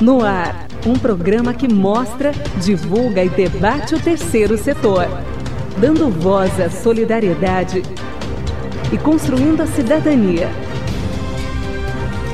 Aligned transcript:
No 0.00 0.24
ar, 0.24 0.66
um 0.86 0.94
programa 0.94 1.52
que 1.52 1.68
mostra, 1.68 2.32
divulga 2.62 3.22
e 3.22 3.28
debate 3.28 3.94
o 3.94 4.00
terceiro 4.00 4.56
setor, 4.56 5.06
dando 5.76 6.08
voz 6.08 6.58
à 6.58 6.70
solidariedade 6.70 7.82
e 8.90 8.96
construindo 8.96 9.60
a 9.60 9.66
cidadania. 9.66 10.48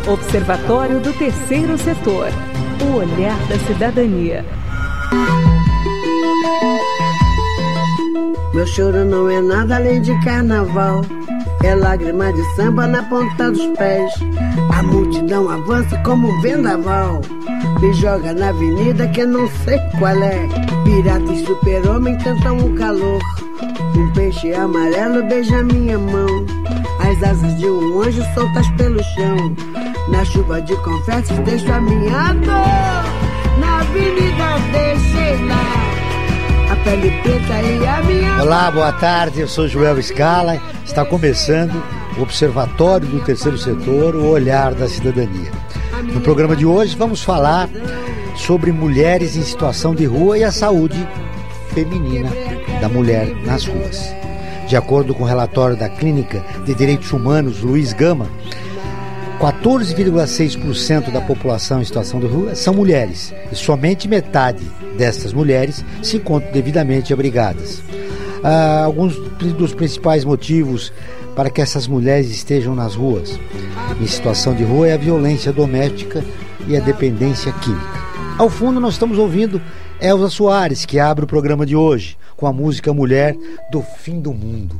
Observatório 0.06 1.00
do 1.00 1.12
Terceiro 1.14 1.76
Setor. 1.76 2.28
O 2.80 2.98
olhar 2.98 3.36
da 3.48 3.58
cidadania. 3.66 4.44
Meu 8.54 8.66
choro 8.68 9.04
não 9.04 9.28
é 9.28 9.40
nada 9.40 9.76
além 9.76 10.00
de 10.00 10.16
carnaval. 10.24 11.02
É 11.64 11.74
lágrima 11.74 12.32
de 12.32 12.42
samba 12.54 12.86
na 12.86 13.02
ponta 13.02 13.50
dos 13.50 13.66
pés. 13.76 14.12
A 14.72 14.82
multidão 14.84 15.50
avança 15.50 15.98
como 16.04 16.28
um 16.28 16.40
vendaval. 16.40 17.20
Me 17.80 17.92
joga 17.92 18.32
na 18.32 18.48
avenida 18.48 19.06
que 19.08 19.20
eu 19.20 19.28
não 19.28 19.46
sei 19.64 19.78
qual 19.98 20.16
é. 20.22 20.48
Pirata 20.84 21.32
e 21.32 21.44
super-homem 21.44 22.16
cantam 22.18 22.56
o 22.56 22.74
calor. 22.74 23.20
Um 23.94 24.12
peixe 24.12 24.54
amarelo 24.54 25.22
beija 25.24 25.62
minha 25.62 25.98
mão. 25.98 26.46
As 27.00 27.22
asas 27.22 27.58
de 27.58 27.66
um 27.66 28.00
anjo 28.00 28.22
soltas 28.34 28.66
pelo 28.78 29.02
chão. 29.02 29.54
Na 30.10 30.24
chuva 30.24 30.62
de 30.62 30.74
confetes 30.76 31.38
deixo 31.40 31.70
a 31.70 31.80
minha 31.80 32.32
dor. 32.32 33.60
Na 33.60 33.80
avenida 33.80 34.58
deixei 34.72 35.46
lá. 35.46 36.72
A 36.72 36.76
pele 36.76 37.10
preta 37.22 37.62
e 37.62 37.86
a 37.86 38.02
minha. 38.02 38.42
Olá, 38.42 38.70
boa 38.70 38.92
tarde. 38.92 39.40
Eu 39.40 39.48
sou 39.48 39.68
Joel 39.68 40.02
Scala. 40.02 40.58
Está 40.82 41.04
começando 41.04 41.82
o 42.16 42.22
Observatório 42.22 43.06
do 43.06 43.20
Terceiro 43.20 43.58
Setor, 43.58 44.16
o 44.16 44.28
Olhar 44.30 44.74
da 44.74 44.88
Cidadania. 44.88 45.65
No 46.16 46.22
programa 46.22 46.56
de 46.56 46.64
hoje 46.64 46.96
vamos 46.96 47.22
falar 47.22 47.68
sobre 48.36 48.72
mulheres 48.72 49.36
em 49.36 49.42
situação 49.42 49.94
de 49.94 50.06
rua 50.06 50.38
e 50.38 50.44
a 50.44 50.50
saúde 50.50 50.96
feminina 51.74 52.30
da 52.80 52.88
mulher 52.88 53.36
nas 53.44 53.66
ruas. 53.66 54.14
De 54.66 54.78
acordo 54.78 55.14
com 55.14 55.24
o 55.24 55.26
relatório 55.26 55.76
da 55.76 55.90
Clínica 55.90 56.42
de 56.64 56.74
Direitos 56.74 57.12
Humanos 57.12 57.60
Luiz 57.60 57.92
Gama, 57.92 58.30
14,6% 59.38 61.12
da 61.12 61.20
população 61.20 61.82
em 61.82 61.84
situação 61.84 62.18
de 62.18 62.26
rua 62.26 62.54
são 62.54 62.72
mulheres 62.72 63.34
e 63.52 63.54
somente 63.54 64.08
metade 64.08 64.64
destas 64.96 65.34
mulheres 65.34 65.84
se 66.02 66.16
encontram 66.16 66.50
devidamente 66.50 67.12
abrigadas. 67.12 67.82
Ah, 68.42 68.84
alguns 68.84 69.18
dos 69.52 69.74
principais 69.74 70.24
motivos 70.24 70.90
para 71.36 71.50
que 71.50 71.60
essas 71.60 71.86
mulheres 71.86 72.30
estejam 72.30 72.74
nas 72.74 72.96
ruas 72.96 73.38
em 74.00 74.06
situação 74.06 74.54
de 74.54 74.64
rua 74.64 74.88
é 74.88 74.94
a 74.94 74.98
violência 74.98 75.52
doméstica 75.52 76.24
e 76.66 76.76
a 76.76 76.80
dependência 76.80 77.52
química. 77.52 78.06
Ao 78.38 78.50
fundo, 78.50 78.80
nós 78.80 78.94
estamos 78.94 79.18
ouvindo 79.18 79.60
Elza 80.00 80.28
Soares, 80.28 80.84
que 80.84 80.98
abre 80.98 81.24
o 81.24 81.28
programa 81.28 81.64
de 81.64 81.76
hoje 81.76 82.18
com 82.36 82.46
a 82.46 82.52
música 82.52 82.92
Mulher 82.92 83.36
do 83.70 83.82
Fim 83.82 84.20
do 84.20 84.32
Mundo. 84.32 84.76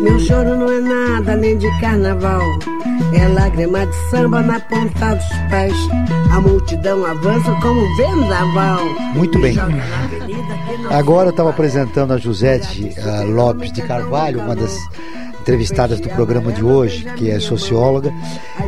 Meu 0.00 0.18
choro 0.18 0.56
não 0.56 0.70
é 0.70 0.80
nada 0.80 1.32
além 1.32 1.58
de 1.58 1.68
carnaval. 1.80 2.40
É 3.12 3.28
lágrima 3.28 3.86
de 3.86 3.94
samba 4.10 4.40
na 4.40 4.58
ponta 4.60 5.14
dos 5.14 5.28
pés. 5.50 5.74
A 6.32 6.40
multidão 6.40 7.04
avança 7.04 7.52
como 7.60 7.80
um 7.80 7.96
vendaval. 7.96 8.80
Muito 9.14 9.38
bem. 9.38 9.56
Agora 10.90 11.28
eu 11.28 11.30
estava 11.30 11.50
apresentando 11.50 12.12
a 12.12 12.16
Josete 12.16 12.94
uh, 12.98 13.30
Lopes 13.30 13.72
de 13.72 13.82
Carvalho, 13.82 14.40
uma 14.40 14.56
das 14.56 14.76
entrevistadas 15.40 16.00
do 16.00 16.08
programa 16.10 16.52
de 16.52 16.62
hoje, 16.62 17.04
que 17.16 17.30
é 17.30 17.40
socióloga 17.40 18.12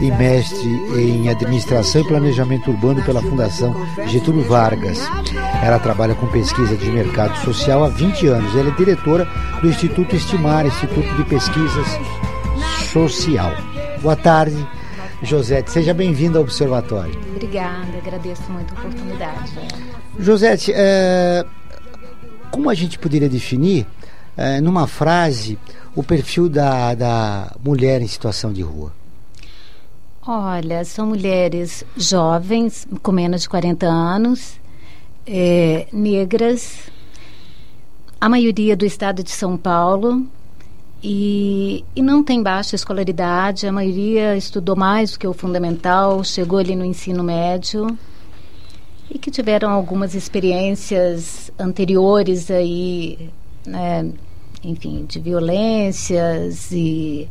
e 0.01 0.11
mestre 0.11 0.69
em 0.97 1.29
administração 1.29 2.01
e 2.01 2.09
planejamento 2.09 2.71
urbano 2.71 3.03
pela 3.05 3.23
Fundação 3.23 3.75
Getúlio 4.07 4.43
Vargas. 4.43 4.99
Ela 5.63 5.79
trabalha 5.79 6.13
com 6.17 6.27
pesquisa 6.27 6.77
de 6.77 6.91
mercado 6.91 7.37
social 7.45 7.85
há 7.85 7.89
20 7.89 8.27
anos. 8.27 8.53
Ela 8.57 8.71
é 8.71 8.75
diretora 8.75 9.29
do 9.61 9.69
Instituto 9.69 10.17
Estimar, 10.17 10.67
Instituto 10.67 11.15
de 11.15 11.23
Pesquisas 11.25 11.87
Social. 12.93 13.53
Boa 14.03 14.17
tarde, 14.17 14.57
Josete. 15.23 15.71
Seja 15.71 15.95
bem-vinda 15.95 16.39
ao 16.39 16.43
Observatório. 16.43 17.17
Obrigada, 17.31 17.97
agradeço 17.97 18.43
muito 18.51 18.75
a 18.75 18.79
oportunidade. 18.81 19.53
Josete, 20.19 20.73
é, 20.75 21.47
como 22.51 22.69
a 22.69 22.75
gente 22.75 22.99
poderia 22.99 23.29
definir, 23.29 23.87
é, 24.37 24.61
numa 24.61 24.89
frase, 24.89 25.57
o 25.95 26.03
perfil 26.03 26.49
da, 26.49 26.93
da 26.97 27.55
mulher 27.65 28.03
em 28.03 28.09
situação 28.09 28.53
de 28.53 28.63
rua? 28.63 28.93
Olha, 30.27 30.85
são 30.85 31.07
mulheres 31.07 31.85
jovens, 31.97 32.85
com 33.01 33.13
menos 33.13 33.43
de 33.43 33.49
40 33.49 33.87
anos, 33.87 34.61
é, 35.27 35.87
negras, 35.93 36.91
a 38.21 38.29
maioria 38.29 38.77
do 38.77 38.85
estado 38.85 39.23
de 39.23 39.31
São 39.31 39.57
Paulo, 39.57 40.27
e, 41.03 41.85
e 41.97 42.03
não 42.03 42.23
tem 42.23 42.41
baixa 42.43 42.77
escolaridade, 42.77 43.67
a 43.67 43.73
maioria 43.73 44.37
estudou 44.37 44.77
mais 44.77 45.13
do 45.13 45.19
que 45.19 45.27
o 45.27 45.33
fundamental, 45.33 46.23
chegou 46.23 46.59
ali 46.59 46.77
no 46.77 46.85
ensino 46.85 47.25
médio 47.25 47.99
e 49.11 49.19
que 49.19 49.31
tiveram 49.31 49.71
algumas 49.71 50.15
experiências 50.15 51.51
anteriores 51.59 52.51
aí, 52.51 53.31
né, 53.67 54.11
enfim, 54.63 55.05
de 55.09 55.19
violências 55.19 56.71
e, 56.71 57.29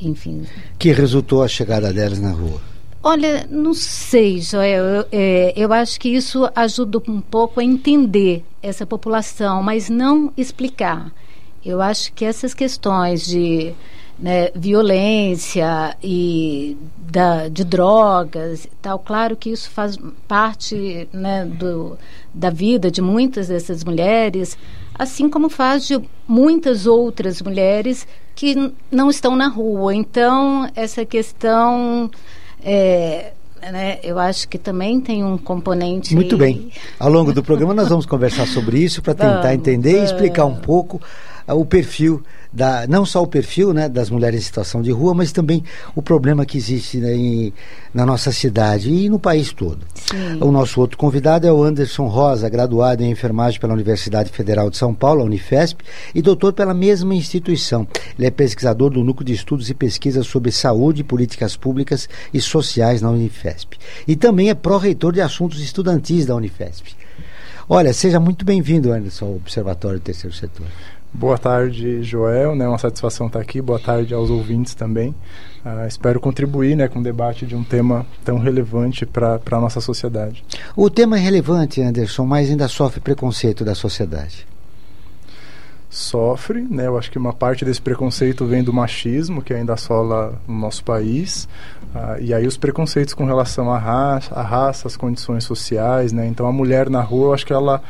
enfim. 0.00 0.46
Que 0.78 0.90
resultou 0.90 1.42
a 1.42 1.48
chegada 1.48 1.92
delas 1.92 2.18
na 2.18 2.32
rua? 2.32 2.60
Olha, 3.08 3.46
não 3.48 3.72
sei, 3.72 4.40
Joel. 4.40 4.84
Eu, 4.84 5.06
é, 5.12 5.52
eu 5.54 5.72
acho 5.72 6.00
que 6.00 6.08
isso 6.08 6.50
ajuda 6.56 7.00
um 7.06 7.20
pouco 7.20 7.60
a 7.60 7.64
entender 7.64 8.44
essa 8.60 8.84
população, 8.84 9.62
mas 9.62 9.88
não 9.88 10.32
explicar. 10.36 11.12
Eu 11.64 11.80
acho 11.80 12.12
que 12.14 12.24
essas 12.24 12.52
questões 12.52 13.24
de 13.24 13.72
né, 14.18 14.50
violência 14.56 15.96
e 16.02 16.76
da, 16.98 17.46
de 17.46 17.62
drogas 17.62 18.64
e 18.64 18.70
tal, 18.82 18.98
claro 18.98 19.36
que 19.36 19.50
isso 19.50 19.70
faz 19.70 19.96
parte 20.26 21.08
né, 21.12 21.44
do, 21.44 21.96
da 22.34 22.50
vida 22.50 22.90
de 22.90 23.00
muitas 23.00 23.46
dessas 23.46 23.84
mulheres, 23.84 24.58
assim 24.98 25.30
como 25.30 25.48
faz 25.48 25.86
de 25.86 26.02
muitas 26.26 26.88
outras 26.88 27.40
mulheres 27.40 28.04
que 28.34 28.72
não 28.90 29.08
estão 29.08 29.36
na 29.36 29.46
rua. 29.46 29.94
Então, 29.94 30.68
essa 30.74 31.04
questão. 31.04 32.10
É, 32.68 33.32
né, 33.70 33.98
eu 34.02 34.18
acho 34.18 34.48
que 34.48 34.58
também 34.58 35.00
tem 35.00 35.24
um 35.24 35.38
componente. 35.38 36.14
Muito 36.16 36.36
bem. 36.36 36.72
Ao 36.98 37.08
longo 37.08 37.32
do 37.32 37.42
programa, 37.42 37.72
nós 37.72 37.88
vamos 37.88 38.04
conversar 38.04 38.46
sobre 38.46 38.78
isso 38.78 39.00
para 39.00 39.14
tentar 39.14 39.50
vamos, 39.50 39.54
entender 39.54 40.00
e 40.00 40.04
explicar 40.04 40.46
um 40.46 40.56
pouco 40.56 41.00
o 41.54 41.64
perfil 41.64 42.22
da, 42.52 42.86
não 42.86 43.04
só 43.04 43.22
o 43.22 43.26
perfil 43.26 43.74
né, 43.74 43.88
das 43.88 44.08
mulheres 44.08 44.40
em 44.40 44.42
situação 44.42 44.80
de 44.80 44.90
rua, 44.90 45.14
mas 45.14 45.30
também 45.30 45.62
o 45.94 46.00
problema 46.00 46.46
que 46.46 46.56
existe 46.56 46.98
né, 46.98 47.14
em, 47.14 47.52
na 47.92 48.06
nossa 48.06 48.32
cidade 48.32 48.90
e 48.90 49.08
no 49.10 49.18
país 49.18 49.52
todo. 49.52 49.80
Sim. 49.94 50.38
O 50.40 50.50
nosso 50.50 50.80
outro 50.80 50.96
convidado 50.96 51.46
é 51.46 51.52
o 51.52 51.62
Anderson 51.62 52.06
Rosa, 52.06 52.48
graduado 52.48 53.02
em 53.02 53.10
enfermagem 53.10 53.60
pela 53.60 53.74
Universidade 53.74 54.30
Federal 54.30 54.70
de 54.70 54.76
São 54.76 54.94
Paulo, 54.94 55.20
a 55.20 55.24
Unifesp, 55.24 55.84
e 56.14 56.22
doutor 56.22 56.52
pela 56.52 56.72
mesma 56.72 57.14
instituição. 57.14 57.86
Ele 58.18 58.26
é 58.26 58.30
pesquisador 58.30 58.90
do 58.90 59.04
Núcleo 59.04 59.26
de 59.26 59.34
Estudos 59.34 59.68
e 59.68 59.74
Pesquisas 59.74 60.26
sobre 60.26 60.50
Saúde, 60.50 61.04
Políticas 61.04 61.56
Públicas 61.56 62.08
e 62.32 62.40
Sociais 62.40 63.02
na 63.02 63.10
Unifesp. 63.10 63.76
E 64.08 64.16
também 64.16 64.48
é 64.48 64.54
pró-reitor 64.54 65.12
de 65.12 65.20
assuntos 65.20 65.60
estudantis 65.60 66.24
da 66.24 66.34
Unifesp. 66.34 66.96
Olha, 67.68 67.92
seja 67.92 68.20
muito 68.20 68.44
bem-vindo, 68.44 68.92
Anderson, 68.92 69.26
ao 69.26 69.34
Observatório 69.34 69.98
do 69.98 70.02
Terceiro 70.02 70.34
Setor. 70.34 70.66
Boa 71.18 71.38
tarde, 71.38 72.02
Joel. 72.02 72.52
É 72.52 72.54
né, 72.56 72.68
uma 72.68 72.76
satisfação 72.76 73.28
estar 73.28 73.40
aqui. 73.40 73.62
Boa 73.62 73.78
tarde 73.78 74.12
aos 74.12 74.28
ouvintes 74.28 74.74
também. 74.74 75.14
Uh, 75.64 75.86
espero 75.88 76.20
contribuir 76.20 76.76
né, 76.76 76.88
com 76.88 76.98
o 76.98 77.02
debate 77.02 77.46
de 77.46 77.56
um 77.56 77.64
tema 77.64 78.04
tão 78.22 78.38
relevante 78.38 79.06
para 79.06 79.40
a 79.50 79.58
nossa 79.58 79.80
sociedade. 79.80 80.44
O 80.76 80.90
tema 80.90 81.16
é 81.16 81.20
relevante, 81.20 81.80
Anderson, 81.80 82.26
mas 82.26 82.50
ainda 82.50 82.68
sofre 82.68 83.00
preconceito 83.00 83.64
da 83.64 83.74
sociedade. 83.74 84.46
Sofre, 85.88 86.60
né? 86.60 86.86
Eu 86.86 86.98
acho 86.98 87.10
que 87.10 87.16
uma 87.16 87.32
parte 87.32 87.64
desse 87.64 87.80
preconceito 87.80 88.44
vem 88.44 88.62
do 88.62 88.70
machismo 88.70 89.40
que 89.40 89.54
ainda 89.54 89.72
assola 89.72 90.38
no 90.46 90.58
nosso 90.58 90.84
país. 90.84 91.48
Uh, 91.94 92.20
e 92.20 92.34
aí 92.34 92.46
os 92.46 92.58
preconceitos 92.58 93.14
com 93.14 93.24
relação 93.24 93.72
à 93.72 93.78
raça, 93.78 94.34
à 94.34 94.42
raça, 94.42 94.86
às 94.86 94.98
condições 94.98 95.44
sociais, 95.44 96.12
né? 96.12 96.26
Então 96.26 96.46
a 96.46 96.52
mulher 96.52 96.90
na 96.90 97.00
rua, 97.00 97.28
eu 97.28 97.32
acho 97.32 97.46
que 97.46 97.54
ela 97.54 97.82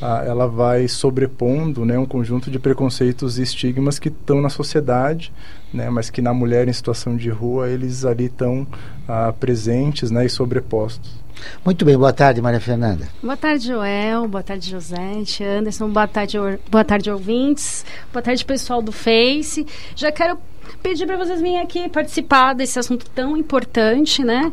ah, 0.00 0.22
ela 0.26 0.46
vai 0.46 0.88
sobrepondo 0.88 1.84
né, 1.84 1.98
um 1.98 2.06
conjunto 2.06 2.50
de 2.50 2.58
preconceitos 2.58 3.38
e 3.38 3.42
estigmas 3.42 3.98
que 3.98 4.08
estão 4.08 4.40
na 4.40 4.48
sociedade, 4.48 5.32
né, 5.72 5.88
mas 5.88 6.10
que 6.10 6.20
na 6.20 6.34
mulher 6.34 6.68
em 6.68 6.72
situação 6.72 7.16
de 7.16 7.30
rua 7.30 7.68
eles 7.68 8.04
ali 8.04 8.26
estão 8.26 8.66
ah, 9.08 9.32
presentes 9.38 10.10
né, 10.10 10.26
e 10.26 10.28
sobrepostos. 10.28 11.24
Muito 11.64 11.84
bem, 11.84 11.96
boa 11.96 12.12
tarde, 12.12 12.40
Maria 12.40 12.60
Fernanda. 12.60 13.08
Boa 13.22 13.36
tarde, 13.36 13.66
Joel. 13.66 14.26
Boa 14.26 14.42
tarde, 14.42 14.70
Josete, 14.70 15.44
Anderson. 15.44 15.88
Boa 15.90 16.08
tarde, 16.08 16.38
boa 16.70 16.84
tarde, 16.84 17.10
ouvintes. 17.10 17.84
Boa 18.12 18.22
tarde, 18.22 18.44
pessoal 18.44 18.80
do 18.80 18.90
Face. 18.90 19.66
Já 19.94 20.10
quero 20.10 20.38
pedir 20.82 21.06
para 21.06 21.16
vocês 21.16 21.40
virem 21.40 21.60
aqui 21.60 21.88
participar 21.88 22.54
desse 22.54 22.78
assunto 22.78 23.06
tão 23.10 23.36
importante, 23.36 24.22
né? 24.22 24.52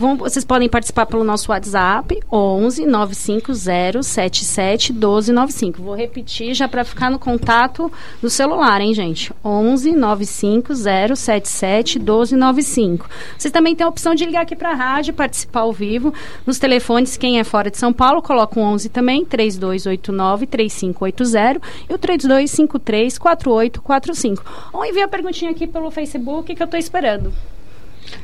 Vão, 0.00 0.16
vocês 0.16 0.46
podem 0.46 0.66
participar 0.66 1.04
pelo 1.04 1.22
nosso 1.22 1.52
WhatsApp, 1.52 2.18
11 2.32 2.86
950 2.86 4.02
77 4.02 4.94
1295. 4.94 5.82
Vou 5.82 5.94
repetir 5.94 6.54
já 6.54 6.66
para 6.66 6.84
ficar 6.84 7.10
no 7.10 7.18
contato 7.18 7.92
do 8.22 8.30
celular, 8.30 8.80
hein, 8.80 8.94
gente? 8.94 9.30
11 9.44 9.92
950 9.92 11.14
77 11.14 11.98
1295. 11.98 13.06
Vocês 13.36 13.52
também 13.52 13.76
têm 13.76 13.84
a 13.84 13.90
opção 13.90 14.14
de 14.14 14.24
ligar 14.24 14.40
aqui 14.42 14.56
para 14.56 14.70
a 14.70 14.74
rádio, 14.74 15.12
participar 15.12 15.60
ao 15.60 15.72
vivo. 15.72 16.14
Nos 16.46 16.58
telefones, 16.58 17.18
quem 17.18 17.38
é 17.38 17.44
fora 17.44 17.70
de 17.70 17.76
São 17.76 17.92
Paulo, 17.92 18.22
coloca 18.22 18.58
o 18.58 18.62
11 18.62 18.88
também, 18.88 19.22
3289 19.26 20.46
3580 20.46 21.60
e 21.90 21.92
o 21.92 21.98
3253 21.98 23.18
4845. 23.18 24.70
Ou 24.72 24.82
envia 24.84 25.04
a 25.04 25.08
perguntinha 25.08 25.49
aqui 25.50 25.66
pelo 25.66 25.90
Facebook 25.90 26.54
que 26.54 26.62
eu 26.62 26.64
estou 26.64 26.78
esperando. 26.78 27.32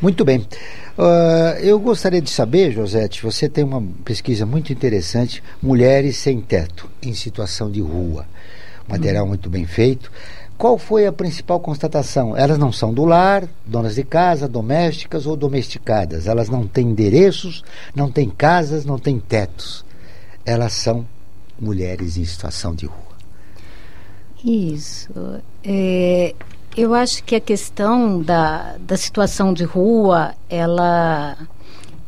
Muito 0.01 0.25
bem. 0.25 0.47
Uh, 0.99 1.59
eu 1.61 1.79
gostaria 1.79 2.21
de 2.21 2.31
saber, 2.31 2.73
Josete, 2.73 3.23
você 3.23 3.49
tem 3.49 3.65
uma 3.65 3.83
pesquisa 4.05 4.47
muito 4.47 4.73
interessante, 4.73 5.43
Mulheres 5.63 6.17
Sem 6.17 6.41
Teto, 6.41 6.91
em 7.03 7.15
Situação 7.15 7.71
de 7.71 7.81
Rua. 7.81 8.27
Material 8.89 9.25
hum. 9.25 9.29
muito 9.29 9.51
bem 9.51 9.67
feito. 9.67 10.11
Qual 10.57 10.79
foi 10.79 11.07
a 11.07 11.13
principal 11.13 11.61
constatação? 11.61 12.35
Elas 12.35 12.57
não 12.57 12.73
são 12.73 12.93
do 12.93 13.05
lar, 13.05 13.47
donas 13.67 13.95
de 13.95 14.03
casa, 14.03 14.49
domésticas 14.49 15.27
ou 15.27 15.37
domesticadas. 15.37 16.27
Elas 16.27 16.49
não 16.49 16.67
têm 16.67 16.89
endereços, 16.89 17.63
não 17.95 18.11
têm 18.11 18.31
casas, 18.31 18.87
não 18.87 18.99
têm 18.99 19.19
tetos. 19.19 19.85
Elas 20.47 20.73
são 20.73 21.07
mulheres 21.61 22.17
em 22.17 22.25
situação 22.25 22.75
de 22.75 22.87
rua. 22.87 22.97
Isso. 24.43 25.13
É, 25.63 26.35
eu 26.77 26.93
acho 26.93 27.25
que 27.25 27.35
a 27.35 27.41
questão 27.41 28.21
da, 28.21 28.77
da 28.79 28.97
situação 28.97 29.55
de 29.55 29.65
rua, 29.65 30.35
ela, 30.49 31.37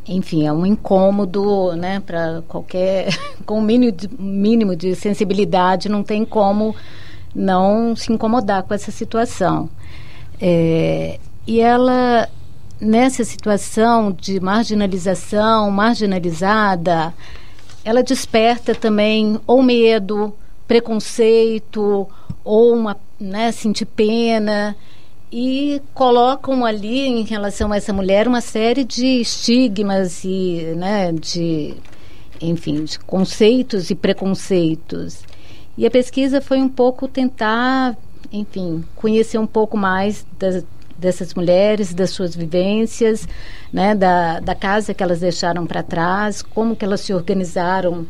enfim, 0.07 0.45
é 0.45 0.53
um 0.53 0.63
incômodo, 0.63 1.75
né, 1.75 1.99
para 1.99 2.43
qualquer, 2.47 3.07
com 3.47 3.59
mínimo 3.61 3.91
de, 3.91 4.09
mínimo 4.19 4.75
de 4.75 4.95
sensibilidade, 4.95 5.89
não 5.89 6.03
tem 6.03 6.23
como 6.23 6.75
não 7.33 7.95
se 7.95 8.13
incomodar 8.13 8.63
com 8.63 8.73
essa 8.73 8.91
situação. 8.91 9.69
É, 10.39 11.19
e 11.47 11.59
ela, 11.59 12.29
nessa 12.79 13.23
situação 13.23 14.11
de 14.11 14.39
marginalização, 14.39 15.71
marginalizada, 15.71 17.11
ela 17.83 18.03
desperta 18.03 18.75
também 18.75 19.39
ou 19.47 19.63
medo, 19.63 20.35
preconceito, 20.69 22.07
ou 22.45 22.75
uma 22.75 22.95
né, 23.19 23.51
sentir 23.51 23.85
pena. 23.85 24.77
E 25.31 25.81
colocam 25.93 26.65
ali 26.65 27.05
em 27.05 27.23
relação 27.23 27.71
a 27.71 27.77
essa 27.77 27.93
mulher 27.93 28.27
uma 28.27 28.41
série 28.41 28.83
de 28.83 29.21
estigmas 29.21 30.23
e 30.23 30.73
né, 30.75 31.11
de 31.11 31.75
enfim 32.41 32.83
de 32.83 32.97
conceitos 32.99 33.89
e 33.91 33.95
preconceitos. 33.95 35.19
E 35.77 35.85
a 35.85 35.91
pesquisa 35.91 36.41
foi 36.41 36.59
um 36.59 36.69
pouco 36.69 37.07
tentar 37.07 37.95
enfim 38.31 38.83
conhecer 38.95 39.37
um 39.37 39.45
pouco 39.45 39.77
mais 39.77 40.25
das, 40.39 40.65
dessas 40.97 41.35
mulheres 41.35 41.93
das 41.93 42.09
suas 42.09 42.35
vivências 42.35 43.27
né 43.71 43.95
da, 43.95 44.39
da 44.39 44.53
casa 44.53 44.93
que 44.93 45.01
elas 45.01 45.21
deixaram 45.21 45.65
para 45.65 45.81
trás 45.81 46.43
como 46.43 46.75
que 46.75 46.85
elas 46.85 47.01
se 47.01 47.13
organizaram 47.13 48.05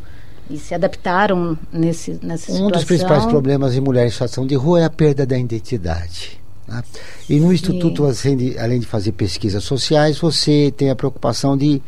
e 0.50 0.58
se 0.58 0.74
adaptaram 0.74 1.56
nesse, 1.72 2.18
nessa 2.22 2.50
um 2.50 2.56
situação. 2.56 2.66
Um 2.66 2.70
dos 2.70 2.84
principais 2.84 3.24
problemas 3.26 3.74
em 3.76 3.80
mulheres 3.80 4.10
em 4.10 4.12
situação 4.12 4.46
de 4.46 4.56
rua 4.56 4.80
é 4.80 4.84
a 4.84 4.90
perda 4.90 5.24
da 5.24 5.38
identidade. 5.38 6.40
Né? 6.66 6.82
E 7.28 7.38
no 7.38 7.52
Instituto, 7.52 8.04
além 8.04 8.36
de, 8.36 8.58
além 8.58 8.80
de 8.80 8.86
fazer 8.86 9.12
pesquisas 9.12 9.62
sociais, 9.62 10.18
você 10.18 10.72
tem 10.76 10.90
a 10.90 10.96
preocupação 10.96 11.56
de 11.56 11.80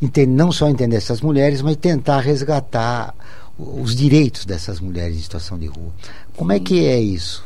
entender, 0.00 0.32
não 0.32 0.50
só 0.50 0.68
entender 0.68 0.96
essas 0.96 1.20
mulheres, 1.20 1.60
mas 1.60 1.76
tentar 1.76 2.20
resgatar 2.20 3.14
os 3.58 3.94
direitos 3.94 4.44
dessas 4.44 4.80
mulheres 4.80 5.16
em 5.16 5.20
situação 5.20 5.58
de 5.58 5.66
rua. 5.66 5.92
Como 6.36 6.52
é 6.52 6.58
que 6.58 6.86
é 6.86 6.98
isso? 6.98 7.44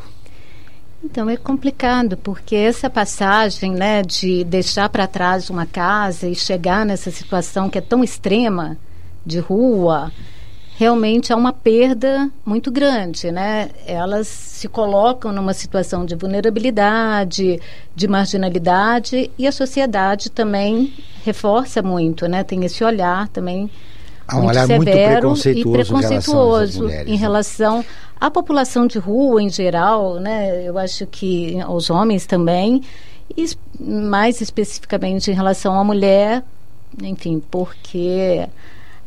Então 1.04 1.30
é 1.30 1.36
complicado 1.36 2.16
porque 2.16 2.56
essa 2.56 2.90
passagem, 2.90 3.72
né, 3.72 4.02
de 4.02 4.42
deixar 4.44 4.88
para 4.88 5.06
trás 5.06 5.48
uma 5.48 5.64
casa 5.64 6.28
e 6.28 6.34
chegar 6.34 6.84
nessa 6.84 7.10
situação 7.10 7.70
que 7.70 7.78
é 7.78 7.80
tão 7.80 8.02
extrema, 8.02 8.76
de 9.28 9.38
rua, 9.38 10.10
realmente 10.76 11.32
há 11.32 11.36
uma 11.36 11.52
perda 11.52 12.30
muito 12.46 12.70
grande, 12.70 13.30
né? 13.30 13.70
Elas 13.86 14.26
se 14.26 14.68
colocam 14.68 15.32
numa 15.32 15.52
situação 15.52 16.06
de 16.06 16.14
vulnerabilidade, 16.14 17.60
de 17.94 18.08
marginalidade 18.08 19.30
e 19.38 19.46
a 19.46 19.52
sociedade 19.52 20.30
também 20.30 20.92
reforça 21.24 21.82
muito, 21.82 22.26
né? 22.26 22.42
Tem 22.42 22.64
esse 22.64 22.82
olhar 22.82 23.28
também 23.28 23.70
há 24.26 24.36
um 24.36 24.42
muito 24.42 24.50
olhar 24.50 24.66
severo 24.66 25.28
muito 25.28 25.42
preconceituoso, 25.42 25.58
e 25.58 25.72
preconceituoso 25.72 26.84
em 26.84 26.88
relação, 26.88 27.12
em 27.12 27.16
relação 27.16 27.84
à 28.20 28.30
população 28.30 28.86
de 28.86 28.98
rua 28.98 29.42
em 29.42 29.50
geral, 29.50 30.14
né? 30.20 30.64
Eu 30.64 30.78
acho 30.78 31.06
que 31.06 31.56
os 31.68 31.90
homens 31.90 32.24
também 32.24 32.82
e 33.36 33.46
mais 33.78 34.40
especificamente 34.40 35.30
em 35.30 35.34
relação 35.34 35.78
à 35.78 35.84
mulher, 35.84 36.42
enfim, 37.02 37.42
porque 37.50 38.48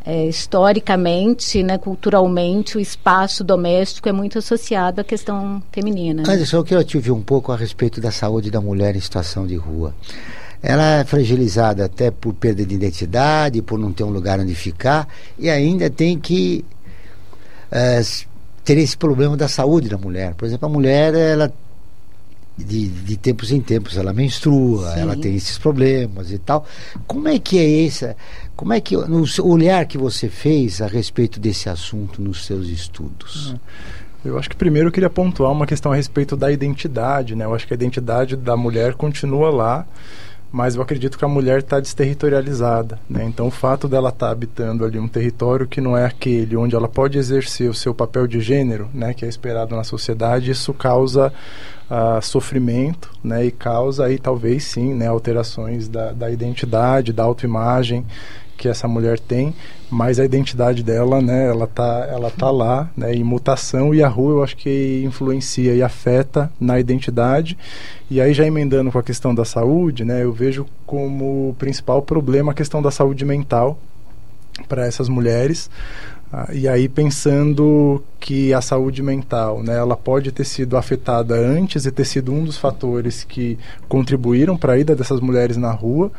é, 0.03 0.25
historicamente, 0.25 1.61
né, 1.61 1.77
culturalmente, 1.77 2.77
o 2.77 2.79
espaço 2.79 3.43
doméstico 3.43 4.09
é 4.09 4.11
muito 4.11 4.39
associado 4.39 5.01
à 5.01 5.03
questão 5.03 5.61
feminina. 5.71 6.23
Mas 6.25 6.47
só 6.49 6.57
eu 6.57 6.63
quero 6.63 6.83
te 6.83 6.97
ouvir 6.97 7.11
um 7.11 7.21
pouco 7.21 7.51
a 7.51 7.55
respeito 7.55 8.01
da 8.01 8.11
saúde 8.11 8.49
da 8.49 8.59
mulher 8.59 8.95
em 8.95 8.99
situação 8.99 9.45
de 9.45 9.55
rua. 9.55 9.93
Ela 10.61 10.99
é 10.99 11.03
fragilizada 11.03 11.85
até 11.85 12.11
por 12.11 12.33
perda 12.33 12.65
de 12.65 12.73
identidade, 12.73 13.61
por 13.61 13.79
não 13.79 13.91
ter 13.91 14.03
um 14.03 14.09
lugar 14.09 14.39
onde 14.39 14.55
ficar, 14.55 15.07
e 15.37 15.49
ainda 15.49 15.89
tem 15.89 16.19
que 16.19 16.65
é, 17.71 18.01
ter 18.63 18.77
esse 18.77 18.97
problema 18.97 19.37
da 19.37 19.47
saúde 19.47 19.89
da 19.89 19.97
mulher. 19.97 20.33
Por 20.33 20.45
exemplo, 20.45 20.67
a 20.67 20.71
mulher, 20.71 21.13
ela 21.13 21.51
de, 22.57 22.87
de 22.87 23.17
tempos 23.17 23.51
em 23.51 23.61
tempos 23.61 23.97
ela 23.97 24.13
menstrua, 24.13 24.93
Sim. 24.93 24.99
ela 24.99 25.15
tem 25.15 25.35
esses 25.35 25.57
problemas 25.57 26.31
e 26.31 26.37
tal. 26.37 26.65
Como 27.07 27.27
é 27.27 27.39
que 27.39 27.57
é 27.57 27.85
essa? 27.85 28.15
Como 28.61 28.73
é 28.73 28.79
que 28.79 28.95
no 28.95 29.25
olhar 29.43 29.83
que 29.87 29.97
você 29.97 30.29
fez 30.29 30.83
a 30.83 30.85
respeito 30.85 31.39
desse 31.39 31.67
assunto 31.67 32.21
nos 32.21 32.45
seus 32.45 32.67
estudos? 32.67 33.55
É. 34.23 34.29
Eu 34.29 34.37
acho 34.37 34.47
que 34.47 34.55
primeiro 34.55 34.89
eu 34.89 34.91
queria 34.91 35.09
pontuar 35.09 35.51
uma 35.51 35.65
questão 35.65 35.91
a 35.91 35.95
respeito 35.95 36.37
da 36.37 36.51
identidade, 36.51 37.35
né? 37.35 37.43
Eu 37.43 37.55
acho 37.55 37.65
que 37.65 37.73
a 37.73 37.75
identidade 37.75 38.35
da 38.35 38.55
mulher 38.55 38.93
continua 38.93 39.49
lá, 39.49 39.83
mas 40.51 40.75
eu 40.75 40.81
acredito 40.83 41.17
que 41.17 41.25
a 41.25 41.27
mulher 41.27 41.61
está 41.61 41.79
desterritorializada, 41.79 42.99
né? 43.09 43.23
Então 43.23 43.47
o 43.47 43.51
fato 43.51 43.87
dela 43.87 44.09
estar 44.09 44.27
tá 44.27 44.31
habitando 44.31 44.85
ali 44.85 44.99
um 44.99 45.07
território 45.07 45.67
que 45.67 45.81
não 45.81 45.97
é 45.97 46.05
aquele 46.05 46.55
onde 46.55 46.75
ela 46.75 46.87
pode 46.87 47.17
exercer 47.17 47.67
o 47.67 47.73
seu 47.73 47.95
papel 47.95 48.27
de 48.27 48.41
gênero, 48.41 48.87
né? 48.93 49.11
Que 49.15 49.25
é 49.25 49.27
esperado 49.27 49.75
na 49.75 49.83
sociedade, 49.83 50.51
isso 50.51 50.71
causa 50.71 51.33
uh, 51.89 52.21
sofrimento, 52.21 53.09
né? 53.23 53.43
E 53.43 53.49
causa 53.49 54.05
aí 54.05 54.19
talvez 54.19 54.65
sim, 54.65 54.93
né? 54.93 55.07
Alterações 55.07 55.87
da, 55.87 56.11
da 56.11 56.29
identidade, 56.29 57.11
da 57.11 57.23
autoimagem 57.23 58.05
que 58.61 58.67
essa 58.67 58.87
mulher 58.87 59.19
tem, 59.19 59.55
mas 59.89 60.19
a 60.19 60.23
identidade 60.23 60.83
dela, 60.83 61.19
né, 61.19 61.47
ela 61.47 61.65
tá, 61.65 62.07
ela 62.07 62.29
tá 62.29 62.51
lá, 62.51 62.91
né, 62.95 63.11
em 63.11 63.23
mutação 63.23 63.91
e 63.91 64.03
a 64.03 64.07
rua 64.07 64.33
eu 64.33 64.43
acho 64.43 64.55
que 64.55 65.01
influencia 65.03 65.73
e 65.73 65.81
afeta 65.81 66.51
na 66.59 66.79
identidade. 66.79 67.57
E 68.07 68.21
aí 68.21 68.35
já 68.35 68.45
emendando 68.45 68.91
com 68.91 68.99
a 68.99 69.03
questão 69.03 69.33
da 69.33 69.43
saúde, 69.43 70.05
né, 70.05 70.21
eu 70.21 70.31
vejo 70.31 70.67
como 70.85 71.55
principal 71.57 72.03
problema 72.03 72.51
a 72.51 72.55
questão 72.55 72.83
da 72.83 72.91
saúde 72.91 73.25
mental 73.25 73.79
para 74.69 74.85
essas 74.85 75.09
mulheres. 75.09 75.67
Ah, 76.31 76.47
e 76.53 76.65
aí 76.67 76.87
pensando 76.87 78.01
que 78.19 78.53
a 78.53 78.61
saúde 78.61 79.01
mental, 79.03 79.63
né, 79.63 79.75
ela 79.75 79.97
pode 79.97 80.31
ter 80.31 80.45
sido 80.45 80.77
afetada 80.77 81.35
antes 81.35 81.85
e 81.85 81.91
ter 81.91 82.05
sido 82.05 82.31
um 82.31 82.45
dos 82.45 82.57
fatores 82.57 83.23
que 83.23 83.57
contribuíram 83.89 84.55
para 84.55 84.73
a 84.73 84.77
ida 84.77 84.95
dessas 84.95 85.19
mulheres 85.19 85.57
na 85.57 85.71
rua, 85.71 86.11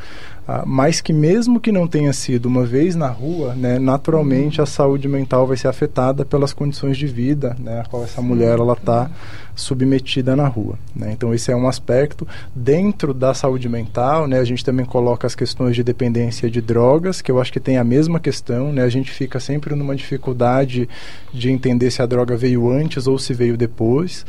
ah, 0.47 0.65
mas 0.67 1.01
que 1.01 1.13
mesmo 1.13 1.61
que 1.61 1.71
não 1.71 1.87
tenha 1.87 2.13
sido 2.13 2.47
uma 2.47 2.65
vez 2.65 2.97
na 2.97 3.07
rua, 3.07 3.55
né, 3.55 3.79
naturalmente 3.79 4.61
a 4.61 4.67
saúde 4.67 5.07
mental 5.07 5.47
vai 5.47 5.57
ser 5.57 5.69
afetada 5.69 6.25
pelas 6.25 6.53
condições 6.53 6.97
de 6.97 7.07
vida, 7.07 7.57
né, 7.61 7.81
a 7.81 7.85
qual 7.85 8.03
essa 8.03 8.21
mulher 8.21 8.59
ela 8.59 8.73
está 8.73 9.09
submetida 9.55 10.35
na 10.35 10.49
rua. 10.49 10.77
Né? 10.97 11.13
Então 11.13 11.33
esse 11.33 11.53
é 11.53 11.57
um 11.57 11.69
aspecto 11.69 12.27
dentro 12.55 13.15
da 13.15 13.33
saúde 13.35 13.69
mental, 13.69 14.27
né, 14.27 14.41
a 14.41 14.45
gente 14.45 14.65
também 14.65 14.85
coloca 14.85 15.29
as 15.29 15.37
questões 15.37 15.77
de 15.77 15.85
dependência 15.85 16.51
de 16.51 16.61
drogas, 16.61 17.23
que 17.23 17.31
eu 17.31 17.41
acho 17.41 17.53
que 17.53 17.61
tem 17.61 17.79
a 17.79 17.85
mesma 17.85 18.19
questão, 18.19 18.73
né, 18.73 18.83
a 18.83 18.89
gente 18.89 19.13
fica 19.13 19.39
sempre 19.39 19.77
numa 19.77 19.95
dificuldade 19.95 20.89
de 21.33 21.51
entender 21.53 21.93
se 21.93 22.03
a 22.03 22.07
droga 22.07 22.37
veio 22.37 22.69
antes 22.69 23.07
ou 23.07 23.17
se 23.17 23.33
veio 23.33 23.57
depois. 23.57 24.27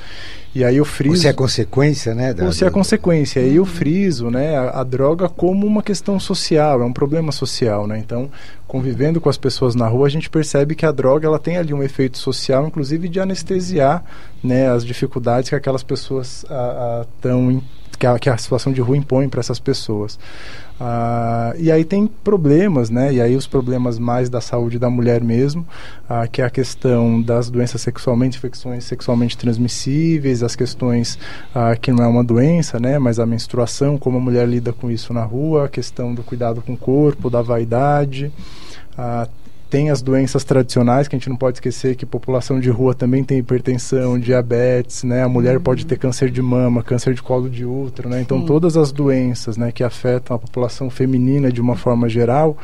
E 0.55 0.63
aí 0.63 0.77
eu 0.77 0.85
friso. 0.85 1.15
Ou 1.15 1.21
se 1.21 1.27
é 1.27 1.33
consequência, 1.33 2.13
né? 2.13 2.31
Da, 2.31 2.45
ou 2.45 2.51
se 2.51 2.63
é 2.63 2.69
consequência. 2.69 3.39
E 3.39 3.45
aí 3.45 3.55
eu 3.55 3.65
friso, 3.65 4.29
né? 4.29 4.55
A, 4.55 4.81
a, 4.81 4.83
droga 4.83 5.27
como 5.27 5.65
uma 5.65 5.81
questão 5.81 6.02
social, 6.19 6.81
é 6.81 6.85
um 6.85 6.93
problema 6.93 7.31
social, 7.31 7.87
né? 7.87 7.97
Então, 7.97 8.29
convivendo 8.67 9.21
com 9.21 9.29
as 9.29 9.37
pessoas 9.37 9.75
na 9.75 9.87
rua, 9.87 10.07
a 10.07 10.09
gente 10.09 10.29
percebe 10.29 10.75
que 10.75 10.85
a 10.85 10.91
droga 10.91 11.27
ela 11.27 11.39
tem 11.39 11.57
ali 11.57 11.73
um 11.73 11.83
efeito 11.83 12.17
social, 12.17 12.67
inclusive 12.67 13.07
de 13.07 13.19
anestesiar, 13.19 14.03
né? 14.43 14.69
As 14.69 14.85
dificuldades 14.85 15.49
que 15.49 15.55
aquelas 15.55 15.83
pessoas 15.83 16.45
estão 17.15 17.61
que 17.97 18.07
a, 18.07 18.19
que 18.19 18.29
a 18.29 18.37
situação 18.37 18.73
de 18.73 18.81
rua 18.81 18.97
impõe 18.97 19.29
para 19.29 19.39
essas 19.39 19.59
pessoas. 19.59 20.19
Ah, 20.79 21.53
e 21.57 21.71
aí 21.71 21.85
tem 21.85 22.07
problemas, 22.07 22.89
né? 22.89 23.13
E 23.13 23.21
aí 23.21 23.35
os 23.35 23.47
problemas 23.47 23.99
mais 23.99 24.29
da 24.29 24.41
saúde 24.41 24.79
da 24.79 24.89
mulher 24.89 25.23
mesmo, 25.23 25.65
ah, 26.09 26.27
que 26.27 26.41
é 26.41 26.45
a 26.45 26.49
questão 26.49 27.21
das 27.21 27.49
doenças 27.49 27.81
sexualmente, 27.81 28.37
infecções 28.37 28.83
sexualmente 28.83 29.37
transmissíveis, 29.37 30.43
as 30.43 30.55
questões 30.55 31.17
ah, 31.53 31.75
que 31.75 31.91
não 31.91 32.03
é 32.03 32.07
uma 32.07 32.23
doença, 32.23 32.79
né? 32.79 32.97
Mas 32.99 33.19
a 33.19 33.25
menstruação, 33.25 33.97
como 33.97 34.17
a 34.17 34.21
mulher 34.21 34.47
lida 34.47 34.73
com 34.73 34.89
isso 34.89 35.13
na 35.13 35.23
rua, 35.23 35.65
a 35.65 35.69
questão 35.69 36.13
do 36.13 36.23
cuidado 36.23 36.61
com 36.61 36.73
o 36.73 36.77
corpo, 36.77 37.29
da 37.29 37.41
vaidade. 37.41 38.31
Ah, 38.97 39.27
tem 39.73 39.89
as 39.89 40.03
doenças 40.03 40.43
tradicionais, 40.43 41.07
que 41.07 41.15
a 41.15 41.17
gente 41.17 41.27
não 41.27 41.35
pode 41.35 41.57
esquecer 41.57 41.95
que 41.95 42.05
população 42.05 42.59
de 42.59 42.69
rua 42.69 42.93
também 42.93 43.23
tem 43.23 43.39
hipertensão, 43.39 44.19
diabetes, 44.19 45.03
né? 45.03 45.23
A 45.23 45.27
mulher 45.27 45.57
uhum. 45.57 45.63
pode 45.63 45.83
ter 45.87 45.97
câncer 45.97 46.29
de 46.29 46.43
mama, 46.43 46.83
câncer 46.83 47.15
de 47.15 47.23
colo 47.23 47.49
de 47.49 47.65
útero, 47.65 48.07
né? 48.07 48.21
Então, 48.21 48.41
Sim. 48.41 48.45
todas 48.45 48.77
as 48.77 48.91
doenças, 48.91 49.57
né, 49.57 49.71
que 49.71 49.83
afetam 49.83 50.35
a 50.35 50.39
população 50.39 50.91
feminina 50.91 51.51
de 51.51 51.59
uma 51.59 51.75
forma 51.75 52.07
geral, 52.07 52.55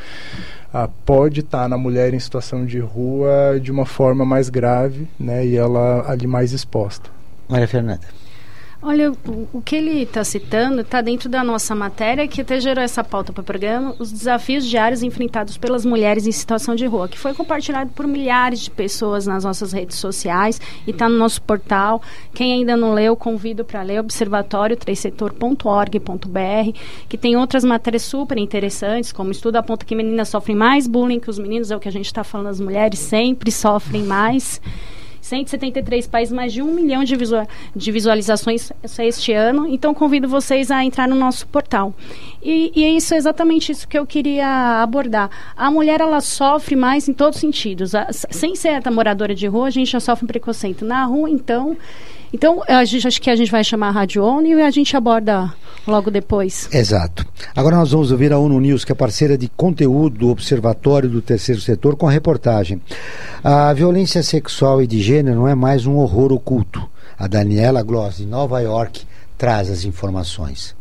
ah, 0.71 0.87
pode 1.03 1.39
estar 1.39 1.63
tá 1.63 1.67
na 1.67 1.79
mulher 1.79 2.13
em 2.13 2.19
situação 2.19 2.63
de 2.63 2.77
rua 2.77 3.59
de 3.59 3.71
uma 3.71 3.87
forma 3.87 4.23
mais 4.23 4.47
grave, 4.47 5.07
né? 5.19 5.43
E 5.43 5.55
ela 5.55 6.05
ali 6.07 6.27
mais 6.27 6.51
exposta. 6.53 7.09
Maria 7.49 7.67
Fernanda. 7.67 8.18
Olha, 8.81 9.11
o, 9.53 9.61
que 9.61 9.75
ele 9.75 10.03
está 10.03 10.23
citando 10.23 10.79
está 10.79 11.01
dentro 11.01 11.27
da 11.27 11.43
nossa 11.43 11.75
matéria, 11.75 12.25
que 12.29 12.39
até 12.39 12.61
gerou 12.61 12.81
essa 12.81 13.03
pauta 13.03 13.33
para 13.33 13.41
o 13.41 13.43
programa, 13.43 13.93
os 13.99 14.09
desafios 14.09 14.65
diários 14.65 15.03
enfrentados 15.03 15.57
pelas 15.57 15.85
mulheres 15.85 16.25
em 16.25 16.31
situação 16.31 16.75
de 16.75 16.85
rua, 16.85 17.09
que 17.09 17.19
foi 17.19 17.33
compartilhado 17.33 17.91
por 17.91 18.07
milhares 18.07 18.61
de 18.61 18.71
pessoas 18.71 19.27
nas 19.27 19.43
nossas 19.43 19.73
redes 19.73 19.97
sociais 19.97 20.61
e 20.87 20.91
está 20.91 21.09
no 21.09 21.17
nosso 21.17 21.41
portal. 21.41 22.01
Quem 22.33 22.53
ainda 22.53 22.77
não 22.77 22.93
leu, 22.93 23.17
convido 23.17 23.65
para 23.65 23.81
ler 23.81 24.01
observatório3setor.org.br, 24.01 26.79
que 27.09 27.17
tem 27.17 27.35
outras 27.35 27.65
matérias 27.65 28.03
super 28.03 28.37
interessantes, 28.37 29.11
como 29.11 29.31
estudo 29.31 29.57
aponta 29.57 29.85
que 29.85 29.93
meninas 29.93 30.29
sofrem 30.29 30.55
mais 30.55 30.87
bullying 30.87 31.19
que 31.19 31.29
os 31.29 31.37
meninos, 31.37 31.69
é 31.69 31.75
o 31.75 31.81
que 31.81 31.89
a 31.89 31.91
gente 31.91 32.05
está 32.05 32.23
falando, 32.23 32.47
as 32.47 32.61
mulheres 32.61 32.99
sempre 32.99 33.51
sofrem 33.51 34.03
mais. 34.03 34.61
173 35.29 36.07
países, 36.07 36.33
mais 36.33 36.51
de 36.51 36.61
um 36.61 36.73
milhão 36.73 37.03
de, 37.03 37.15
visual, 37.15 37.47
de 37.75 37.91
visualizações 37.91 38.71
este 38.99 39.31
ano. 39.31 39.67
Então, 39.67 39.93
convido 39.93 40.27
vocês 40.27 40.71
a 40.71 40.83
entrar 40.83 41.07
no 41.07 41.15
nosso 41.15 41.47
portal. 41.47 41.93
E, 42.41 42.71
e, 42.75 42.83
é 42.83 42.89
isso, 42.89 43.13
exatamente 43.13 43.71
isso 43.71 43.87
que 43.87 43.97
eu 43.97 44.05
queria 44.05 44.81
abordar. 44.81 45.29
A 45.55 45.69
mulher, 45.69 46.01
ela 46.01 46.21
sofre 46.21 46.75
mais 46.75 47.07
em 47.07 47.13
todos 47.13 47.37
os 47.37 47.41
sentidos. 47.41 47.93
A, 47.95 48.11
sem 48.11 48.55
ser 48.55 48.81
moradora 48.91 49.35
de 49.35 49.47
rua, 49.47 49.67
a 49.67 49.71
gente 49.71 49.91
já 49.91 49.99
sofre 49.99 50.25
um 50.25 50.27
preconceito. 50.27 50.83
Na 50.83 51.05
rua, 51.05 51.29
então... 51.29 51.77
Então, 52.31 52.63
a 52.67 52.85
gente, 52.85 53.07
acho 53.07 53.21
que 53.21 53.29
a 53.29 53.35
gente 53.35 53.51
vai 53.51 53.63
chamar 53.63 53.87
a 53.87 53.91
Rádio 53.91 54.23
ONU 54.23 54.47
e 54.47 54.61
a 54.61 54.69
gente 54.69 54.95
aborda 54.95 55.53
logo 55.87 56.11
depois. 56.11 56.69
Exato. 56.71 57.25
Agora 57.55 57.75
nós 57.75 57.91
vamos 57.91 58.11
ouvir 58.11 58.31
a 58.31 58.37
ONU 58.37 58.59
News, 58.59 58.85
que 58.85 58.91
é 58.91 58.95
parceira 58.95 59.37
de 59.37 59.49
conteúdo 59.49 60.19
do 60.19 60.29
Observatório 60.29 61.09
do 61.09 61.21
Terceiro 61.21 61.59
Setor, 61.59 61.95
com 61.95 62.07
a 62.07 62.11
reportagem. 62.11 62.81
A 63.43 63.73
violência 63.73 64.21
sexual 64.21 64.81
e 64.81 64.87
de 64.87 65.01
gênero 65.01 65.35
não 65.35 65.47
é 65.47 65.55
mais 65.55 65.85
um 65.85 65.97
horror 65.97 66.31
oculto. 66.31 66.87
A 67.17 67.27
Daniela 67.27 67.81
Gloss, 67.83 68.17
de 68.17 68.25
Nova 68.25 68.59
York, 68.61 69.01
traz 69.37 69.69
as 69.69 69.83
informações. 69.83 70.78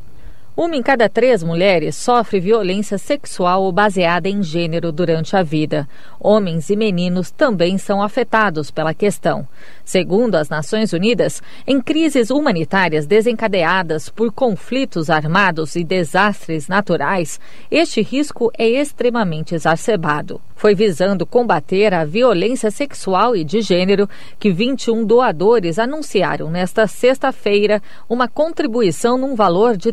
Uma 0.59 0.75
em 0.75 0.83
cada 0.83 1.09
três 1.09 1.41
mulheres 1.41 1.95
sofre 1.95 2.41
violência 2.41 2.99
sexual 2.99 3.63
ou 3.63 3.71
baseada 3.71 4.29
em 4.29 4.43
gênero 4.43 4.91
durante 4.91 5.37
a 5.37 5.43
vida. 5.45 5.89
Homens 6.19 6.69
e 6.69 6.75
meninos 6.75 7.31
também 7.31 7.79
são 7.79 8.03
afetados 8.03 8.69
pela 8.69 8.93
questão. 8.93 9.47
Segundo 9.85 10.35
as 10.35 10.49
Nações 10.49 10.93
Unidas, 10.93 11.41
em 11.65 11.81
crises 11.81 12.29
humanitárias 12.29 13.07
desencadeadas 13.07 14.09
por 14.09 14.33
conflitos 14.33 15.09
armados 15.09 15.77
e 15.77 15.85
desastres 15.85 16.67
naturais, 16.67 17.39
este 17.71 18.03
risco 18.03 18.51
é 18.59 18.69
extremamente 18.69 19.55
exacerbado. 19.55 20.41
Foi 20.59 20.75
visando 20.75 21.25
combater 21.25 21.95
a 21.95 22.05
violência 22.05 22.69
sexual 22.69 23.37
e 23.37 23.45
de 23.45 23.61
gênero 23.61 24.09
que 24.41 24.51
21 24.51 25.05
doadores 25.05 25.79
anunciaram 25.79 26.51
nesta 26.51 26.89
sexta-feira 26.89 27.81
uma 28.09 28.27
contribuição 28.27 29.17
num 29.17 29.37
valor 29.37 29.77
de 29.77 29.93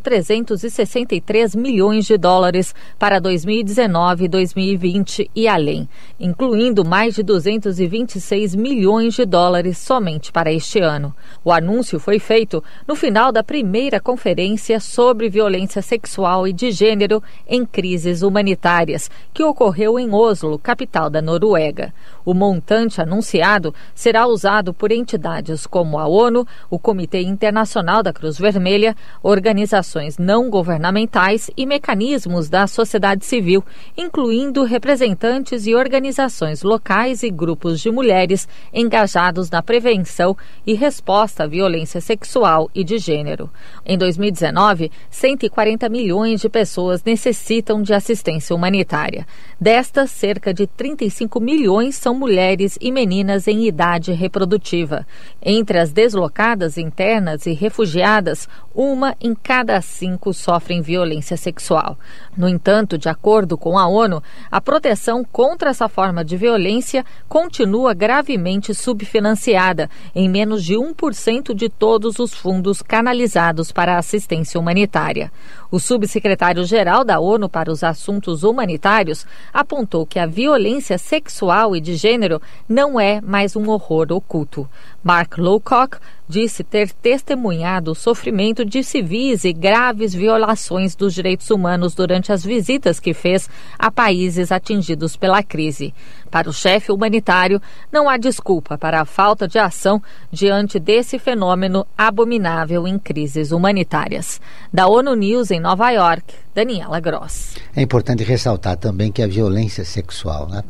363 0.55 1.55
milhões 1.55 2.05
de 2.05 2.17
dólares 2.17 2.73
para 2.97 3.19
2019 3.19 4.25
e 4.25 4.27
2020 4.27 5.31
e 5.35 5.47
além, 5.47 5.87
incluindo 6.19 6.85
mais 6.85 7.15
de 7.15 7.23
226 7.23 8.55
milhões 8.55 9.13
de 9.13 9.25
dólares 9.25 9.77
somente 9.77 10.31
para 10.31 10.51
este 10.51 10.79
ano. 10.79 11.13
O 11.43 11.51
anúncio 11.51 11.99
foi 11.99 12.19
feito 12.19 12.63
no 12.87 12.95
final 12.95 13.31
da 13.31 13.43
primeira 13.43 13.99
conferência 13.99 14.79
sobre 14.79 15.29
violência 15.29 15.81
sexual 15.81 16.47
e 16.47 16.53
de 16.53 16.71
gênero 16.71 17.21
em 17.47 17.65
crises 17.65 18.21
humanitárias, 18.21 19.09
que 19.33 19.43
ocorreu 19.43 19.99
em 19.99 20.13
Oslo 20.13 20.57
capital 20.57 21.09
da 21.09 21.21
Noruega. 21.21 21.93
O 22.23 22.33
montante 22.33 23.01
anunciado 23.01 23.73
será 23.93 24.25
usado 24.25 24.73
por 24.73 24.91
entidades 24.91 25.67
como 25.67 25.99
a 25.99 26.07
ONU, 26.07 26.47
o 26.69 26.79
Comitê 26.79 27.21
Internacional 27.21 28.01
da 28.01 28.13
Cruz 28.13 28.37
Vermelha, 28.37 28.95
organizações 29.21 30.17
não 30.17 30.44
governamentais 30.49 31.49
e 31.55 31.65
mecanismos 31.65 32.49
da 32.49 32.67
sociedade 32.67 33.25
civil, 33.25 33.63
incluindo 33.97 34.63
representantes 34.63 35.65
e 35.67 35.75
organizações 35.75 36.63
locais 36.63 37.23
e 37.23 37.29
grupos 37.29 37.79
de 37.79 37.91
mulheres 37.91 38.47
engajados 38.73 39.49
na 39.49 39.61
prevenção 39.61 40.35
e 40.65 40.73
resposta 40.73 41.43
à 41.43 41.47
violência 41.47 42.01
sexual 42.01 42.69
e 42.73 42.83
de 42.83 42.97
gênero. 42.97 43.49
Em 43.85 43.97
2019, 43.97 44.91
140 45.09 45.89
milhões 45.89 46.41
de 46.41 46.49
pessoas 46.49 47.03
necessitam 47.03 47.81
de 47.81 47.93
assistência 47.93 48.55
humanitária. 48.55 49.25
Destas, 49.59 50.11
cerca 50.11 50.53
de 50.53 50.67
35 50.67 51.39
milhões 51.39 51.95
são 51.95 52.13
mulheres 52.13 52.77
e 52.81 52.91
meninas 52.91 53.47
em 53.47 53.65
idade 53.65 54.11
reprodutiva. 54.11 55.05
Entre 55.41 55.79
as 55.79 55.91
deslocadas 55.91 56.77
internas 56.77 57.45
e 57.45 57.53
refugiadas, 57.53 58.47
uma 58.73 59.15
em 59.21 59.33
cada 59.33 59.79
cinco 59.81 60.33
sofrem 60.35 60.81
violência 60.81 61.35
sexual. 61.37 61.97
No 62.37 62.47
entanto, 62.47 62.97
de 62.97 63.09
acordo 63.09 63.57
com 63.57 63.77
a 63.77 63.87
ONU, 63.87 64.21
a 64.51 64.61
proteção 64.61 65.23
contra 65.23 65.69
essa 65.69 65.87
forma 65.87 66.23
de 66.23 66.37
violência 66.37 67.05
continua 67.27 67.93
gravemente 67.93 68.73
subfinanciada, 68.73 69.89
em 70.13 70.29
menos 70.29 70.63
de 70.63 70.75
1% 70.75 71.53
de 71.53 71.69
todos 71.69 72.19
os 72.19 72.33
fundos 72.33 72.81
canalizados 72.81 73.71
para 73.71 73.95
a 73.95 73.99
assistência 73.99 74.59
humanitária. 74.59 75.31
O 75.71 75.79
subsecretário-geral 75.79 77.03
da 77.03 77.19
ONU 77.19 77.49
para 77.49 77.71
os 77.71 77.83
Assuntos 77.83 78.43
Humanitários 78.43 79.25
apontou 79.53 80.05
que 80.05 80.19
a 80.19 80.25
violência 80.25 80.97
sexual 80.97 81.75
e 81.75 81.81
de 81.81 81.95
gênero 81.95 82.41
não 82.67 82.99
é 82.99 83.19
mais 83.21 83.55
um 83.55 83.69
horror 83.69 84.07
oculto. 84.11 84.69
Mark 85.05 85.37
Lowcock 85.37 85.99
disse 86.27 86.63
ter 86.63 86.91
testemunhado 86.91 87.91
o 87.91 87.95
sofrimento 87.95 88.65
de 88.65 88.83
civis 88.83 89.45
e 89.45 89.53
graves 89.53 90.15
violações 90.15 90.95
dos 90.95 91.13
direitos 91.13 91.51
humanos 91.51 91.93
durante 91.93 92.31
as 92.31 92.43
visitas 92.43 92.99
que 92.99 93.13
fez 93.13 93.47
a 93.77 93.91
países 93.91 94.51
atingidos 94.51 95.15
pela 95.15 95.43
crise. 95.43 95.93
Para 96.31 96.49
o 96.49 96.53
chefe 96.53 96.91
humanitário, 96.91 97.61
não 97.91 98.09
há 98.09 98.17
desculpa 98.17 98.79
para 98.79 98.99
a 98.99 99.05
falta 99.05 99.47
de 99.47 99.59
ação 99.59 100.01
diante 100.31 100.79
desse 100.79 101.19
fenômeno 101.19 101.85
abominável 101.95 102.87
em 102.87 102.97
crises 102.97 103.51
humanitárias. 103.51 104.41
Da 104.73 104.87
ONU 104.87 105.13
News 105.13 105.51
em 105.51 105.59
Nova 105.59 105.91
York, 105.91 106.33
Daniela 106.55 106.99
Gross. 106.99 107.57
É 107.75 107.81
importante 107.83 108.23
ressaltar 108.23 108.77
também 108.77 109.11
que 109.11 109.21
a 109.21 109.27
violência 109.27 109.85
sexual 109.85 110.49
né, 110.49 110.63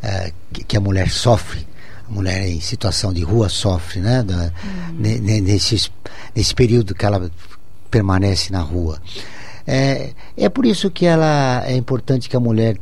é, 0.00 0.32
que, 0.68 0.76
a 0.76 0.80
mulher 0.80 1.10
sofre 1.10 1.66
mulher 2.10 2.46
em 2.46 2.60
situação 2.60 3.12
de 3.12 3.22
rua 3.22 3.48
sofre, 3.48 4.00
né? 4.00 4.22
Da, 4.22 4.52
uhum. 4.64 4.94
nesse, 5.42 5.90
nesse 6.34 6.54
período 6.54 6.94
que 6.94 7.06
ela 7.06 7.30
permanece 7.90 8.52
na 8.52 8.60
rua. 8.60 9.00
É, 9.66 10.10
é 10.36 10.48
por 10.48 10.66
isso 10.66 10.90
que 10.90 11.06
ela 11.06 11.62
é 11.66 11.76
importante 11.76 12.28
que 12.28 12.36
a 12.36 12.40
mulher 12.40 12.76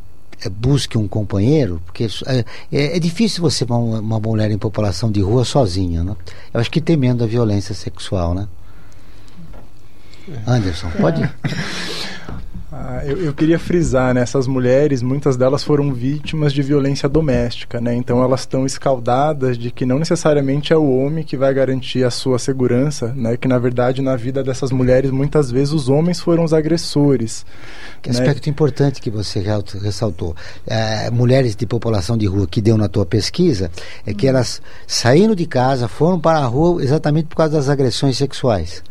é, 0.44 0.48
busque 0.48 0.96
um 0.96 1.08
companheiro, 1.08 1.82
porque 1.84 2.06
é, 2.26 2.44
é, 2.72 2.96
é 2.96 2.98
difícil 2.98 3.42
você 3.42 3.64
uma, 3.64 4.00
uma 4.00 4.20
mulher 4.20 4.50
em 4.50 4.58
população 4.58 5.10
de 5.10 5.20
rua 5.20 5.44
sozinha, 5.44 6.02
né? 6.02 6.16
Eu 6.52 6.60
acho 6.60 6.70
que 6.70 6.80
temendo 6.80 7.24
a 7.24 7.26
violência 7.26 7.74
sexual, 7.74 8.34
né? 8.34 8.48
Anderson, 10.46 10.90
pode? 11.00 11.22
Ah, 12.80 13.02
eu, 13.04 13.18
eu, 13.24 13.34
queria 13.34 13.58
frisar, 13.58 14.14
né, 14.14 14.20
essas 14.20 14.46
mulheres, 14.46 15.02
muitas 15.02 15.36
delas 15.36 15.64
foram 15.64 15.92
vítimas 15.92 16.52
de 16.52 16.62
violência 16.62 17.08
doméstica, 17.08 17.80
né, 17.80 17.92
então 17.96 18.22
elas 18.22 18.40
estão 18.40 18.64
escaldadas 18.64 19.58
de 19.58 19.72
que 19.72 19.84
não 19.84 19.98
necessariamente 19.98 20.72
é 20.72 20.76
o 20.76 20.88
homem 20.88 21.24
que 21.24 21.36
vai 21.36 21.52
garantir 21.52 22.04
a 22.04 22.10
sua 22.10 22.38
segurança, 22.38 23.12
né, 23.16 23.36
que 23.36 23.48
na 23.48 23.58
verdade 23.58 24.00
na 24.00 24.14
vida 24.14 24.44
dessas 24.44 24.70
mulheres 24.70 25.10
muitas 25.10 25.50
vezes 25.50 25.74
os 25.74 25.88
homens 25.88 26.20
foram 26.20 26.44
os 26.44 26.54
agressores. 26.54 27.44
Que 28.00 28.10
né? 28.10 28.20
aspecto 28.20 28.48
importante 28.48 29.00
que 29.00 29.10
você 29.10 29.42
ressaltou. 29.82 30.36
É, 30.64 31.10
mulheres 31.10 31.56
de 31.56 31.66
população 31.66 32.16
de 32.16 32.26
rua 32.26 32.46
que 32.46 32.60
deu 32.60 32.76
na 32.76 32.88
tua 32.88 33.04
pesquisa 33.04 33.72
é 34.06 34.14
que 34.14 34.28
elas 34.28 34.62
saíram 34.86 35.34
de 35.34 35.46
casa, 35.46 35.88
foram 35.88 36.20
para 36.20 36.38
a 36.38 36.46
rua 36.46 36.80
exatamente 36.80 37.26
por 37.26 37.36
causa 37.36 37.56
das 37.56 37.68
agressões 37.68 38.16
sexuais. 38.16 38.84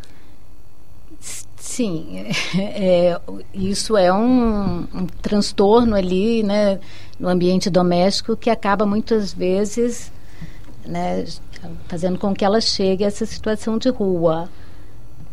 Sim, 1.68 2.24
é, 2.56 3.10
é, 3.10 3.20
isso 3.52 3.94
é 3.94 4.10
um, 4.10 4.84
um, 4.84 5.06
transtorno 5.20 5.94
ali, 5.94 6.42
né, 6.42 6.80
no 7.20 7.28
ambiente 7.28 7.68
doméstico 7.68 8.34
que 8.34 8.48
acaba 8.48 8.86
muitas 8.86 9.34
vezes, 9.34 10.10
né, 10.84 11.26
fazendo 11.86 12.18
com 12.18 12.34
que 12.34 12.42
ela 12.42 12.58
chegue 12.58 13.04
a 13.04 13.08
essa 13.08 13.26
situação 13.26 13.76
de 13.76 13.90
rua 13.90 14.48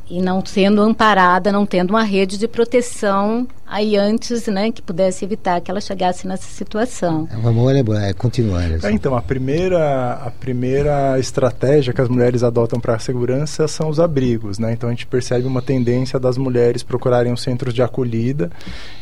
e 0.10 0.22
não 0.22 0.46
sendo 0.46 0.82
amparada, 0.82 1.52
não 1.52 1.66
tendo 1.66 1.90
uma 1.92 2.04
rede 2.04 2.38
de 2.38 2.48
proteção 2.48 3.48
aí 3.68 3.98
antes, 3.98 4.46
né, 4.46 4.72
que 4.72 4.82
pudesse 4.82 5.26
evitar 5.26 5.60
que 5.60 5.72
ela 5.72 5.82
chegasse 5.82 6.28
nessa 6.28 6.48
situação. 6.48 7.28
É 7.32 7.36
uma 7.36 7.52
boa 7.52 7.76
é 7.76 8.14
continuar. 8.14 8.64
É, 8.84 8.92
então, 8.92 9.18
a 9.18 9.22
primeira, 9.22 10.14
a 10.14 10.30
primeira 10.30 11.18
estratégia 11.20 11.92
que 11.92 12.00
as 12.00 12.08
mulheres 12.08 12.44
adotam 12.44 12.80
para 12.80 12.96
a 12.96 13.00
segurança 13.00 13.68
são 13.68 13.90
os 13.90 14.00
abrigos, 14.00 14.60
né? 14.60 14.74
Então 14.74 14.88
a 14.88 14.92
gente 14.92 15.08
percebe 15.08 15.48
uma 15.48 15.62
tendência 15.62 16.20
das 16.20 16.38
mulheres 16.38 16.84
procurarem 16.84 17.34
os 17.34 17.42
centros 17.42 17.74
de 17.74 17.82
acolhida 17.82 18.52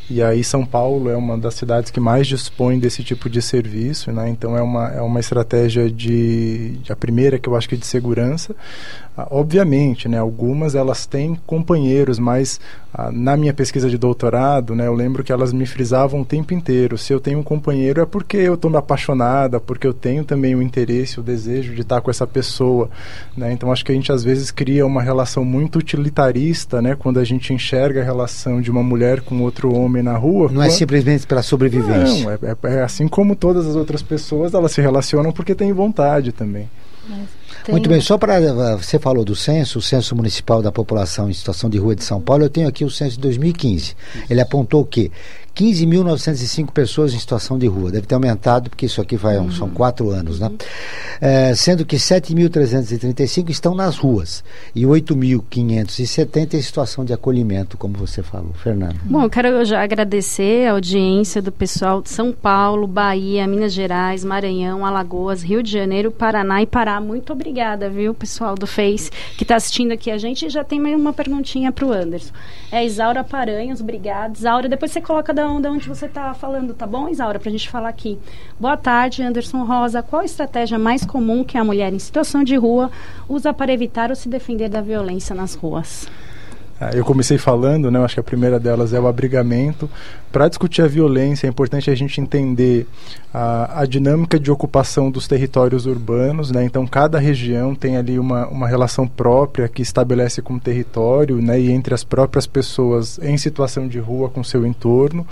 e 0.09 0.21
aí 0.21 0.43
São 0.43 0.65
Paulo 0.65 1.09
é 1.09 1.15
uma 1.15 1.37
das 1.37 1.53
cidades 1.53 1.89
que 1.89 1.99
mais 1.99 2.27
dispõe 2.27 2.77
desse 2.77 3.03
tipo 3.03 3.29
de 3.29 3.41
serviço, 3.41 4.11
né? 4.11 4.29
Então 4.29 4.57
é 4.57 4.61
uma, 4.61 4.89
é 4.89 5.01
uma 5.01 5.19
estratégia 5.19 5.89
de, 5.89 6.77
de 6.77 6.91
a 6.91 6.95
primeira 6.95 7.39
que 7.39 7.47
eu 7.47 7.55
acho 7.55 7.69
que 7.69 7.75
é 7.75 7.77
de 7.77 7.85
segurança. 7.85 8.55
Ah, 9.17 9.27
obviamente, 9.31 10.09
né? 10.09 10.17
Algumas 10.17 10.75
elas 10.75 11.05
têm 11.05 11.35
companheiros, 11.45 12.19
ah, 12.19 12.59
na 13.11 13.35
minha 13.35 13.53
pesquisa 13.53 13.89
de 13.89 13.97
doutorado, 13.97 14.75
né? 14.75 14.85
Eu 14.85 14.93
lembro 14.93 15.23
que 15.23 15.31
elas 15.31 15.51
me 15.51 15.65
frisavam 15.65 16.21
o 16.21 16.25
tempo 16.25 16.53
inteiro. 16.53 16.97
Se 16.97 17.11
eu 17.11 17.19
tenho 17.19 17.39
um 17.39 17.43
companheiro 17.43 18.01
é 18.01 18.05
porque 18.05 18.37
eu 18.37 18.53
estou 18.53 18.75
apaixonada, 18.77 19.59
porque 19.59 19.87
eu 19.87 19.93
tenho 19.93 20.23
também 20.23 20.55
o 20.55 20.61
interesse, 20.61 21.19
o 21.19 21.23
desejo 21.23 21.73
de 21.73 21.81
estar 21.81 22.01
com 22.01 22.11
essa 22.11 22.27
pessoa, 22.27 22.89
né? 23.35 23.51
Então 23.51 23.71
acho 23.71 23.83
que 23.83 23.91
a 23.91 23.95
gente 23.95 24.11
às 24.11 24.23
vezes 24.23 24.51
cria 24.51 24.85
uma 24.85 25.01
relação 25.01 25.43
muito 25.43 25.79
utilitarista, 25.79 26.81
né? 26.81 26.95
Quando 26.95 27.19
a 27.19 27.23
gente 27.23 27.51
enxerga 27.51 28.01
a 28.01 28.03
relação 28.03 28.61
de 28.61 28.69
uma 28.69 28.83
mulher 28.83 29.21
com 29.21 29.41
outro 29.41 29.73
homem 29.73 30.03
na 30.03 30.15
rua. 30.15 30.51
Não 30.51 30.61
é 30.61 30.69
simplesmente 30.69 31.25
pela 31.25 31.41
sobrevivência. 31.41 32.23
Não, 32.23 32.31
é, 32.31 32.37
é, 32.43 32.75
é, 32.79 32.83
assim 32.83 33.07
como 33.07 33.35
todas 33.35 33.65
as 33.65 33.75
outras 33.75 34.03
pessoas, 34.03 34.53
elas 34.53 34.71
se 34.71 34.81
relacionam 34.81 35.31
porque 35.31 35.55
têm 35.55 35.73
vontade 35.73 36.31
também. 36.31 36.69
Muito 37.69 37.89
bem, 37.89 38.01
só 38.01 38.17
para. 38.17 38.41
Eh, 38.41 38.75
você 38.75 38.99
falou 38.99 39.23
do 39.23 39.35
censo, 39.35 39.79
o 39.79 39.81
censo 39.81 40.15
municipal 40.15 40.61
da 40.61 40.71
população 40.71 41.29
em 41.29 41.33
situação 41.33 41.69
de 41.69 41.77
rua 41.77 41.95
de 41.95 42.03
São 42.03 42.19
Paulo, 42.19 42.43
eu 42.43 42.49
tenho 42.49 42.67
aqui 42.67 42.83
o 42.83 42.89
censo 42.89 43.15
de 43.15 43.21
2015. 43.21 43.95
Ele 44.29 44.41
apontou 44.41 44.81
o 44.81 44.85
quê? 44.85 45.11
15.905 45.55 46.71
pessoas 46.71 47.13
em 47.13 47.19
situação 47.19 47.59
de 47.59 47.67
rua. 47.67 47.91
Deve 47.91 48.07
ter 48.07 48.15
aumentado, 48.15 48.69
porque 48.69 48.87
isso 48.87 48.99
aqui 48.99 49.15
vai, 49.15 49.37
uhum. 49.37 49.51
são 49.51 49.69
quatro 49.69 50.09
anos, 50.09 50.39
né? 50.39 50.51
É, 51.21 51.53
sendo 51.53 51.85
que 51.85 51.95
7.335 51.95 53.49
estão 53.49 53.75
nas 53.75 53.97
ruas 53.97 54.43
e 54.73 54.83
8.570 54.83 56.55
em 56.55 56.61
situação 56.61 57.05
de 57.05 57.13
acolhimento, 57.13 57.77
como 57.77 57.95
você 57.95 58.23
falou. 58.23 58.51
Fernando. 58.53 58.99
Bom, 59.03 59.23
eu 59.23 59.29
quero 59.29 59.63
já 59.63 59.83
agradecer 59.83 60.67
a 60.67 60.71
audiência 60.71 61.41
do 61.41 61.51
pessoal 61.51 62.01
de 62.01 62.09
São 62.09 62.31
Paulo, 62.31 62.87
Bahia, 62.87 63.47
Minas 63.47 63.73
Gerais, 63.73 64.23
Maranhão, 64.23 64.85
Alagoas, 64.85 65.43
Rio 65.43 65.61
de 65.61 65.71
Janeiro, 65.71 66.11
Paraná 66.11 66.61
e 66.61 66.65
Pará. 66.65 66.99
Muito 66.99 67.31
obrigada, 67.31 67.89
viu, 67.89 68.13
pessoal 68.13 68.55
do 68.55 68.65
Face 68.65 69.11
que 69.37 69.43
está 69.43 69.55
assistindo 69.55 69.91
aqui 69.91 70.09
a 70.09 70.17
gente. 70.17 70.47
E 70.47 70.49
já 70.49 70.63
tem 70.63 70.81
uma 70.95 71.13
perguntinha 71.13 71.71
para 71.71 71.85
o 71.85 71.93
Anderson. 71.93 72.33
É 72.71 72.83
Isaura 72.83 73.23
Paranhos, 73.23 73.81
obrigada. 73.81 74.33
Isaura, 74.35 74.67
depois 74.67 74.91
você 74.91 74.99
coloca 74.99 75.33
da 75.33 75.42
cada 75.43 75.69
onde 75.69 75.89
você 75.89 76.05
está 76.05 76.33
falando, 76.33 76.73
tá 76.73 76.87
bom, 76.87 77.09
Isaura, 77.09 77.37
para 77.37 77.49
a 77.49 77.51
gente 77.51 77.69
falar 77.69 77.89
aqui. 77.89 78.17
Boa 78.57 78.77
tarde, 78.77 79.21
Anderson 79.21 79.65
Rosa. 79.65 80.01
Qual 80.01 80.21
a 80.21 80.25
estratégia 80.25 80.79
mais 80.79 81.05
comum 81.05 81.43
que 81.43 81.57
a 81.57 81.63
mulher 81.65 81.91
em 81.91 81.99
situação 81.99 82.45
de 82.45 82.55
rua 82.55 82.89
usa 83.27 83.53
para 83.53 83.73
evitar 83.73 84.09
ou 84.09 84.15
se 84.15 84.29
defender 84.29 84.69
da 84.69 84.79
violência 84.79 85.35
nas 85.35 85.53
ruas? 85.53 86.07
Ah, 86.79 86.91
eu 86.93 87.03
comecei 87.03 87.37
falando, 87.37 87.91
né, 87.91 87.99
acho 88.03 88.13
que 88.13 88.19
a 88.21 88.23
primeira 88.23 88.57
delas 88.57 88.93
é 88.93 88.99
o 88.99 89.05
abrigamento. 89.05 89.89
Para 90.33 90.47
discutir 90.47 90.81
a 90.81 90.87
violência, 90.87 91.45
é 91.45 91.49
importante 91.51 91.91
a 91.91 91.95
gente 91.95 92.19
entender 92.19 92.87
a, 93.31 93.81
a, 93.81 93.85
dinâmica 93.85 94.39
de 94.39 94.49
ocupação 94.49 95.11
dos 95.11 95.27
territórios 95.27 95.85
urbanos. 95.85 96.49
Né? 96.49 96.63
Então, 96.63 96.87
cada 96.87 97.19
região 97.19 97.75
tem 97.75 97.97
ali 97.97 98.17
uma, 98.17 98.47
uma 98.47 98.67
relação 98.67 99.07
própria 99.07 99.67
que 99.67 99.83
estabelece 99.83 100.41
com 100.41 100.55
o 100.55 100.59
território 100.59 101.39
né? 101.39 101.61
e 101.61 101.71
entre 101.71 101.93
as 101.93 102.03
próprias 102.03 102.47
pessoas 102.47 103.19
em 103.19 103.37
situação 103.37 103.87
de 103.87 103.99
rua 103.99 104.27
com 104.27 104.43
seu 104.43 104.65
entorno. 104.65 105.23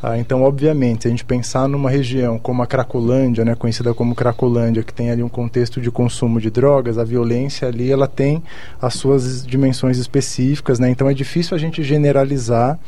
Ah, 0.00 0.16
então, 0.16 0.42
obviamente, 0.42 1.02
se 1.02 1.08
a 1.08 1.10
gente 1.10 1.24
pensar 1.24 1.68
numa 1.68 1.90
região 1.90 2.38
como 2.38 2.62
a 2.62 2.66
Cracolândia, 2.66 3.44
né, 3.44 3.56
conhecida 3.56 3.92
como 3.92 4.14
Cracolândia, 4.14 4.84
que 4.84 4.94
tem 4.94 5.10
ali 5.10 5.24
um 5.24 5.28
contexto 5.28 5.80
de 5.80 5.90
consumo 5.90 6.40
de 6.40 6.50
drogas, 6.50 6.98
a 6.98 7.04
violência 7.04 7.66
ali 7.66 7.90
ela 7.90 8.06
tem 8.06 8.40
as 8.80 8.94
suas 8.94 9.44
dimensões 9.44 9.98
específicas. 9.98 10.78
Né? 10.78 10.88
Então, 10.88 11.10
é 11.10 11.14
difícil 11.14 11.56
a 11.56 11.58
gente 11.58 11.82
generalizar, 11.82 12.78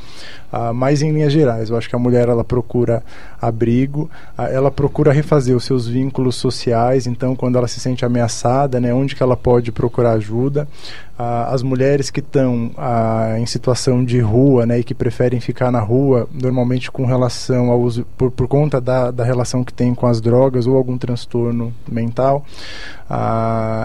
ah, 0.52 0.72
mas 0.72 1.02
em 1.02 1.10
linhas 1.10 1.32
gerais 1.32 1.49
eu 1.68 1.76
acho 1.76 1.88
que 1.88 1.96
a 1.96 1.98
mulher 1.98 2.28
ela 2.28 2.44
procura 2.44 3.02
abrigo, 3.40 4.10
ela 4.36 4.70
procura 4.70 5.12
refazer 5.12 5.56
os 5.56 5.64
seus 5.64 5.86
vínculos 5.86 6.36
sociais. 6.36 7.06
Então, 7.06 7.34
quando 7.34 7.56
ela 7.56 7.66
se 7.66 7.80
sente 7.80 8.04
ameaçada, 8.04 8.80
né, 8.80 8.92
onde 8.94 9.16
que 9.16 9.22
ela 9.22 9.36
pode 9.36 9.72
procurar 9.72 10.12
ajuda? 10.12 10.68
As 11.48 11.62
mulheres 11.62 12.10
que 12.10 12.20
estão 12.20 12.70
em 13.38 13.46
situação 13.46 14.04
de 14.04 14.20
rua, 14.20 14.66
né, 14.66 14.80
e 14.80 14.84
que 14.84 14.94
preferem 14.94 15.40
ficar 15.40 15.70
na 15.70 15.80
rua, 15.80 16.28
normalmente 16.32 16.90
com 16.90 17.04
relação 17.04 17.70
ao 17.70 17.80
uso 17.80 18.06
por, 18.16 18.30
por 18.30 18.48
conta 18.48 18.80
da, 18.80 19.10
da 19.10 19.24
relação 19.24 19.62
que 19.62 19.72
tem 19.72 19.94
com 19.94 20.06
as 20.06 20.20
drogas 20.20 20.66
ou 20.66 20.76
algum 20.76 20.96
transtorno 20.96 21.72
mental, 21.88 22.44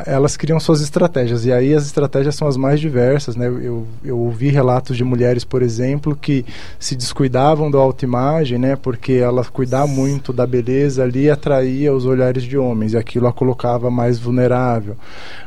elas 0.05 0.37
criam 0.37 0.59
suas 0.59 0.81
estratégias. 0.81 1.45
E 1.45 1.51
aí 1.51 1.73
as 1.73 1.85
estratégias 1.85 2.35
são 2.35 2.47
as 2.47 2.55
mais 2.57 2.79
diversas, 2.79 3.35
né? 3.35 3.47
Eu, 3.47 3.87
eu 4.03 4.19
ouvi 4.19 4.49
relatos 4.49 4.95
de 4.95 5.03
mulheres, 5.03 5.43
por 5.43 5.63
exemplo, 5.63 6.15
que 6.15 6.45
se 6.79 6.95
descuidavam 6.95 7.35
cuidavam 7.35 7.71
da 7.71 7.79
autoimagem, 7.79 8.57
né? 8.57 8.75
Porque 8.75 9.13
ela 9.13 9.43
cuidar 9.43 9.87
muito 9.87 10.31
da 10.31 10.45
beleza 10.45 11.03
ali 11.03 11.29
atraía 11.29 11.93
os 11.93 12.05
olhares 12.05 12.43
de 12.43 12.57
homens 12.57 12.93
e 12.93 12.97
aquilo 12.97 13.27
a 13.27 13.33
colocava 13.33 13.89
mais 13.89 14.19
vulnerável. 14.19 14.95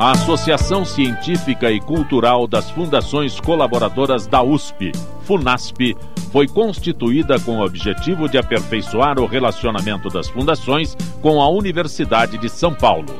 A 0.00 0.12
Associação 0.12 0.82
Científica 0.82 1.70
e 1.70 1.78
Cultural 1.78 2.46
das 2.46 2.70
Fundações 2.70 3.38
Colaboradoras 3.38 4.26
da 4.26 4.42
USP, 4.42 4.92
FUNASP, 5.24 5.94
foi 6.32 6.48
constituída 6.48 7.38
com 7.38 7.58
o 7.58 7.66
objetivo 7.66 8.26
de 8.26 8.38
aperfeiçoar 8.38 9.20
o 9.20 9.26
relacionamento 9.26 10.08
das 10.08 10.26
fundações 10.26 10.96
com 11.20 11.42
a 11.42 11.50
Universidade 11.50 12.38
de 12.38 12.48
São 12.48 12.72
Paulo. 12.72 13.14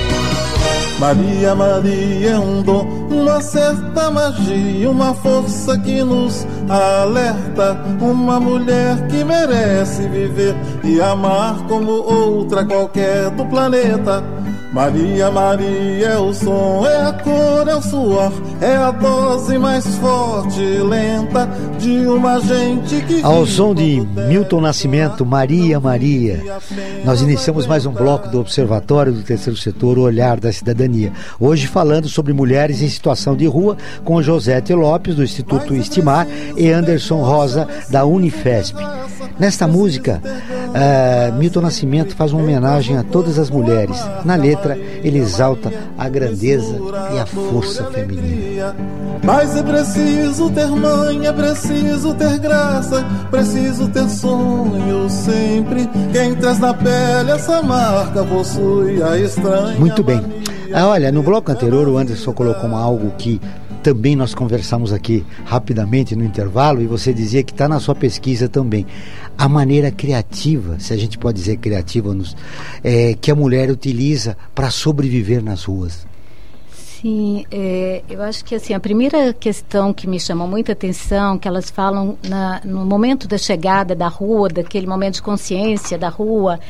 Maria, 1.01 1.55
Maria 1.55 2.33
é 2.33 2.39
um 2.39 2.61
dom, 2.63 2.87
uma 3.11 3.41
certa 3.41 4.11
magia, 4.11 4.91
uma 4.91 5.15
força 5.15 5.79
que 5.79 6.03
nos 6.05 6.47
alerta. 6.69 7.73
Uma 7.99 8.39
mulher 8.39 9.07
que 9.07 9.25
merece 9.25 10.07
viver 10.09 10.55
e 10.85 11.01
amar 11.01 11.57
como 11.67 11.91
outra 11.91 12.67
qualquer 12.67 13.31
do 13.31 13.47
planeta. 13.47 14.23
Maria, 14.73 15.33
Maria 15.33 16.07
é 16.07 16.19
o 16.19 16.33
som, 16.33 16.87
é 16.87 17.09
a 17.09 17.13
cor, 17.13 17.67
é 17.67 17.75
o 17.75 17.83
suor, 17.83 18.33
é 18.61 18.77
a 18.77 18.93
dose 18.93 19.59
mais 19.59 19.85
forte 19.97 20.61
e 20.61 20.79
lenta 20.79 21.49
de 21.77 22.07
uma 22.07 22.39
gente 22.39 23.01
que. 23.03 23.21
Ao 23.23 23.45
som 23.45 23.75
de 23.75 24.01
Milton 24.29 24.61
Nascimento, 24.61 25.27
Maria, 25.27 25.81
Maria, 25.81 26.41
nós 27.05 27.21
iniciamos 27.21 27.67
mais 27.67 27.85
um 27.85 27.91
bloco 27.91 28.29
do 28.29 28.39
Observatório 28.39 29.13
do 29.13 29.23
Terceiro 29.23 29.59
Setor, 29.59 29.99
o 29.99 30.03
Olhar 30.03 30.39
da 30.39 30.53
Cidadania. 30.53 31.13
Hoje 31.41 31.67
falando 31.67 32.09
sobre 32.09 32.33
mulheres 32.33 32.81
em 32.81 32.89
situação 32.89 33.37
de 33.37 33.47
rua 33.47 33.77
com 34.05 34.23
Josete 34.23 34.73
Lopes, 34.73 35.17
do 35.17 35.25
Instituto 35.25 35.75
Estimar, 35.75 36.29
e 36.57 36.71
Anderson 36.71 37.25
Rosa, 37.25 37.67
da 37.89 38.05
Unifesp. 38.05 38.79
Nesta 39.41 39.67
música, 39.67 40.21
uh, 40.23 41.35
Milton 41.39 41.63
Nascimento 41.63 42.15
faz 42.15 42.31
uma 42.31 42.43
homenagem 42.43 42.99
a 42.99 43.03
todas 43.03 43.39
as 43.39 43.49
mulheres. 43.49 43.97
Na 44.23 44.35
letra, 44.37 44.77
ele 45.03 45.19
exalta 45.19 45.73
a 45.97 46.07
grandeza 46.11 46.79
e 47.15 47.19
a 47.19 47.25
força 47.25 47.85
feminina. 47.85 48.77
Mas 49.25 49.57
é 49.57 49.63
preciso 49.63 50.51
ter 50.51 50.67
mãe, 50.67 51.27
é 51.27 51.33
preciso 51.33 52.15
ter 52.15 52.39
graça, 52.39 53.03
preciso 53.31 53.89
ter 53.89 54.11
sonho 54.11 55.09
sempre. 55.09 55.89
Quem 56.13 56.35
traz 56.35 56.59
na 56.59 56.75
pele 56.75 57.31
essa 57.31 57.63
marca 57.63 58.23
possui 58.25 59.03
a 59.03 59.17
estranha. 59.17 59.79
Muito 59.79 60.05
bem. 60.05 60.23
Ah, 60.75 60.87
olha, 60.89 61.11
no 61.11 61.23
bloco 61.23 61.51
anterior 61.51 61.89
o 61.89 61.97
Anderson 61.97 62.35
colocou 62.35 62.77
algo 62.77 63.11
que 63.17 63.41
também 63.83 64.15
nós 64.15 64.35
conversamos 64.35 64.93
aqui 64.93 65.25
rapidamente 65.45 66.15
no 66.15 66.25
intervalo 66.25 66.81
e 66.81 66.87
você 66.87 67.13
dizia 67.13 67.43
que 67.43 67.53
está 67.53 67.69
na 67.69 67.81
sua 67.81 67.95
pesquisa 67.95 68.49
também. 68.49 68.87
A 69.37 69.49
maneira 69.49 69.91
criativa, 69.91 70.79
se 70.79 70.93
a 70.93 70.97
gente 70.97 71.19
pode 71.19 71.39
dizer 71.39 71.57
criativa, 71.57 72.15
nos, 72.15 72.37
é, 72.85 73.15
que 73.21 73.31
a 73.31 73.35
mulher 73.35 73.71
utiliza 73.71 74.37
para 74.55 74.71
sobreviver 74.71 75.43
nas 75.43 75.65
ruas. 75.65 76.07
Sim, 77.01 77.47
é, 77.51 78.03
eu 78.11 78.21
acho 78.21 78.45
que 78.45 78.55
assim 78.55 78.75
a 78.75 78.81
primeira 78.81 79.33
questão 79.33 79.91
que 79.91 80.07
me 80.07 80.21
chamou 80.21 80.47
muita 80.47 80.73
atenção, 80.73 81.39
que 81.39 81.49
elas 81.49 81.71
falam 81.71 82.19
na, 82.29 82.61
no 82.63 82.85
momento 82.85 83.27
da 83.27 83.39
chegada 83.39 83.95
da 83.95 84.07
rua, 84.07 84.51
daquele 84.51 84.87
momento 84.87 85.15
de 85.15 85.23
consciência 85.23 85.97
da 85.97 86.11
rua, 86.11 86.61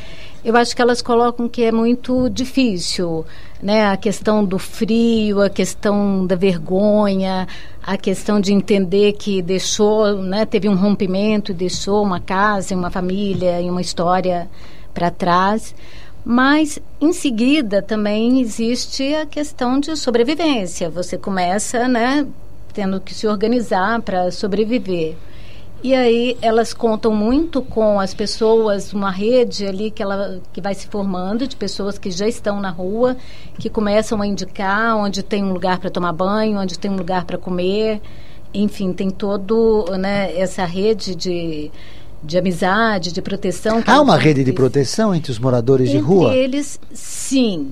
eu 0.44 0.56
acho 0.56 0.74
que 0.74 0.80
elas 0.80 1.02
colocam 1.02 1.48
que 1.48 1.62
é 1.62 1.70
muito 1.70 2.28
difícil, 2.30 3.24
né? 3.62 3.86
A 3.86 3.96
questão 3.96 4.44
do 4.44 4.58
frio, 4.58 5.42
a 5.42 5.50
questão 5.50 6.26
da 6.26 6.34
vergonha, 6.34 7.46
a 7.82 7.96
questão 7.96 8.40
de 8.40 8.52
entender 8.52 9.12
que 9.12 9.42
deixou, 9.42 10.16
né? 10.22 10.46
Teve 10.46 10.68
um 10.68 10.76
rompimento 10.76 11.52
deixou 11.52 12.02
uma 12.02 12.20
casa, 12.20 12.74
uma 12.74 12.90
família 12.90 13.60
e 13.60 13.68
uma 13.68 13.80
história 13.80 14.48
para 14.94 15.10
trás. 15.10 15.74
Mas 16.24 16.78
em 17.00 17.12
seguida 17.12 17.80
também 17.82 18.40
existe 18.40 19.14
a 19.14 19.26
questão 19.26 19.80
de 19.80 19.96
sobrevivência. 19.96 20.90
Você 20.90 21.16
começa, 21.16 21.88
né, 21.88 22.26
tendo 22.74 23.00
que 23.00 23.14
se 23.14 23.26
organizar 23.26 24.00
para 24.02 24.30
sobreviver. 24.30 25.16
E 25.82 25.94
aí 25.94 26.36
elas 26.42 26.74
contam 26.74 27.14
muito 27.14 27.62
com 27.62 27.98
as 27.98 28.12
pessoas, 28.12 28.92
uma 28.92 29.10
rede 29.10 29.66
ali 29.66 29.90
que 29.90 30.02
ela 30.02 30.38
que 30.52 30.60
vai 30.60 30.74
se 30.74 30.86
formando 30.86 31.46
de 31.46 31.56
pessoas 31.56 31.96
que 31.98 32.10
já 32.10 32.28
estão 32.28 32.60
na 32.60 32.70
rua, 32.70 33.16
que 33.58 33.70
começam 33.70 34.20
a 34.20 34.26
indicar 34.26 34.96
onde 34.96 35.22
tem 35.22 35.42
um 35.42 35.52
lugar 35.52 35.78
para 35.78 35.88
tomar 35.88 36.12
banho, 36.12 36.58
onde 36.58 36.78
tem 36.78 36.90
um 36.90 36.96
lugar 36.96 37.24
para 37.24 37.38
comer. 37.38 38.00
Enfim, 38.52 38.92
tem 38.92 39.10
todo, 39.10 39.86
né, 39.98 40.36
essa 40.38 40.64
rede 40.64 41.14
de 41.14 41.70
de 42.22 42.36
amizade, 42.36 43.12
de 43.12 43.22
proteção. 43.22 43.82
Há 43.86 43.98
uma 43.98 44.18
rede 44.18 44.44
de 44.44 44.52
proteção 44.52 45.14
entre 45.14 45.32
os 45.32 45.38
moradores 45.38 45.88
entre 45.88 46.00
de 46.00 46.04
rua? 46.04 46.34
eles, 46.34 46.78
sim. 46.92 47.70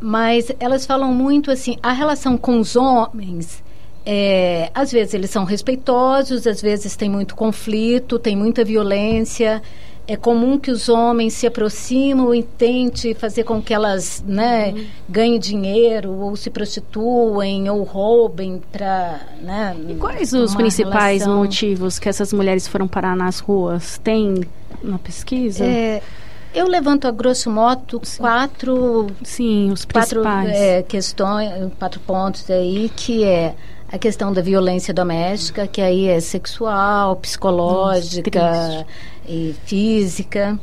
Mas 0.00 0.52
elas 0.60 0.86
falam 0.86 1.12
muito 1.12 1.50
assim, 1.50 1.76
a 1.82 1.92
relação 1.92 2.36
com 2.36 2.60
os 2.60 2.76
homens 2.76 3.60
é, 4.08 4.70
às 4.72 4.92
vezes 4.92 5.14
eles 5.14 5.30
são 5.30 5.42
respeitosos, 5.42 6.46
às 6.46 6.62
vezes 6.62 6.94
tem 6.94 7.10
muito 7.10 7.34
conflito, 7.34 8.20
tem 8.20 8.36
muita 8.36 8.64
violência. 8.64 9.60
É 10.06 10.14
comum 10.14 10.56
que 10.56 10.70
os 10.70 10.88
homens 10.88 11.34
se 11.34 11.48
aproximam 11.48 12.32
e 12.32 12.40
tentem 12.40 13.12
fazer 13.12 13.42
com 13.42 13.60
que 13.60 13.74
elas 13.74 14.22
né, 14.24 14.68
uhum. 14.68 14.86
ganhem 15.08 15.40
dinheiro 15.40 16.12
ou 16.12 16.36
se 16.36 16.48
prostituem 16.48 17.68
ou 17.68 17.82
roubem 17.82 18.62
para. 18.70 19.22
Né, 19.42 19.76
e 19.88 19.94
quais 19.96 20.32
os 20.32 20.54
principais 20.54 21.22
relação... 21.22 21.42
motivos 21.42 21.98
que 21.98 22.08
essas 22.08 22.32
mulheres 22.32 22.68
foram 22.68 22.86
parar 22.86 23.16
nas 23.16 23.40
ruas? 23.40 23.98
Tem 23.98 24.44
uma 24.80 25.00
pesquisa? 25.00 25.64
É, 25.64 26.00
eu 26.54 26.68
levanto 26.68 27.08
a 27.08 27.10
grosso 27.10 27.50
modo 27.50 28.00
quatro, 28.18 29.08
sim, 29.24 29.72
os 29.72 29.84
quatro 29.84 30.22
principais. 30.22 30.56
É, 30.56 30.82
questões, 30.84 31.50
quatro 31.76 31.98
pontos 31.98 32.48
aí 32.48 32.88
que 32.94 33.24
é 33.24 33.56
a 33.96 33.98
questão 33.98 34.32
da 34.32 34.40
violência 34.40 34.94
doméstica, 34.94 35.66
que 35.66 35.80
aí 35.80 36.06
é 36.06 36.20
sexual, 36.20 37.16
psicológica 37.16 38.86
e 39.26 39.54
física. 39.64 40.58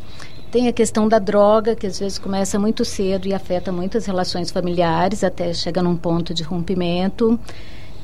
Tem 0.51 0.67
a 0.67 0.73
questão 0.73 1.07
da 1.07 1.17
droga, 1.17 1.75
que 1.75 1.87
às 1.87 1.99
vezes 1.99 2.19
começa 2.19 2.59
muito 2.59 2.85
cedo 2.85 3.27
e 3.27 3.33
afeta 3.33 3.71
muitas 3.71 4.05
relações 4.05 4.51
familiares, 4.51 5.23
até 5.23 5.51
chega 5.51 5.81
num 5.81 5.97
ponto 5.97 6.33
de 6.33 6.43
rompimento. 6.43 7.39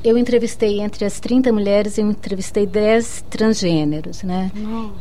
eu 0.02 0.16
entrevistei 0.16 0.80
entre 0.80 1.04
as 1.04 1.20
30 1.20 1.52
mulheres, 1.52 1.98
eu 1.98 2.10
entrevistei 2.10 2.66
10 2.66 3.26
transgêneros, 3.28 4.22
né? 4.22 4.50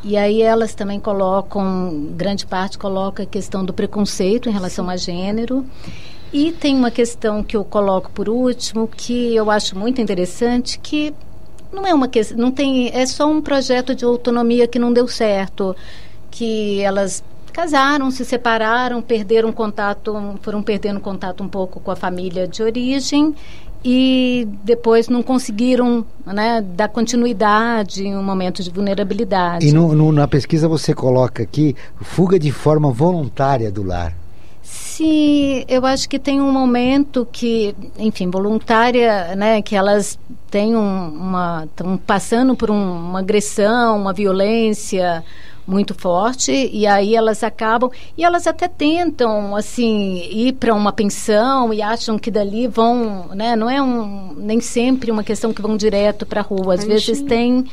E 0.03 0.17
aí 0.17 0.41
elas 0.41 0.75
também 0.75 0.99
colocam, 0.99 2.09
grande 2.15 2.45
parte 2.45 2.77
coloca 2.77 3.23
a 3.23 3.25
questão 3.25 3.63
do 3.63 3.73
preconceito 3.73 4.49
em 4.49 4.51
relação 4.51 4.85
Sim. 4.85 4.91
a 4.91 4.97
gênero. 4.97 5.65
E 6.31 6.51
tem 6.51 6.75
uma 6.75 6.91
questão 6.91 7.43
que 7.43 7.57
eu 7.57 7.63
coloco 7.63 8.11
por 8.11 8.29
último, 8.29 8.87
que 8.87 9.35
eu 9.35 9.49
acho 9.49 9.77
muito 9.77 9.99
interessante, 9.99 10.79
que 10.79 11.13
não 11.73 11.85
é 11.85 11.93
uma 11.93 12.07
questão, 12.07 12.37
não 12.37 12.51
tem, 12.51 12.89
é 12.93 13.05
só 13.05 13.29
um 13.29 13.41
projeto 13.41 13.95
de 13.95 14.05
autonomia 14.05 14.67
que 14.67 14.77
não 14.77 14.93
deu 14.93 15.07
certo, 15.07 15.75
que 16.29 16.81
elas 16.81 17.23
casaram, 17.51 18.11
se 18.11 18.23
separaram, 18.23 19.01
perderam 19.01 19.51
contato, 19.51 20.15
foram 20.41 20.61
perdendo 20.61 20.99
contato 20.99 21.43
um 21.43 21.47
pouco 21.47 21.79
com 21.79 21.91
a 21.91 21.95
família 21.95 22.47
de 22.47 22.61
origem 22.61 23.33
e 23.83 24.47
depois 24.63 25.07
não 25.07 25.23
conseguiram 25.23 26.05
né, 26.25 26.61
dar 26.61 26.89
continuidade 26.89 28.05
em 28.05 28.15
um 28.15 28.23
momento 28.23 28.61
de 28.61 28.69
vulnerabilidade. 28.69 29.67
E 29.67 29.71
no, 29.71 29.93
no, 29.95 30.11
na 30.11 30.27
pesquisa 30.27 30.67
você 30.67 30.93
coloca 30.93 31.43
aqui 31.43 31.75
fuga 32.01 32.37
de 32.37 32.51
forma 32.51 32.91
voluntária 32.91 33.71
do 33.71 33.83
lar. 33.83 34.15
Sim, 34.71 35.65
eu 35.67 35.83
acho 35.83 36.07
que 36.07 36.19
tem 36.19 36.39
um 36.39 36.51
momento 36.51 37.27
que, 37.31 37.75
enfim, 37.97 38.29
voluntária, 38.29 39.35
né, 39.35 39.61
que 39.63 39.75
elas 39.75 40.19
têm 40.51 40.75
um, 40.75 41.07
uma, 41.09 41.65
estão 41.65 41.97
passando 41.97 42.55
por 42.55 42.69
um, 42.69 43.09
uma 43.09 43.19
agressão, 43.19 43.97
uma 43.97 44.13
violência, 44.13 45.23
muito 45.65 45.93
forte 45.93 46.51
e 46.51 46.85
aí 46.85 47.15
elas 47.15 47.43
acabam 47.43 47.91
e 48.17 48.23
elas 48.23 48.47
até 48.47 48.67
tentam 48.67 49.55
assim 49.55 50.27
ir 50.31 50.53
para 50.53 50.73
uma 50.73 50.91
pensão 50.91 51.73
e 51.73 51.81
acham 51.81 52.17
que 52.17 52.31
dali 52.31 52.67
vão, 52.67 53.27
né? 53.35 53.55
Não 53.55 53.69
é 53.69 53.81
um 53.81 54.33
nem 54.35 54.59
sempre 54.59 55.11
uma 55.11 55.23
questão 55.23 55.53
que 55.53 55.61
vão 55.61 55.77
direto 55.77 56.25
para 56.25 56.41
a 56.41 56.43
rua. 56.43 56.73
Às 56.73 56.83
vezes 56.83 57.21
tem 57.21 57.65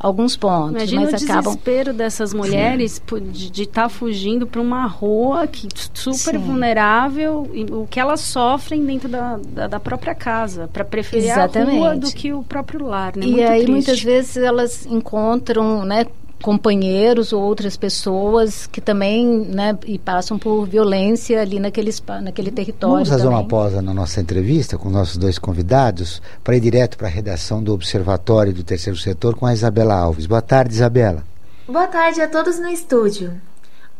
alguns 0.00 0.34
pontos, 0.34 0.70
Imagina 0.70 1.02
mas 1.02 1.20
o 1.20 1.24
acabam 1.24 1.42
desespero 1.52 1.92
dessas 1.92 2.32
mulheres 2.32 3.02
de 3.30 3.64
estar 3.64 3.82
tá 3.82 3.88
fugindo 3.90 4.46
para 4.46 4.60
uma 4.60 4.86
rua 4.86 5.46
que 5.46 5.68
super 5.92 6.16
Sim. 6.16 6.38
vulnerável 6.38 7.50
e 7.52 7.64
o 7.64 7.86
que 7.86 8.00
elas 8.00 8.20
sofrem 8.20 8.82
dentro 8.82 9.10
da, 9.10 9.38
da, 9.46 9.66
da 9.66 9.78
própria 9.80 10.14
casa 10.14 10.68
para 10.72 10.86
preferir 10.86 11.30
Exatamente. 11.30 11.76
a 11.76 11.78
rua 11.78 11.96
do 11.96 12.10
que 12.12 12.32
o 12.32 12.42
próprio 12.42 12.86
lar, 12.86 13.14
né? 13.14 13.26
E 13.26 13.30
Muito 13.32 13.42
aí 13.42 13.50
triste. 13.58 13.70
muitas 13.70 14.02
vezes 14.02 14.36
elas 14.38 14.86
encontram, 14.86 15.84
né, 15.84 16.06
companheiros 16.42 17.32
ou 17.32 17.42
outras 17.42 17.76
pessoas 17.76 18.66
que 18.66 18.80
também 18.80 19.26
né, 19.26 19.78
e 19.86 19.98
passam 19.98 20.38
por 20.38 20.66
violência 20.66 21.40
ali 21.40 21.60
naquele, 21.60 21.90
naquele 22.22 22.50
território. 22.50 22.94
Vamos 22.94 23.08
fazer 23.08 23.24
também. 23.24 23.38
uma 23.38 23.46
pausa 23.46 23.82
na 23.82 23.94
nossa 23.94 24.20
entrevista 24.20 24.78
com 24.78 24.88
nossos 24.90 25.16
dois 25.16 25.38
convidados 25.38 26.20
para 26.42 26.56
ir 26.56 26.60
direto 26.60 26.96
para 26.96 27.08
a 27.08 27.10
redação 27.10 27.62
do 27.62 27.72
Observatório 27.72 28.52
do 28.52 28.64
Terceiro 28.64 28.98
Setor 28.98 29.34
com 29.36 29.46
a 29.46 29.52
Isabela 29.52 29.94
Alves. 29.94 30.26
Boa 30.26 30.42
tarde, 30.42 30.74
Isabela. 30.74 31.22
Boa 31.66 31.86
tarde 31.86 32.20
a 32.20 32.28
todos 32.28 32.58
no 32.58 32.68
estúdio. 32.68 33.32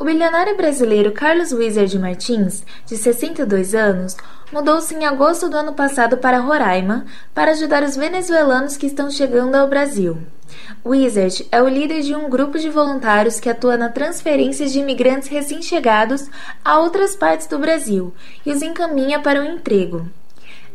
O 0.01 0.05
bilionário 0.05 0.57
brasileiro 0.57 1.13
Carlos 1.13 1.53
Wizard 1.53 1.99
Martins, 1.99 2.65
de 2.87 2.97
62 2.97 3.75
anos, 3.75 4.17
mudou-se 4.51 4.95
em 4.95 5.05
agosto 5.05 5.51
do 5.51 5.59
ano 5.59 5.75
passado 5.75 6.17
para 6.17 6.39
Roraima 6.39 7.05
para 7.35 7.51
ajudar 7.51 7.83
os 7.83 7.97
venezuelanos 7.97 8.79
que 8.79 8.87
estão 8.87 9.11
chegando 9.11 9.57
ao 9.57 9.69
Brasil. 9.69 10.17
Wizard 10.83 11.47
é 11.53 11.63
o 11.63 11.69
líder 11.69 12.01
de 12.01 12.17
um 12.17 12.31
grupo 12.31 12.59
de 12.59 12.71
voluntários 12.71 13.39
que 13.39 13.51
atua 13.51 13.77
na 13.77 13.91
transferência 13.91 14.67
de 14.67 14.79
imigrantes 14.79 15.29
recém-chegados 15.29 16.31
a 16.65 16.79
outras 16.79 17.15
partes 17.15 17.47
do 17.47 17.59
Brasil 17.59 18.15
e 18.47 18.53
os 18.53 18.63
encaminha 18.63 19.21
para 19.21 19.43
o 19.43 19.45
emprego. 19.45 20.09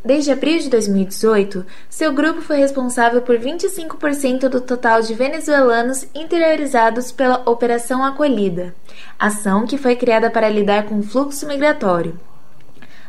Desde 0.06 0.32
abril 0.32 0.60
de 0.60 0.70
2018, 0.70 1.66
seu 1.90 2.14
grupo 2.14 2.40
foi 2.40 2.58
responsável 2.58 3.24
por 3.24 3.40
25% 3.40 4.48
do 4.48 4.62
total 4.62 5.02
de 5.02 5.16
venezuelanos 5.16 6.06
interiorizados 6.14 7.12
pela 7.12 7.42
Operação 7.50 8.06
Acolhida, 8.06 8.76
ação 9.18 9.66
que 9.66 9.80
foi 9.80 9.96
criada 9.96 10.30
para 10.30 10.48
lidar 10.48 10.86
com 10.86 11.00
o 11.00 11.04
fluxo 11.04 11.48
migratório. 11.48 12.20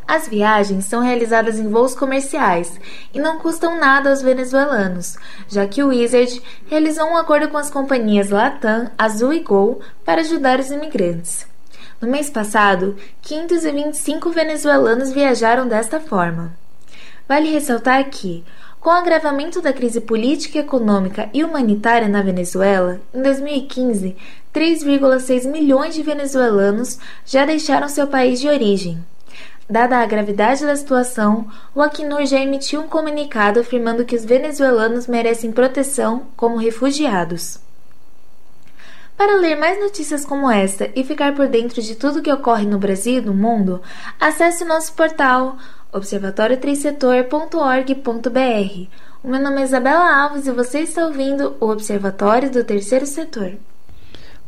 As 0.09 0.27
viagens 0.27 0.87
são 0.87 1.03
realizadas 1.03 1.59
em 1.59 1.69
voos 1.69 1.95
comerciais 1.95 2.81
e 3.13 3.21
não 3.21 3.41
custam 3.41 3.79
nada 3.79 4.09
aos 4.09 4.23
venezuelanos, 4.23 5.19
já 5.49 5.67
que 5.69 5.83
o 5.83 5.89
Wizard 5.89 6.43
realizou 6.67 7.05
um 7.11 7.19
acordo 7.19 7.49
com 7.49 7.59
as 7.59 7.69
companhias 7.69 8.31
Latam, 8.31 8.91
Azul 8.97 9.35
e 9.35 9.41
Gol 9.41 9.83
para 10.03 10.23
ajudar 10.23 10.59
os 10.59 10.71
imigrantes. 10.71 11.47
No 12.01 12.09
mês 12.09 12.31
passado, 12.31 12.97
525 13.21 14.31
venezuelanos 14.31 15.13
viajaram 15.13 15.69
desta 15.69 16.01
forma. 16.01 16.55
Vale 17.29 17.51
ressaltar 17.51 18.09
que, 18.09 18.45
com 18.79 18.91
o 18.91 18.93
agravamento 18.93 19.61
da 19.61 19.73
crise 19.73 20.01
política, 20.01 20.61
econômica 20.61 21.29
e 21.35 21.43
humanitária 21.43 22.07
na 22.07 22.23
Venezuela, 22.23 23.01
em 23.13 23.21
2015, 23.21 24.17
3,6 24.55 25.51
milhões 25.51 25.95
de 25.95 26.03
venezuelanos 26.03 26.99
já 27.25 27.45
deixaram 27.45 27.89
seu 27.89 28.07
país 28.07 28.41
de 28.41 28.49
origem. 28.49 29.05
Dada 29.69 29.99
a 29.99 30.07
gravidade 30.07 30.65
da 30.65 30.77
situação, 30.77 31.49
o 31.75 31.83
Acnur 31.83 32.25
já 32.25 32.39
emitiu 32.39 32.81
um 32.81 32.87
comunicado 32.87 33.59
afirmando 33.59 34.05
que 34.05 34.15
os 34.15 34.25
venezuelanos 34.25 35.09
merecem 35.09 35.51
proteção 35.51 36.29
como 36.37 36.57
refugiados. 36.57 37.59
Para 39.17 39.39
ler 39.39 39.57
mais 39.57 39.81
notícias 39.81 40.25
como 40.25 40.49
esta 40.49 40.89
e 40.95 41.03
ficar 41.03 41.35
por 41.35 41.49
dentro 41.49 41.83
de 41.83 41.97
tudo 41.97 42.23
que 42.23 42.33
ocorre 42.33 42.67
no 42.67 42.79
Brasil 42.79 43.19
e 43.19 43.25
no 43.25 43.35
mundo, 43.35 43.83
acesse 44.21 44.65
nosso 44.65 44.93
portal 44.93 45.57
observatório3setor.org.br. 45.99 48.89
O 49.23 49.29
meu 49.29 49.41
nome 49.41 49.61
é 49.61 49.65
Isabela 49.65 50.23
Alves 50.23 50.47
e 50.47 50.53
você 50.53 50.81
está 50.81 51.07
ouvindo 51.07 51.57
o 51.61 51.71
Observatório 51.71 52.51
do 52.51 52.63
Terceiro 52.63 53.07
Setor. 53.07 53.55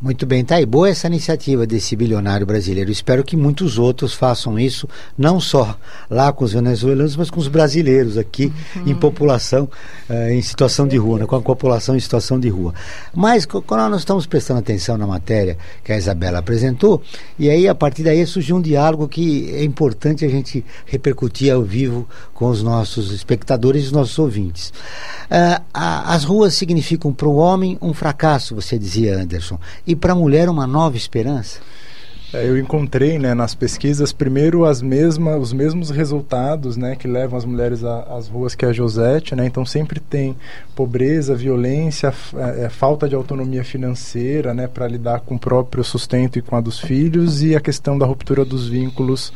Muito 0.01 0.25
bem, 0.25 0.45
tá 0.45 0.55
aí. 0.55 0.65
Boa 0.65 0.87
essa 0.87 1.07
iniciativa 1.07 1.67
desse 1.67 1.93
bilionário 1.93 2.45
brasileiro. 2.45 2.89
Espero 2.89 3.21
que 3.21 3.35
muitos 3.35 3.77
outros 3.77 4.13
façam 4.13 4.57
isso, 4.57 4.87
não 5.17 5.41
só 5.41 5.75
lá 6.09 6.31
com 6.31 6.45
os 6.45 6.53
venezuelanos, 6.53 7.17
mas 7.17 7.29
com 7.29 7.37
os 7.37 7.49
brasileiros 7.49 8.17
aqui 8.17 8.49
uhum. 8.77 8.83
em 8.87 8.95
população, 8.95 9.69
uh, 10.09 10.29
em 10.29 10.41
situação 10.41 10.87
de 10.87 10.95
rua, 10.95 11.19
né? 11.19 11.25
com 11.25 11.35
a 11.35 11.41
população 11.41 11.97
em 11.97 11.99
situação 11.99 12.39
de 12.39 12.47
rua. 12.47 12.73
Mas 13.13 13.45
quando 13.45 13.89
nós 13.89 13.99
estamos 13.99 14.25
prestando 14.25 14.61
atenção 14.61 14.97
na 14.97 15.05
matéria 15.05 15.57
que 15.83 15.91
a 15.91 15.97
Isabela 15.97 16.39
apresentou, 16.39 17.01
e 17.37 17.49
aí 17.49 17.67
a 17.67 17.75
partir 17.75 18.03
daí 18.03 18.25
surgiu 18.25 18.55
um 18.55 18.61
diálogo 18.61 19.05
que 19.05 19.53
é 19.53 19.65
importante 19.65 20.23
a 20.23 20.29
gente 20.29 20.63
repercutir 20.85 21.53
ao 21.53 21.61
vivo 21.61 22.07
com 22.33 22.47
os 22.47 22.63
nossos 22.63 23.11
espectadores 23.11 23.83
e 23.83 23.85
os 23.87 23.91
nossos 23.91 24.17
ouvintes. 24.17 24.69
Uh, 24.69 25.61
a, 25.73 26.13
as 26.13 26.23
ruas 26.23 26.53
significam 26.53 27.11
para 27.11 27.27
o 27.27 27.35
homem 27.35 27.77
um 27.81 27.93
fracasso, 27.93 28.55
você 28.55 28.79
dizia, 28.79 29.19
Anderson 29.19 29.59
e 29.89 29.95
para 29.95 30.13
a 30.13 30.15
mulher 30.15 30.47
uma 30.49 30.67
nova 30.67 30.95
esperança? 30.95 31.59
É, 32.31 32.47
eu 32.47 32.59
encontrei 32.59 33.17
né, 33.17 33.33
nas 33.33 33.55
pesquisas 33.55 34.13
primeiro 34.13 34.63
as 34.63 34.83
mesmas, 34.83 35.41
os 35.41 35.51
mesmos 35.51 35.89
resultados 35.89 36.77
né, 36.77 36.95
que 36.95 37.07
levam 37.07 37.35
as 37.35 37.43
mulheres 37.43 37.83
às 37.83 38.27
ruas 38.27 38.53
que 38.53 38.65
a 38.65 38.71
Josete, 38.71 39.35
né, 39.35 39.47
então 39.47 39.65
sempre 39.65 39.99
tem 39.99 40.35
pobreza, 40.75 41.35
violência, 41.35 42.13
é, 42.35 42.65
é, 42.65 42.69
falta 42.69 43.09
de 43.09 43.15
autonomia 43.15 43.63
financeira 43.63 44.53
né, 44.53 44.67
para 44.67 44.87
lidar 44.87 45.21
com 45.21 45.35
o 45.35 45.39
próprio 45.39 45.83
sustento 45.83 46.37
e 46.37 46.41
com 46.41 46.55
a 46.55 46.61
dos 46.61 46.79
filhos 46.79 47.41
e 47.41 47.55
a 47.55 47.59
questão 47.59 47.97
da 47.97 48.05
ruptura 48.05 48.45
dos 48.45 48.67
vínculos 48.67 49.33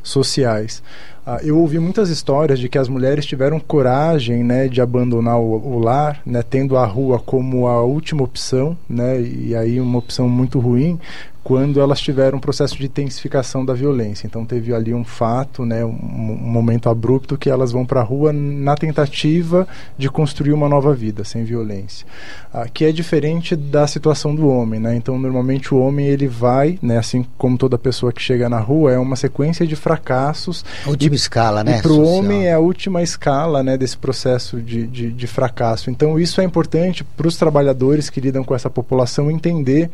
sociais. 0.00 0.84
Ah, 1.28 1.40
eu 1.42 1.58
ouvi 1.58 1.80
muitas 1.80 2.08
histórias 2.08 2.56
de 2.56 2.68
que 2.68 2.78
as 2.78 2.88
mulheres 2.88 3.26
tiveram 3.26 3.58
coragem 3.58 4.44
né, 4.44 4.68
de 4.68 4.80
abandonar 4.80 5.40
o, 5.40 5.74
o, 5.74 5.80
lar, 5.80 6.22
né, 6.24 6.40
tendo 6.48 6.76
a 6.76 6.86
rua 6.86 7.18
como 7.18 7.66
a 7.66 7.82
última 7.82 8.22
opção, 8.22 8.78
né, 8.88 9.20
e 9.20 9.52
aí 9.56 9.80
uma 9.80 9.98
opção 9.98 10.28
muito 10.28 10.60
ruim, 10.60 11.00
quando 11.46 11.80
elas 11.80 12.00
tiveram 12.00 12.38
um 12.38 12.40
processo 12.40 12.76
de 12.76 12.86
intensificação 12.86 13.64
da 13.64 13.72
violência. 13.72 14.26
Então 14.26 14.44
teve 14.44 14.74
ali 14.74 14.92
um 14.92 15.04
fato, 15.04 15.64
né, 15.64 15.84
um, 15.84 15.90
um 15.90 16.50
momento 16.50 16.88
abrupto 16.88 17.38
que 17.38 17.48
elas 17.48 17.70
vão 17.70 17.86
para 17.86 18.00
a 18.00 18.02
rua 18.02 18.32
na 18.32 18.74
tentativa 18.74 19.64
de 19.96 20.10
construir 20.10 20.52
uma 20.52 20.68
nova 20.68 20.92
vida 20.92 21.22
sem 21.22 21.44
violência, 21.44 22.04
ah, 22.52 22.66
que 22.68 22.84
é 22.84 22.90
diferente 22.90 23.54
da 23.54 23.86
situação 23.86 24.34
do 24.34 24.48
homem, 24.48 24.80
né? 24.80 24.96
Então 24.96 25.16
normalmente 25.20 25.72
o 25.72 25.78
homem 25.78 26.08
ele 26.08 26.26
vai, 26.26 26.80
né, 26.82 26.98
assim 26.98 27.24
como 27.38 27.56
toda 27.56 27.78
pessoa 27.78 28.12
que 28.12 28.20
chega 28.20 28.48
na 28.48 28.58
rua 28.58 28.90
é 28.90 28.98
uma 28.98 29.14
sequência 29.14 29.64
de 29.64 29.76
fracassos. 29.76 30.64
A 30.84 30.90
última 30.90 31.14
e, 31.14 31.16
escala, 31.16 31.62
né? 31.62 31.80
Para 31.80 31.92
o 31.92 32.04
homem 32.04 32.48
é 32.48 32.54
a 32.54 32.58
última 32.58 33.04
escala, 33.04 33.62
né, 33.62 33.78
desse 33.78 33.96
processo 33.96 34.60
de, 34.60 34.84
de, 34.88 35.12
de 35.12 35.26
fracasso. 35.28 35.90
Então 35.90 36.18
isso 36.18 36.40
é 36.40 36.44
importante 36.44 37.04
para 37.04 37.28
os 37.28 37.36
trabalhadores 37.36 38.10
que 38.10 38.20
lidam 38.20 38.42
com 38.42 38.52
essa 38.52 38.68
população 38.68 39.30
entender 39.30 39.92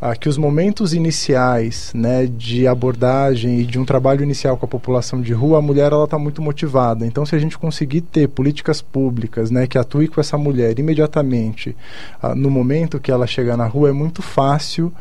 ah, 0.00 0.16
que 0.16 0.28
os 0.28 0.38
momentos 0.38 0.94
iniciais 0.94 1.92
né, 1.94 2.26
de 2.26 2.66
abordagem 2.66 3.60
e 3.60 3.64
de 3.64 3.78
um 3.78 3.84
trabalho 3.84 4.22
inicial 4.22 4.56
com 4.56 4.64
a 4.64 4.68
população 4.68 5.20
de 5.20 5.32
rua, 5.32 5.58
a 5.58 5.62
mulher 5.62 5.92
ela 5.92 6.04
está 6.04 6.18
muito 6.18 6.40
motivada. 6.40 7.06
Então, 7.06 7.26
se 7.26 7.36
a 7.36 7.38
gente 7.38 7.58
conseguir 7.58 8.00
ter 8.00 8.28
políticas 8.28 8.80
públicas 8.80 9.50
né, 9.50 9.66
que 9.66 9.76
atuem 9.76 10.08
com 10.08 10.20
essa 10.20 10.38
mulher 10.38 10.78
imediatamente 10.78 11.76
ah, 12.22 12.34
no 12.34 12.50
momento 12.50 12.98
que 12.98 13.10
ela 13.10 13.26
chegar 13.26 13.56
na 13.56 13.66
rua, 13.66 13.90
é 13.90 13.92
muito 13.92 14.22
fácil 14.22 14.92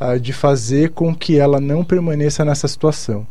ah, 0.00 0.16
de 0.16 0.32
fazer 0.32 0.90
com 0.90 1.14
que 1.14 1.38
ela 1.38 1.60
não 1.60 1.84
permaneça 1.84 2.44
nessa 2.44 2.66
situação. 2.66 3.26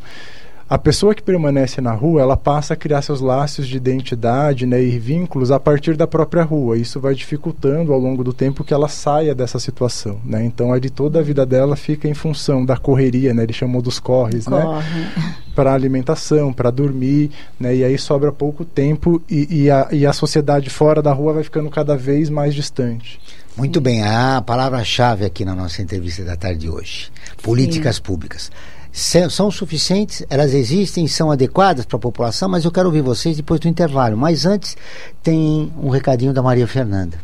A 0.70 0.78
pessoa 0.78 1.16
que 1.16 1.24
permanece 1.24 1.80
na 1.80 1.94
rua, 1.94 2.22
ela 2.22 2.36
passa 2.36 2.74
a 2.74 2.78
criar 2.78 3.02
seus 3.02 3.22
laços 3.22 3.66
de 3.66 3.78
identidade 3.78 4.66
né, 4.66 4.84
e 4.84 5.00
vínculos 5.00 5.50
a 5.50 5.58
partir 5.58 5.96
da 5.96 6.06
própria 6.06 6.44
rua. 6.44 6.78
Isso 6.78 7.00
vai 7.00 7.16
dificultando 7.16 7.94
ao 7.94 8.00
longo 8.00 8.22
do 8.22 8.34
tempo 8.34 8.66
que 8.66 8.74
ela 8.74 8.90
saia 8.90 9.34
dessa 9.34 9.60
situação. 9.60 10.20
Né? 10.26 10.44
Então, 10.44 10.74
ali 10.74 10.90
toda 10.90 11.20
a 11.20 11.24
vida 11.24 11.46
dela 11.46 11.78
fica 11.78 12.10
em 12.10 12.14
função 12.14 12.66
da 12.66 12.76
correria, 12.76 13.34
né? 13.34 13.44
ele 13.44 13.54
chamou 13.54 13.82
dos 13.82 13.98
corres, 13.98 14.46
né? 14.48 14.62
para 15.56 15.74
alimentação, 15.74 16.52
para 16.52 16.70
dormir, 16.70 17.32
né? 17.60 17.74
e 17.74 17.84
aí 17.84 17.98
sobra 17.98 18.32
pouco 18.32 18.66
tempo 18.66 19.22
e, 19.30 19.64
e, 19.64 19.72
a, 19.72 19.88
e 19.92 20.06
a 20.06 20.14
sociedade 20.14 20.70
fora 20.70 21.02
da 21.02 21.14
rua 21.14 21.34
vai 21.34 21.44
ficando 21.44 21.70
cada 21.70 21.96
vez 21.96 22.30
mais 22.30 22.54
distante. 22.54 23.20
Muito 23.56 23.82
bem, 23.82 24.04
a 24.04 24.40
palavra-chave 24.46 25.26
aqui 25.26 25.44
na 25.44 25.56
nossa 25.56 25.82
entrevista 25.82 26.24
da 26.24 26.36
tarde 26.36 26.60
de 26.60 26.70
hoje: 26.70 27.10
políticas 27.42 27.96
Sim. 27.96 28.02
públicas 28.04 28.52
são 28.98 29.52
suficientes, 29.52 30.26
elas 30.28 30.56
existem, 30.56 31.08
são 31.08 31.30
adequadas 31.30 31.86
para 31.86 31.98
a 31.98 32.00
população, 32.00 32.50
mas 32.50 32.66
eu 32.66 32.72
quero 32.72 32.88
ouvir 32.88 33.02
vocês 33.02 33.38
depois 33.38 33.60
do 33.60 33.68
intervalo. 33.68 34.18
Mas 34.18 34.44
antes, 34.44 34.76
tem 35.22 35.72
um 35.78 35.90
recadinho 35.90 36.34
da 36.34 36.42
Maria 36.42 36.66
Fernanda. 36.66 37.20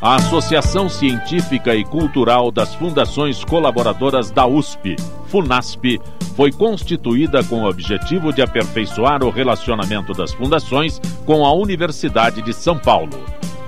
A 0.00 0.16
Associação 0.16 0.88
Científica 0.88 1.74
e 1.74 1.84
Cultural 1.84 2.50
das 2.50 2.74
Fundações 2.74 3.44
Colaboradoras 3.44 4.30
da 4.30 4.46
USP, 4.46 4.96
FUNASP, 5.26 6.00
foi 6.34 6.50
constituída 6.50 7.44
com 7.44 7.62
o 7.62 7.68
objetivo 7.68 8.32
de 8.32 8.40
aperfeiçoar 8.40 9.22
o 9.22 9.30
relacionamento 9.30 10.14
das 10.14 10.32
fundações 10.32 10.98
com 11.26 11.44
a 11.44 11.52
Universidade 11.52 12.40
de 12.40 12.54
São 12.54 12.78
Paulo. 12.78 13.10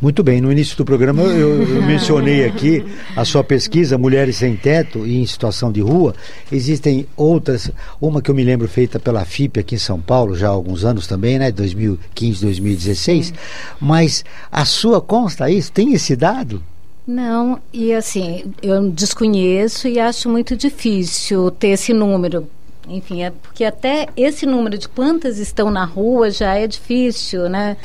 Muito 0.00 0.22
bem, 0.22 0.40
no 0.40 0.50
início 0.50 0.78
do 0.78 0.84
programa 0.84 1.20
eu, 1.22 1.62
eu, 1.62 1.82
mencionei 1.84 2.46
aqui 2.46 2.82
a 3.14 3.22
sua 3.22 3.44
pesquisa 3.44 3.98
Mulheres 3.98 4.36
Sem 4.36 4.56
Teto 4.56 5.06
e 5.06 5.18
em 5.18 5.26
Situação 5.26 5.70
de 5.70 5.82
Rua. 5.82 6.14
Existem 6.50 7.06
outras, 7.14 7.70
uma 8.00 8.22
que 8.22 8.30
eu 8.30 8.34
me 8.34 8.42
lembro 8.42 8.66
feita 8.66 8.98
pela 8.98 9.26
FIP 9.26 9.60
aqui 9.60 9.74
em 9.74 9.78
São 9.78 10.00
Paulo, 10.00 10.34
já 10.34 10.48
há 10.48 10.50
alguns 10.50 10.86
anos 10.86 11.06
também, 11.06 11.38
né? 11.38 11.52
2015, 11.52 12.40
2016. 12.40 13.34
Mas 13.78 14.24
a 14.50 14.64
sua 14.64 15.02
consta 15.02 15.50
isso? 15.50 15.70
Tem 15.70 15.92
esse 15.92 16.16
dado? 16.16 16.62
Não, 17.06 17.60
e 17.70 17.92
assim, 17.92 18.54
eu 18.62 18.90
desconheço 18.90 19.86
e 19.86 20.00
acho 20.00 20.30
muito 20.30 20.56
difícil 20.56 21.50
ter 21.50 21.68
esse 21.68 21.92
número. 21.92 22.48
Enfim, 22.88 23.22
é 23.22 23.30
porque 23.30 23.64
até 23.64 24.06
esse 24.16 24.46
número 24.46 24.78
de 24.78 24.88
quantas 24.88 25.38
estão 25.38 25.70
na 25.70 25.84
rua 25.84 26.30
já 26.30 26.54
é 26.54 26.66
difícil, 26.66 27.50
né? 27.50 27.76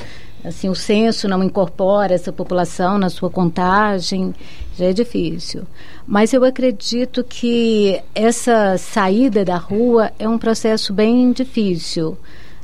Assim, 0.46 0.70
o 0.70 0.76
censo 0.76 1.28
não 1.28 1.44
incorpora 1.44 2.14
essa 2.14 2.32
população 2.32 3.00
na 3.00 3.10
sua 3.10 3.30
contagem, 3.30 4.34
já 4.78 4.86
é 4.86 4.94
difícil. 4.94 5.64
Mas 6.06 6.34
eu 6.34 6.44
acredito 6.44 7.24
que 7.24 8.00
essa 8.14 8.78
saída 8.78 9.44
da 9.44 9.58
rua 9.58 10.12
é 10.20 10.30
um 10.30 10.38
processo 10.38 10.94
bem 10.94 11.32
difícil. 11.32 12.18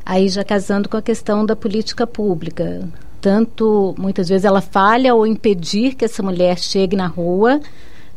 Aí 0.06 0.30
já 0.30 0.44
casando 0.44 0.88
com 0.88 0.98
a 0.98 1.02
questão 1.02 1.46
da 1.46 1.56
política 1.56 2.06
pública. 2.06 2.88
Tanto, 3.20 3.96
muitas 3.98 4.30
vezes, 4.30 4.46
ela 4.46 4.62
falha 4.62 5.14
ou 5.14 5.26
impedir 5.26 5.96
que 5.96 6.06
essa 6.06 6.24
mulher 6.24 6.58
chegue 6.58 6.96
na 6.96 7.08
rua, 7.08 7.60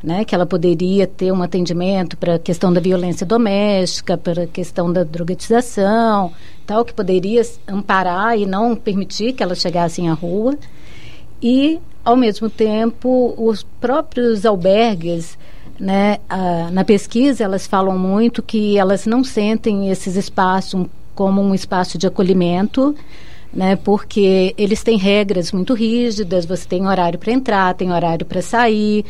né, 0.04 0.22
que 0.22 0.34
ela 0.34 0.44
poderia 0.44 1.06
ter 1.06 1.32
um 1.32 1.42
atendimento 1.42 2.14
para 2.18 2.34
a 2.34 2.38
questão 2.38 2.70
da 2.70 2.78
violência 2.78 3.26
doméstica, 3.26 4.18
para 4.18 4.42
a 4.42 4.46
questão 4.46 4.92
da 4.92 5.02
drogatização, 5.02 6.30
tal, 6.66 6.84
que 6.84 6.92
poderia 6.92 7.40
amparar 7.66 8.38
e 8.38 8.44
não 8.44 8.76
permitir 8.76 9.32
que 9.32 9.42
elas 9.42 9.60
chegassem 9.60 10.10
à 10.10 10.12
rua. 10.12 10.58
E, 11.42 11.80
ao 12.04 12.16
mesmo 12.16 12.50
tempo, 12.50 13.34
os 13.38 13.62
próprios 13.80 14.44
albergues, 14.44 15.38
né, 15.80 16.18
a, 16.28 16.70
na 16.70 16.84
pesquisa, 16.84 17.42
elas 17.42 17.66
falam 17.66 17.98
muito 17.98 18.42
que 18.42 18.76
elas 18.76 19.06
não 19.06 19.24
sentem 19.24 19.88
esses 19.88 20.16
espaços 20.16 20.86
como 21.14 21.40
um 21.40 21.54
espaço 21.54 21.96
de 21.96 22.06
acolhimento, 22.06 22.94
né? 23.52 23.76
Porque 23.76 24.52
eles 24.58 24.82
têm 24.82 24.98
regras 24.98 25.52
muito 25.52 25.74
rígidas, 25.74 26.44
você 26.44 26.66
tem 26.66 26.88
horário 26.88 27.18
para 27.20 27.32
entrar, 27.32 27.74
tem 27.74 27.92
horário 27.92 28.26
para 28.26 28.42
sair, 28.42 29.04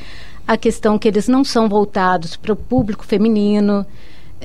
a 0.47 0.57
questão 0.57 0.99
que 0.99 1.09
eles 1.09 1.29
não 1.29 1.45
são 1.45 1.69
voltados 1.69 2.37
para 2.37 2.53
o 2.53 2.57
público 2.57 3.05
feminino, 3.05 3.87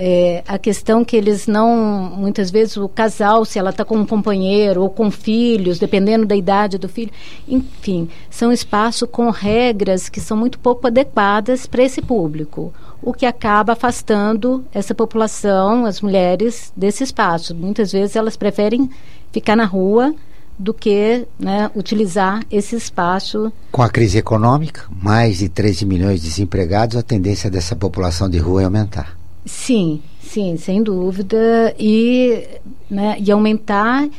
é, 0.01 0.43
a 0.47 0.57
questão 0.57 1.03
que 1.03 1.17
eles 1.17 1.45
não, 1.45 1.75
muitas 2.15 2.49
vezes 2.49 2.77
o 2.77 2.87
casal, 2.87 3.43
se 3.43 3.59
ela 3.59 3.71
está 3.71 3.83
com 3.83 3.97
um 3.97 4.05
companheiro 4.05 4.81
ou 4.81 4.89
com 4.89 5.11
filhos, 5.11 5.77
dependendo 5.77 6.25
da 6.25 6.37
idade 6.37 6.77
do 6.77 6.87
filho, 6.87 7.11
enfim, 7.45 8.07
são 8.29 8.49
espaços 8.49 9.09
com 9.11 9.29
regras 9.29 10.07
que 10.07 10.21
são 10.21 10.37
muito 10.37 10.57
pouco 10.57 10.87
adequadas 10.87 11.67
para 11.67 11.83
esse 11.83 12.01
público, 12.01 12.73
o 13.01 13.13
que 13.13 13.25
acaba 13.25 13.73
afastando 13.73 14.63
essa 14.73 14.95
população, 14.95 15.85
as 15.85 15.99
mulheres, 15.99 16.71
desse 16.77 17.03
espaço. 17.03 17.53
Muitas 17.53 17.91
vezes 17.91 18.15
elas 18.15 18.37
preferem 18.37 18.89
ficar 19.33 19.57
na 19.57 19.65
rua 19.65 20.15
do 20.59 20.73
que 20.73 21.25
né, 21.39 21.71
utilizar 21.73 22.43
esse 22.51 22.75
espaço. 22.75 23.51
Com 23.71 23.81
a 23.81 23.89
crise 23.89 24.17
econômica, 24.17 24.83
mais 25.01 25.37
de 25.37 25.47
13 25.47 25.85
milhões 25.85 26.21
de 26.21 26.27
desempregados, 26.27 26.97
a 26.97 27.01
tendência 27.01 27.49
dessa 27.49 27.77
população 27.77 28.29
de 28.29 28.37
rua 28.37 28.61
é 28.61 28.65
aumentar. 28.65 29.17
Sim, 29.45 30.01
sim, 30.21 30.57
sem 30.57 30.83
dúvida. 30.83 31.73
E, 31.79 32.45
né, 32.89 33.15
e 33.19 33.31
aumentar 33.31 34.09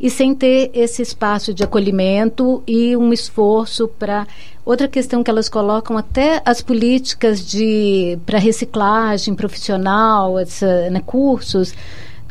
e 0.00 0.08
sem 0.08 0.34
ter 0.34 0.70
esse 0.72 1.02
espaço 1.02 1.52
de 1.52 1.62
acolhimento 1.62 2.62
e 2.66 2.96
um 2.96 3.12
esforço 3.12 3.86
para 3.86 4.26
outra 4.64 4.88
questão 4.88 5.22
que 5.22 5.30
elas 5.30 5.50
colocam 5.50 5.98
até 5.98 6.40
as 6.42 6.62
políticas 6.62 7.46
de 7.46 8.18
para 8.24 8.38
reciclagem 8.38 9.34
profissional, 9.34 10.38
essa, 10.38 10.88
né, 10.88 11.02
cursos 11.04 11.74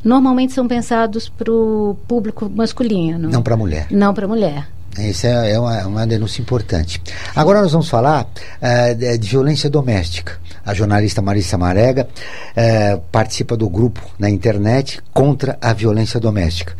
normalmente 0.03 0.53
são 0.53 0.67
pensados 0.67 1.29
para 1.29 1.51
o 1.51 1.97
público 2.07 2.49
masculino. 2.49 3.29
Não 3.29 3.41
para 3.41 3.53
a 3.53 3.57
mulher. 3.57 3.87
Não 3.89 4.13
para 4.13 4.25
a 4.25 4.27
mulher. 4.27 4.67
Isso 4.97 5.27
é, 5.27 5.51
é 5.51 5.59
uma, 5.59 5.87
uma, 5.87 6.07
denúncia 6.07 6.41
importante. 6.41 7.01
Agora 7.35 7.61
nós 7.61 7.71
vamos 7.71 7.87
falar 7.89 8.25
uh, 8.25 8.95
de, 8.95 9.17
de, 9.17 9.29
violência 9.29 9.69
doméstica. 9.69 10.37
A 10.65 10.73
jornalista 10.73 11.21
Marissa 11.21 11.57
Marega 11.57 12.07
uh, 12.07 12.99
participa 13.11 13.55
do 13.55 13.69
grupo 13.69 14.01
na 14.17 14.29
internet 14.29 15.01
contra 15.13 15.57
a 15.61 15.73
violência 15.73 16.19
doméstica. 16.19 16.75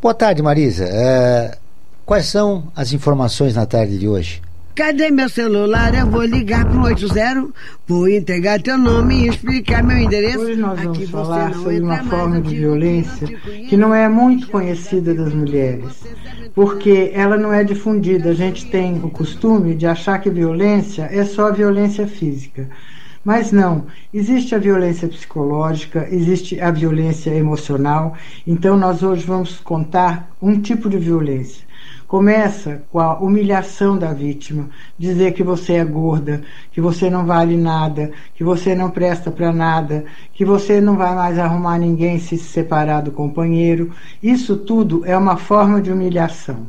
Boa 0.00 0.14
tarde, 0.14 0.42
Marisa. 0.42 0.86
quais 2.04 2.26
são 2.26 2.64
as 2.74 2.92
informações 2.92 3.54
na 3.54 3.66
tarde 3.66 3.98
de 3.98 4.08
hoje? 4.08 4.42
Cadê 4.76 5.10
meu 5.10 5.26
celular? 5.30 5.94
Eu 5.94 6.06
vou 6.06 6.22
ligar 6.22 6.66
pro 6.66 6.82
80, 6.82 7.48
vou 7.88 8.06
entregar 8.06 8.60
teu 8.60 8.76
nome 8.76 9.22
e 9.22 9.28
explicar 9.28 9.82
meu 9.82 9.96
endereço. 9.96 10.40
Hoje 10.40 10.60
nós 10.60 10.78
vamos 10.78 10.98
Aqui 10.98 11.06
falar 11.06 11.54
sobre 11.54 11.80
uma 11.80 12.04
forma 12.04 12.42
de 12.42 12.56
violência 12.56 13.26
que 13.70 13.74
não 13.74 13.94
é 13.94 14.06
muito 14.06 14.48
conhecida 14.48 15.14
das 15.14 15.32
mulheres, 15.32 16.04
porque 16.54 17.10
ela 17.14 17.38
não 17.38 17.54
é 17.54 17.64
difundida. 17.64 18.28
A 18.28 18.34
gente 18.34 18.66
tem 18.66 18.98
o 19.02 19.08
costume 19.08 19.74
de 19.74 19.86
achar 19.86 20.18
que 20.18 20.28
violência 20.28 21.08
é 21.10 21.24
só 21.24 21.50
violência 21.50 22.06
física. 22.06 22.68
Mas 23.24 23.50
não, 23.52 23.86
existe 24.12 24.54
a 24.54 24.58
violência 24.58 25.08
psicológica, 25.08 26.06
existe 26.10 26.60
a 26.60 26.70
violência 26.70 27.30
emocional. 27.30 28.14
Então, 28.46 28.76
nós 28.76 29.02
hoje 29.02 29.24
vamos 29.24 29.58
contar 29.58 30.30
um 30.40 30.60
tipo 30.60 30.90
de 30.90 30.98
violência. 30.98 31.65
Começa 32.06 32.82
com 32.92 33.00
a 33.00 33.18
humilhação 33.18 33.98
da 33.98 34.12
vítima, 34.12 34.68
dizer 34.96 35.32
que 35.32 35.42
você 35.42 35.74
é 35.74 35.84
gorda, 35.84 36.42
que 36.70 36.80
você 36.80 37.10
não 37.10 37.26
vale 37.26 37.56
nada, 37.56 38.12
que 38.34 38.44
você 38.44 38.76
não 38.76 38.90
presta 38.90 39.28
para 39.28 39.52
nada, 39.52 40.04
que 40.32 40.44
você 40.44 40.80
não 40.80 40.96
vai 40.96 41.14
mais 41.16 41.36
arrumar 41.36 41.78
ninguém 41.78 42.20
se 42.20 42.38
separar 42.38 43.02
do 43.02 43.10
companheiro. 43.10 43.90
Isso 44.22 44.56
tudo 44.56 45.04
é 45.04 45.16
uma 45.16 45.36
forma 45.36 45.82
de 45.82 45.90
humilhação. 45.90 46.68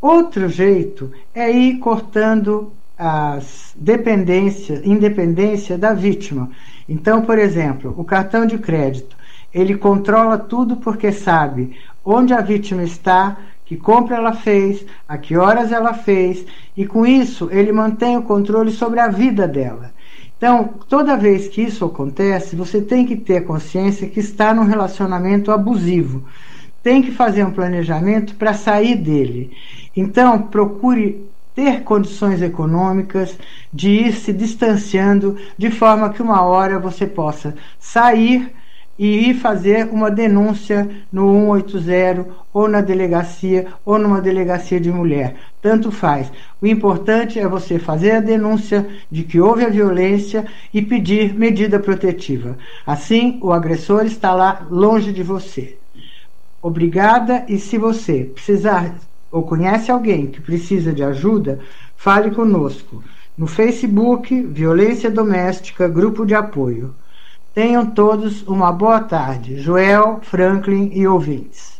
Outro 0.00 0.48
jeito 0.48 1.10
é 1.34 1.50
ir 1.50 1.78
cortando 1.78 2.72
as 2.96 3.74
dependências, 3.76 4.84
independência 4.84 5.76
da 5.76 5.92
vítima. 5.92 6.50
Então, 6.88 7.20
por 7.20 7.38
exemplo, 7.38 7.94
o 7.98 8.04
cartão 8.04 8.46
de 8.46 8.56
crédito, 8.56 9.14
ele 9.52 9.76
controla 9.76 10.38
tudo 10.38 10.76
porque 10.76 11.12
sabe 11.12 11.76
onde 12.04 12.32
a 12.32 12.40
vítima 12.40 12.82
está, 12.82 13.36
que 13.70 13.76
compra 13.76 14.16
ela 14.16 14.32
fez, 14.32 14.84
a 15.08 15.16
que 15.16 15.36
horas 15.36 15.70
ela 15.70 15.94
fez, 15.94 16.44
e 16.76 16.84
com 16.84 17.06
isso 17.06 17.48
ele 17.52 17.70
mantém 17.70 18.16
o 18.16 18.22
controle 18.22 18.72
sobre 18.72 18.98
a 18.98 19.06
vida 19.06 19.46
dela. 19.46 19.92
Então, 20.36 20.70
toda 20.88 21.16
vez 21.16 21.46
que 21.46 21.62
isso 21.62 21.84
acontece, 21.84 22.56
você 22.56 22.80
tem 22.82 23.06
que 23.06 23.14
ter 23.14 23.44
consciência 23.44 24.08
que 24.08 24.18
está 24.18 24.52
num 24.52 24.64
relacionamento 24.64 25.52
abusivo. 25.52 26.24
Tem 26.82 27.00
que 27.00 27.12
fazer 27.12 27.44
um 27.44 27.52
planejamento 27.52 28.34
para 28.34 28.54
sair 28.54 28.96
dele. 28.96 29.52
Então, 29.96 30.42
procure 30.42 31.24
ter 31.54 31.84
condições 31.84 32.42
econômicas 32.42 33.38
de 33.72 33.88
ir 33.88 34.14
se 34.14 34.32
distanciando 34.32 35.36
de 35.56 35.70
forma 35.70 36.10
que 36.10 36.20
uma 36.20 36.42
hora 36.42 36.76
você 36.80 37.06
possa 37.06 37.54
sair 37.78 38.50
e 39.00 39.30
ir 39.30 39.34
fazer 39.34 39.88
uma 39.90 40.10
denúncia 40.10 40.86
no 41.10 41.56
180 41.56 42.26
ou 42.52 42.68
na 42.68 42.82
delegacia 42.82 43.68
ou 43.82 43.98
numa 43.98 44.20
delegacia 44.20 44.78
de 44.78 44.92
mulher. 44.92 45.36
Tanto 45.62 45.90
faz. 45.90 46.30
O 46.60 46.66
importante 46.66 47.38
é 47.40 47.48
você 47.48 47.78
fazer 47.78 48.10
a 48.10 48.20
denúncia 48.20 48.86
de 49.10 49.22
que 49.22 49.40
houve 49.40 49.64
a 49.64 49.70
violência 49.70 50.44
e 50.74 50.82
pedir 50.82 51.32
medida 51.32 51.80
protetiva. 51.80 52.58
Assim, 52.86 53.38
o 53.40 53.54
agressor 53.54 54.04
está 54.04 54.34
lá 54.34 54.66
longe 54.70 55.14
de 55.14 55.22
você. 55.22 55.78
Obrigada 56.60 57.46
e 57.48 57.58
se 57.58 57.78
você 57.78 58.30
precisar 58.34 58.94
ou 59.32 59.44
conhece 59.44 59.90
alguém 59.90 60.26
que 60.26 60.42
precisa 60.42 60.92
de 60.92 61.02
ajuda, 61.02 61.58
fale 61.96 62.32
conosco. 62.32 63.02
No 63.34 63.46
Facebook, 63.46 64.42
Violência 64.42 65.10
Doméstica, 65.10 65.88
Grupo 65.88 66.26
de 66.26 66.34
Apoio. 66.34 66.94
Tenham 67.52 67.84
todos 67.84 68.46
uma 68.46 68.70
boa 68.70 69.00
tarde. 69.00 69.60
Joel, 69.60 70.20
Franklin 70.22 70.90
e 70.92 71.06
ouvintes. 71.06 71.79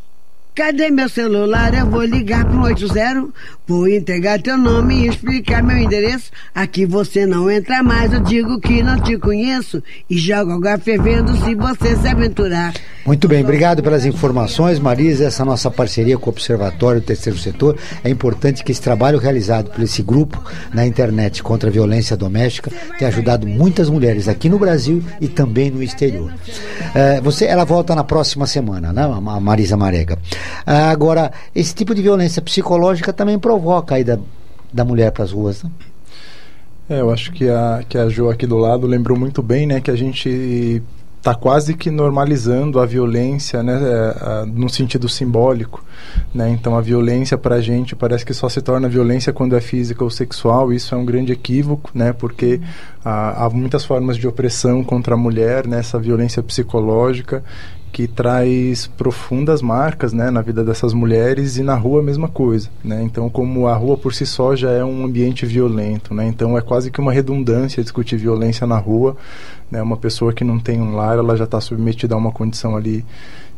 Cadê 0.55 0.91
meu 0.91 1.09
celular? 1.09 1.73
Eu 1.73 1.87
vou 1.87 2.03
ligar 2.03 2.45
pro 2.45 2.63
80, 2.63 3.29
vou 3.67 3.89
entregar 3.89 4.43
teu 4.43 4.59
nome 4.59 5.05
e 5.05 5.09
explicar 5.09 5.63
meu 5.63 5.79
endereço. 5.79 6.31
Aqui 6.53 6.85
você 6.85 7.25
não 7.25 7.49
entra 7.49 7.85
mais, 7.85 8.13
eu 8.13 8.21
digo 8.21 8.61
que 8.61 8.83
não 8.83 9.01
te 9.01 9.17
conheço 9.17 9.81
e 10.09 10.19
jogo 10.19 10.53
água 10.53 10.77
fervendo 10.77 11.37
se 11.37 11.55
você 11.55 11.97
se 11.97 12.09
aventurar. 12.09 12.75
Muito 13.07 13.29
bem, 13.29 13.43
obrigado 13.43 13.83
pelas 13.83 14.05
informações, 14.05 14.79
Marisa. 14.79 15.25
Essa 15.25 15.45
nossa 15.45 15.71
parceria 15.71 16.19
com 16.19 16.27
o 16.27 16.33
Observatório 16.33 17.01
do 17.01 17.07
Terceiro 17.07 17.39
Setor 17.39 17.77
é 18.03 18.11
importante 18.11 18.65
que 18.65 18.73
esse 18.73 18.83
trabalho 18.83 19.19
realizado 19.19 19.71
por 19.71 19.83
esse 19.83 20.03
grupo 20.03 20.43
na 20.75 20.85
internet 20.85 21.43
contra 21.43 21.71
a 21.71 21.73
violência 21.73 22.17
doméstica 22.17 22.71
tenha 22.99 23.09
ajudado 23.09 23.47
muitas 23.47 23.89
mulheres 23.89 24.29
aqui 24.29 24.49
no 24.49 24.59
Brasil 24.59 25.03
e 25.21 25.29
também 25.29 25.71
no 25.71 25.83
exterior. 25.83 26.33
É, 26.95 27.21
você, 27.21 27.47
ela 27.47 27.65
volta 27.65 27.95
na 27.95 28.05
próxima 28.05 28.47
semana, 28.47 28.93
né, 28.93 29.07
Marisa 29.41 29.77
Marega. 29.77 30.19
Ah, 30.66 30.91
agora, 30.91 31.32
esse 31.55 31.74
tipo 31.74 31.95
de 31.95 32.03
violência 32.03 32.43
psicológica 32.43 33.12
também 33.12 33.38
provoca 33.38 33.95
a 33.95 34.01
ida 34.01 34.20
da 34.72 34.84
mulher 34.84 35.11
para 35.12 35.24
as 35.24 35.32
ruas, 35.32 35.62
né? 35.62 35.70
É, 36.88 37.01
eu 37.01 37.11
acho 37.12 37.30
que 37.30 37.49
a, 37.49 37.84
que 37.88 37.97
a 37.97 38.09
Jo 38.09 38.28
aqui 38.30 38.47
do 38.47 38.57
lado 38.57 38.84
lembrou 38.84 39.16
muito 39.16 39.41
bem, 39.43 39.64
né, 39.64 39.80
que 39.80 39.93
a 39.93 39.97
gente 39.97 40.82
está 41.20 41.34
quase 41.34 41.74
que 41.74 41.88
normalizando 41.88 42.80
a 42.80 42.86
violência, 42.86 43.62
né, 43.62 43.78
é, 43.80 44.45
no 44.47 44.68
sentido 44.68 45.09
simbólico, 45.09 45.84
né? 46.34 46.49
Então 46.49 46.76
a 46.76 46.80
violência 46.80 47.36
para 47.36 47.57
a 47.57 47.61
gente 47.61 47.95
parece 47.95 48.24
que 48.24 48.32
só 48.32 48.49
se 48.49 48.61
torna 48.62 48.88
violência 48.88 49.32
quando 49.32 49.55
é 49.55 49.61
física 49.61 50.03
ou 50.03 50.11
sexual. 50.11 50.72
Isso 50.72 50.95
é 50.95 50.99
um 50.99 51.05
grande 51.05 51.30
equívoco, 51.30 51.91
né? 51.95 52.12
Porque 52.12 52.61
há 53.05 53.49
muitas 53.53 53.84
formas 53.84 54.16
de 54.16 54.26
opressão 54.26 54.82
contra 54.82 55.14
a 55.14 55.18
mulher, 55.18 55.66
né? 55.66 55.82
violência 56.01 56.43
psicológica 56.43 57.45
que 57.93 58.07
traz 58.07 58.86
profundas 58.86 59.61
marcas 59.61 60.12
né, 60.12 60.30
na 60.30 60.41
vida 60.41 60.64
dessas 60.64 60.93
mulheres 60.93 61.57
e 61.57 61.62
na 61.62 61.74
rua 61.74 62.01
a 62.01 62.03
mesma 62.03 62.28
coisa. 62.28 62.68
Né? 62.84 63.03
Então, 63.03 63.28
como 63.28 63.66
a 63.66 63.74
rua 63.74 63.97
por 63.97 64.14
si 64.14 64.24
só 64.24 64.55
já 64.55 64.70
é 64.70 64.84
um 64.84 65.05
ambiente 65.05 65.45
violento, 65.45 66.14
né? 66.14 66.26
então 66.26 66.57
é 66.57 66.61
quase 66.61 66.91
que 66.91 67.01
uma 67.01 67.12
redundância 67.12 67.82
discutir 67.82 68.16
violência 68.16 68.66
na 68.66 68.78
rua. 68.78 69.16
Né? 69.70 69.82
Uma 69.82 69.97
pessoa 69.97 70.32
que 70.32 70.45
não 70.45 70.59
tem 70.59 70.80
um 70.80 70.95
lar, 70.95 71.18
ela 71.18 71.36
já 71.36 71.45
está 71.45 71.61
submetida 71.61 72.14
a 72.14 72.18
uma 72.18 72.32
condição 72.32 72.76
ali 72.76 73.05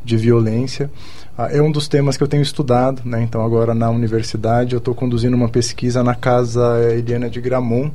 de 0.04 0.16
violência. 0.16 0.90
Ah, 1.36 1.48
é 1.50 1.62
um 1.62 1.72
dos 1.72 1.88
temas 1.88 2.18
que 2.18 2.22
eu 2.22 2.28
tenho 2.28 2.42
estudado, 2.42 3.00
né? 3.06 3.22
Então 3.22 3.42
agora 3.42 3.74
na 3.74 3.88
universidade 3.88 4.74
eu 4.74 4.78
estou 4.78 4.94
conduzindo 4.94 5.34
uma 5.34 5.48
pesquisa 5.48 6.02
na 6.02 6.14
casa 6.14 6.78
Eliana 6.92 7.30
de 7.30 7.40
Gramont, 7.40 7.90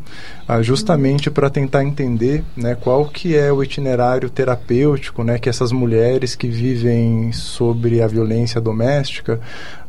ah, 0.47 0.59
justamente 0.63 1.29
para 1.29 1.47
tentar 1.47 1.83
entender, 1.83 2.43
né, 2.55 2.73
qual 2.73 3.05
que 3.05 3.35
é 3.35 3.51
o 3.51 3.61
itinerário 3.61 4.27
terapêutico, 4.27 5.23
né, 5.23 5.37
que 5.37 5.49
essas 5.49 5.71
mulheres 5.71 6.35
que 6.35 6.47
vivem 6.47 7.31
sobre 7.31 8.01
a 8.01 8.07
violência 8.07 8.59
doméstica, 8.59 9.39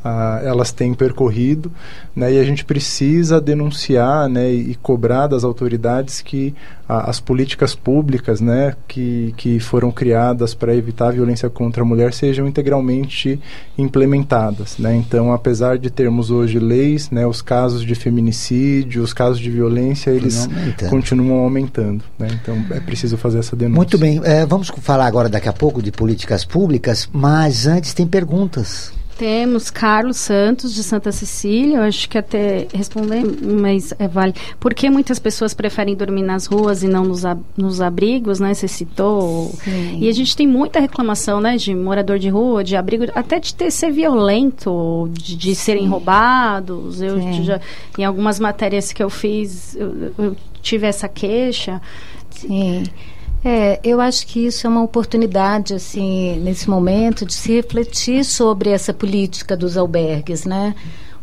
ah, 0.05 0.40
elas 0.42 0.72
têm 0.72 0.94
percorrido, 0.94 1.70
né, 2.14 2.32
e 2.32 2.38
a 2.38 2.44
gente 2.44 2.64
precisa 2.64 3.40
denunciar, 3.40 4.28
né, 4.28 4.51
e 4.51 4.74
cobrar 4.76 5.26
das 5.26 5.44
autoridades 5.44 6.20
que 6.20 6.55
as 6.88 7.20
políticas 7.20 7.74
públicas 7.74 8.40
né, 8.40 8.74
que, 8.86 9.34
que 9.36 9.61
foram 9.61 9.90
criadas 9.90 10.55
para 10.55 10.74
evitar 10.74 11.09
a 11.09 11.11
violência 11.11 11.51
contra 11.51 11.82
a 11.82 11.84
mulher 11.84 12.14
sejam 12.14 12.49
integralmente 12.49 13.38
implementadas. 13.76 14.78
Né? 14.78 14.96
Então, 14.96 15.30
apesar 15.30 15.76
de 15.76 15.90
termos 15.90 16.30
hoje 16.30 16.59
leis, 16.59 17.11
né, 17.11 17.26
os 17.26 17.42
casos 17.42 17.84
de 17.84 17.94
feminicídio, 17.94 19.03
os 19.03 19.12
casos 19.12 19.38
de 19.38 19.51
violência, 19.51 20.11
eles 20.11 20.46
aumentando. 20.46 20.90
continuam 20.90 21.44
aumentando. 21.44 22.05
Né? 22.18 22.28
Então, 22.40 22.57
é 22.70 22.80
preciso 22.80 23.18
fazer 23.18 23.40
essa 23.40 23.55
denúncia. 23.55 23.76
Muito 23.76 23.99
bem, 23.99 24.22
é, 24.24 24.46
vamos 24.46 24.68
falar 24.68 25.07
agora 25.07 25.28
daqui 25.28 25.49
a 25.49 25.53
pouco 25.53 25.82
de 25.82 25.92
políticas 25.92 26.42
públicas, 26.42 27.07
mas 27.12 27.66
antes 27.66 27.92
tem 27.92 28.07
perguntas. 28.07 28.97
Temos 29.19 29.69
Carlos 29.69 30.16
Santos, 30.16 30.73
de 30.73 30.85
Santa 30.85 31.11
Cecília. 31.11 31.79
Eu 31.79 31.83
acho 31.83 32.09
que 32.09 32.16
até 32.16 32.69
responder, 32.73 33.25
mas 33.43 33.93
é, 33.99 34.07
vale. 34.07 34.33
Por 34.61 34.73
que 34.73 34.89
muitas 34.89 35.19
pessoas 35.19 35.53
preferem 35.53 35.97
dormir 35.97 36.23
nas 36.23 36.47
ruas 36.47 36.85
e 36.85 36.89
não 36.89 37.05
nos, 37.05 37.25
ab 37.25 37.43
nos 37.57 37.81
abrigos, 37.81 38.39
né? 38.39 38.55
Você 38.55 38.69
citou. 38.69 39.51
Sim. 39.64 39.99
E 40.01 40.09
a 40.09 40.12
gente 40.12 40.37
tem 40.37 40.47
muita 40.47 40.79
reclamação, 40.79 41.41
né? 41.41 41.57
De 41.57 41.75
morador 41.75 42.16
de 42.16 42.29
rua, 42.29 42.62
de 42.62 42.77
abrigo, 42.77 43.07
até 43.12 43.41
de 43.41 43.53
ter, 43.57 43.73
ser 43.73 43.91
violento, 43.91 45.11
de, 45.11 45.37
de 45.37 45.53
serem 45.53 45.89
roubados. 45.89 47.03
Eu 47.03 47.21
já, 47.43 47.61
em 47.99 48.05
algumas 48.05 48.39
matérias 48.39 48.93
que 48.93 49.03
eu 49.03 49.11
fiz, 49.11 49.75
eu, 49.75 50.12
eu 50.16 50.37
tive 50.62 50.87
essa 50.87 51.09
queixa. 51.09 51.83
Sim. 52.31 52.85
É, 53.45 53.78
eu 53.84 54.01
acho 54.01 54.26
que 54.26 54.47
isso 54.47 54.66
é 54.66 54.70
uma 54.70 54.82
oportunidade, 54.82 55.74
assim, 55.74 56.39
nesse 56.41 56.68
momento, 56.68 57.24
de 57.24 57.34
se 57.34 57.53
refletir 57.55 58.24
sobre 58.24 58.70
essa 58.70 58.93
política 58.93 59.57
dos 59.57 59.76
albergues, 59.76 60.45
né? 60.45 60.74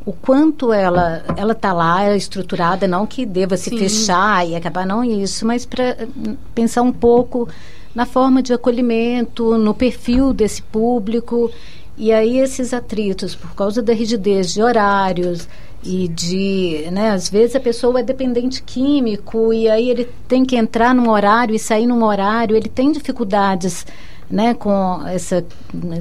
O 0.05 0.13
quanto 0.13 0.71
ela 0.71 1.23
ela 1.35 1.53
está 1.53 1.73
lá, 1.73 2.05
é 2.05 2.15
estruturada, 2.15 2.87
não 2.87 3.07
que 3.07 3.25
deva 3.25 3.57
se 3.57 3.71
Sim. 3.71 3.77
fechar 3.77 4.47
e 4.47 4.55
acabar, 4.55 4.85
não 4.85 5.03
isso, 5.03 5.45
mas 5.45 5.65
para 5.65 6.07
pensar 6.53 6.83
um 6.83 6.91
pouco 6.91 7.49
na 7.93 8.05
forma 8.05 8.41
de 8.41 8.53
acolhimento, 8.53 9.57
no 9.57 9.73
perfil 9.73 10.31
desse 10.31 10.61
público. 10.61 11.51
E 11.97 12.11
aí 12.11 12.37
esses 12.37 12.73
atritos, 12.73 13.35
por 13.35 13.55
causa 13.55 13.81
da 13.81 13.93
rigidez 13.93 14.53
de 14.53 14.61
horários, 14.61 15.47
e 15.85 16.07
de, 16.07 16.89
né, 16.91 17.11
às 17.11 17.29
vezes 17.29 17.55
a 17.55 17.59
pessoa 17.59 17.99
é 17.99 18.03
dependente 18.03 18.63
químico 18.63 19.53
e 19.53 19.69
aí 19.69 19.89
ele 19.89 20.09
tem 20.27 20.43
que 20.43 20.55
entrar 20.55 20.95
num 20.95 21.09
horário 21.09 21.53
e 21.53 21.59
sair 21.59 21.85
num 21.85 22.03
horário, 22.03 22.55
ele 22.55 22.67
tem 22.67 22.91
dificuldades, 22.91 23.85
né, 24.29 24.55
com 24.55 25.05
essa, 25.07 25.45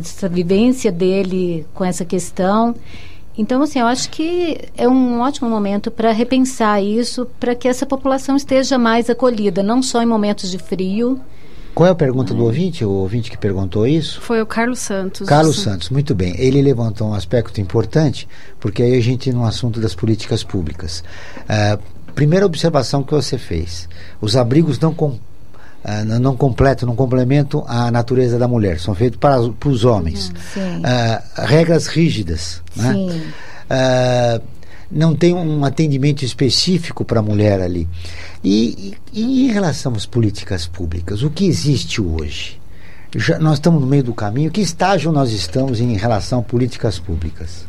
essa 0.00 0.28
vivência 0.28 0.90
dele 0.90 1.66
com 1.74 1.84
essa 1.84 2.04
questão. 2.04 2.74
Então, 3.36 3.62
assim, 3.62 3.80
eu 3.80 3.86
acho 3.86 4.08
que 4.10 4.58
é 4.76 4.88
um 4.88 5.20
ótimo 5.20 5.50
momento 5.50 5.90
para 5.90 6.12
repensar 6.12 6.82
isso, 6.82 7.26
para 7.38 7.54
que 7.54 7.68
essa 7.68 7.84
população 7.84 8.36
esteja 8.36 8.78
mais 8.78 9.10
acolhida, 9.10 9.62
não 9.62 9.82
só 9.82 10.02
em 10.02 10.06
momentos 10.06 10.50
de 10.50 10.58
frio, 10.58 11.20
qual 11.74 11.88
é 11.88 11.90
a 11.90 11.94
pergunta 11.94 12.32
do 12.32 12.44
ouvinte? 12.44 12.84
O 12.84 12.90
ouvinte 12.90 13.30
que 13.30 13.36
perguntou 13.36 13.86
isso? 13.86 14.20
Foi 14.20 14.40
o 14.40 14.46
Carlos 14.46 14.78
Santos. 14.78 15.28
Carlos 15.28 15.60
Santos, 15.60 15.90
muito 15.90 16.14
bem. 16.14 16.34
Ele 16.38 16.62
levantou 16.62 17.08
um 17.08 17.14
aspecto 17.14 17.60
importante, 17.60 18.28
porque 18.60 18.82
aí 18.82 18.96
a 18.96 19.00
gente 19.00 19.32
no 19.32 19.44
assunto 19.44 19.80
das 19.80 19.94
políticas 19.94 20.44
públicas. 20.44 21.02
Uh, 21.40 21.82
primeira 22.14 22.46
observação 22.46 23.02
que 23.02 23.12
você 23.12 23.36
fez: 23.36 23.88
os 24.20 24.36
abrigos 24.36 24.78
não 24.78 24.94
com, 24.94 25.08
uh, 25.08 25.20
não 26.20 26.36
completam, 26.36 26.88
não 26.88 26.94
complementam 26.94 27.64
a 27.66 27.90
natureza 27.90 28.38
da 28.38 28.46
mulher, 28.46 28.78
são 28.78 28.94
feitos 28.94 29.18
para, 29.18 29.36
para 29.50 29.68
os 29.68 29.84
homens. 29.84 30.32
Uhum, 30.56 30.78
uh, 30.80 31.44
regras 31.44 31.88
rígidas. 31.88 32.62
Né? 32.76 32.94
Não 34.90 35.14
tem 35.14 35.34
um 35.34 35.64
atendimento 35.64 36.24
específico 36.24 37.04
para 37.04 37.20
a 37.20 37.22
mulher 37.22 37.60
ali. 37.60 37.88
E, 38.42 38.94
e, 39.12 39.20
e, 39.20 39.46
em 39.46 39.52
relação 39.52 39.92
às 39.94 40.06
políticas 40.06 40.66
públicas, 40.66 41.22
o 41.22 41.30
que 41.30 41.46
existe 41.46 42.00
hoje? 42.00 42.60
Já, 43.16 43.38
nós 43.38 43.54
estamos 43.54 43.80
no 43.80 43.86
meio 43.86 44.04
do 44.04 44.14
caminho. 44.14 44.50
Que 44.50 44.60
estágio 44.60 45.12
nós 45.12 45.32
estamos 45.32 45.80
em 45.80 45.96
relação 45.96 46.40
a 46.40 46.42
políticas 46.42 46.98
públicas? 46.98 47.64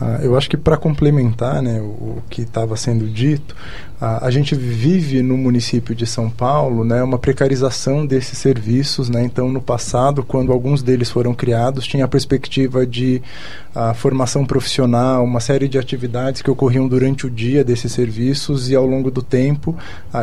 Ah, 0.00 0.20
eu 0.22 0.36
acho 0.36 0.48
que 0.48 0.56
para 0.56 0.76
complementar 0.76 1.62
né, 1.62 1.80
o, 1.80 1.84
o 1.84 2.22
que 2.30 2.42
estava 2.42 2.76
sendo 2.76 3.08
dito, 3.08 3.54
a, 4.00 4.26
a, 4.26 4.30
gente 4.30 4.54
vive 4.54 5.22
no 5.22 5.36
município 5.36 5.94
de 5.94 6.06
São 6.06 6.30
Paulo 6.30 6.84
né, 6.84 7.02
uma 7.02 7.18
precarização 7.18 8.06
desses 8.06 8.38
serviços. 8.38 9.10
Né? 9.10 9.22
Então, 9.22 9.50
no 9.50 9.60
passado, 9.60 10.24
quando 10.24 10.52
alguns 10.52 10.82
deles 10.82 11.10
foram 11.10 11.34
criados, 11.34 11.86
tinha 11.86 12.06
a 12.06 12.08
perspectiva 12.08 12.86
de 12.86 13.20
a 13.74 13.94
formação 13.94 14.44
profissional, 14.44 15.22
uma 15.22 15.38
série 15.38 15.68
de 15.68 15.78
atividades 15.78 16.42
que 16.42 16.50
ocorriam 16.50 16.88
durante 16.88 17.26
o 17.26 17.30
dia 17.30 17.62
desses 17.62 17.92
serviços 17.92 18.68
e 18.68 18.74
ao 18.74 18.84
longo 18.84 19.10
do 19.10 19.22
tempo 19.22 19.76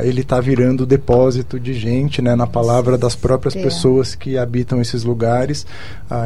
ele 0.04 0.22
está 0.22 0.42
virando 0.42 0.86
depósito 0.86 1.58
de 1.60 1.74
gente, 1.74 2.22
né, 2.22 2.36
na 2.36 2.46
palavra 2.46 2.98
das 2.98 3.16
próprias 3.16 3.56
é. 3.56 3.62
pessoas 3.62 4.16
que 4.16 4.38
habitam 4.38 4.82
esses 4.82 5.04
lugares. 5.04 5.66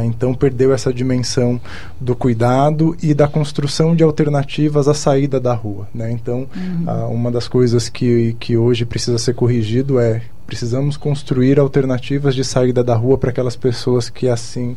então 0.04 0.34
perdeu 0.34 0.74
essa 0.74 0.92
dimensão 0.92 1.62
do 2.00 2.16
cuidado 2.16 2.96
e 3.04 3.14
da 3.14 3.28
construção 3.28 3.96
de 3.96 4.04
alternativas 4.04 4.88
à 4.88 4.94
saída 4.94 5.40
da 5.40 5.54
rua. 5.54 5.88
Né? 5.94 6.12
Então 6.12 6.48
uhum. 6.56 7.14
uma 7.14 7.32
das 7.32 7.41
coisas 7.48 7.90
que, 7.90 8.36
que 8.40 8.58
hoje 8.58 8.86
precisa 8.86 9.18
ser 9.18 9.34
corrigido 9.34 10.00
é 10.00 10.22
precisamos 10.52 10.98
construir 10.98 11.58
alternativas 11.58 12.36
de 12.36 12.44
saída 12.44 12.84
da 12.84 12.94
rua 12.94 13.18
para 13.18 13.30
aquelas 13.30 13.56
pessoas 13.56 14.10
que 14.10 14.28
assim 14.28 14.76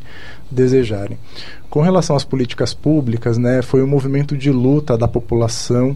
desejarem. 0.48 1.18
Com 1.74 1.80
relação 1.80 2.14
às 2.14 2.22
políticas 2.22 2.72
públicas, 2.72 3.36
né, 3.36 3.60
foi 3.60 3.82
um 3.82 3.86
movimento 3.88 4.36
de 4.36 4.48
luta 4.52 4.96
da 4.96 5.08
população 5.08 5.90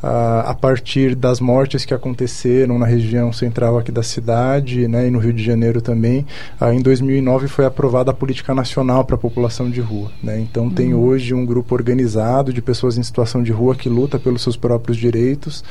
uh, 0.00 0.46
a 0.46 0.54
partir 0.54 1.16
das 1.16 1.40
mortes 1.40 1.84
que 1.84 1.92
aconteceram 1.92 2.78
na 2.78 2.86
região 2.86 3.32
central 3.32 3.76
aqui 3.76 3.90
da 3.90 4.04
cidade 4.04 4.86
né, 4.86 5.08
e 5.08 5.10
no 5.10 5.18
Rio 5.18 5.32
de 5.32 5.42
Janeiro 5.42 5.82
também. 5.82 6.24
Uh, 6.60 6.66
em 6.66 6.80
2009 6.80 7.48
foi 7.48 7.64
aprovada 7.66 8.12
a 8.12 8.14
Política 8.14 8.54
Nacional 8.54 9.04
para 9.04 9.16
a 9.16 9.18
População 9.18 9.68
de 9.68 9.80
Rua. 9.80 10.12
Né? 10.22 10.38
Então, 10.38 10.66
uhum. 10.66 10.70
tem 10.70 10.94
hoje 10.94 11.34
um 11.34 11.44
grupo 11.44 11.74
organizado 11.74 12.52
de 12.52 12.62
pessoas 12.62 12.96
em 12.96 13.02
situação 13.02 13.42
de 13.42 13.50
rua 13.50 13.74
que 13.74 13.88
luta 13.88 14.20
pelos 14.20 14.40
seus 14.40 14.56
próprios 14.56 14.96
direitos. 14.96 15.64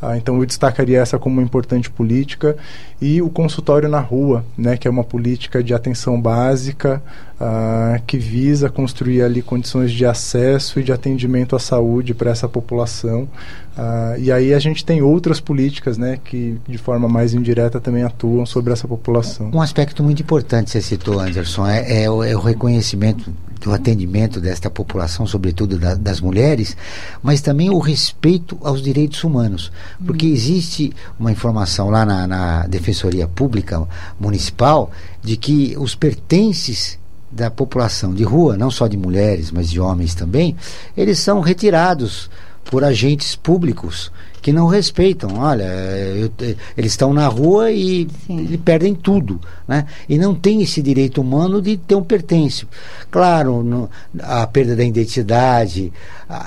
Uh, 0.00 0.14
então, 0.16 0.38
eu 0.38 0.46
destacaria 0.46 0.98
essa 0.98 1.18
como 1.18 1.34
uma 1.34 1.42
importante 1.42 1.90
política. 1.90 2.56
E 2.98 3.20
o 3.20 3.28
consultório 3.28 3.90
na 3.90 4.00
rua, 4.00 4.42
né, 4.56 4.78
que 4.78 4.88
é 4.88 4.90
uma 4.90 5.04
política 5.04 5.62
de 5.62 5.74
atenção 5.74 6.18
básica 6.18 7.02
uh, 7.42 8.00
que 8.06 8.16
visa 8.16 8.70
construir 8.70 9.22
ali 9.22 9.42
condições 9.42 9.90
de 9.90 10.06
acesso 10.06 10.78
e 10.78 10.84
de 10.84 10.92
atendimento 10.92 11.56
à 11.56 11.58
saúde 11.58 12.14
para 12.14 12.30
essa 12.30 12.48
população. 12.48 13.28
Uh, 13.76 14.18
e 14.18 14.30
aí 14.30 14.54
a 14.54 14.58
gente 14.58 14.84
tem 14.84 15.02
outras 15.02 15.40
políticas 15.40 15.98
né, 15.98 16.18
que 16.22 16.58
de 16.68 16.78
forma 16.78 17.08
mais 17.08 17.34
indireta 17.34 17.80
também 17.80 18.04
atuam 18.04 18.46
sobre 18.46 18.72
essa 18.72 18.86
população. 18.86 19.50
Um 19.52 19.60
aspecto 19.60 20.02
muito 20.02 20.22
importante 20.22 20.66
que 20.66 20.72
você 20.72 20.82
citou, 20.82 21.18
Anderson, 21.18 21.66
é, 21.66 22.04
é, 22.04 22.10
o, 22.10 22.22
é 22.22 22.36
o, 22.36 22.40
reconhecimento 22.40 23.32
do 23.60 23.72
atendimento 23.72 24.40
desta 24.40 24.68
população, 24.68 25.26
sobretudo 25.26 25.78
da, 25.78 25.94
das 25.94 26.20
mulheres, 26.20 26.76
mas 27.22 27.40
também 27.40 27.70
o 27.70 27.78
respeito 27.78 28.58
aos 28.62 28.82
direitos 28.82 29.24
humanos. 29.24 29.72
Porque 30.04 30.26
hum. 30.26 30.32
existe 30.32 30.92
uma 31.18 31.32
informação 31.32 31.88
lá 31.88 32.04
na, 32.04 32.26
na 32.26 32.66
Defensoria 32.66 33.26
Pública 33.26 33.86
Municipal 34.20 34.90
de 35.22 35.36
que 35.36 35.74
os 35.78 35.94
pertences 35.94 36.98
da 37.32 37.50
população 37.50 38.14
de 38.14 38.22
rua, 38.22 38.56
não 38.56 38.70
só 38.70 38.86
de 38.86 38.96
mulheres, 38.96 39.50
mas 39.50 39.70
de 39.70 39.80
homens 39.80 40.14
também, 40.14 40.54
eles 40.96 41.18
são 41.18 41.40
retirados 41.40 42.30
por 42.64 42.84
agentes 42.84 43.34
públicos 43.34 44.12
que 44.40 44.52
não 44.52 44.66
respeitam. 44.66 45.38
Olha, 45.38 45.62
eu, 45.64 46.30
eles 46.76 46.92
estão 46.92 47.12
na 47.12 47.28
rua 47.28 47.70
e, 47.70 48.08
e, 48.28 48.58
perdem 48.58 48.94
tudo, 48.94 49.40
né? 49.66 49.86
E 50.08 50.18
não 50.18 50.34
tem 50.34 50.62
esse 50.62 50.82
direito 50.82 51.20
humano 51.20 51.62
de 51.62 51.76
ter 51.76 51.94
um 51.94 52.02
pertence. 52.02 52.66
Claro, 53.10 53.62
no, 53.62 53.88
a 54.20 54.46
perda 54.46 54.74
da 54.74 54.84
identidade, 54.84 55.92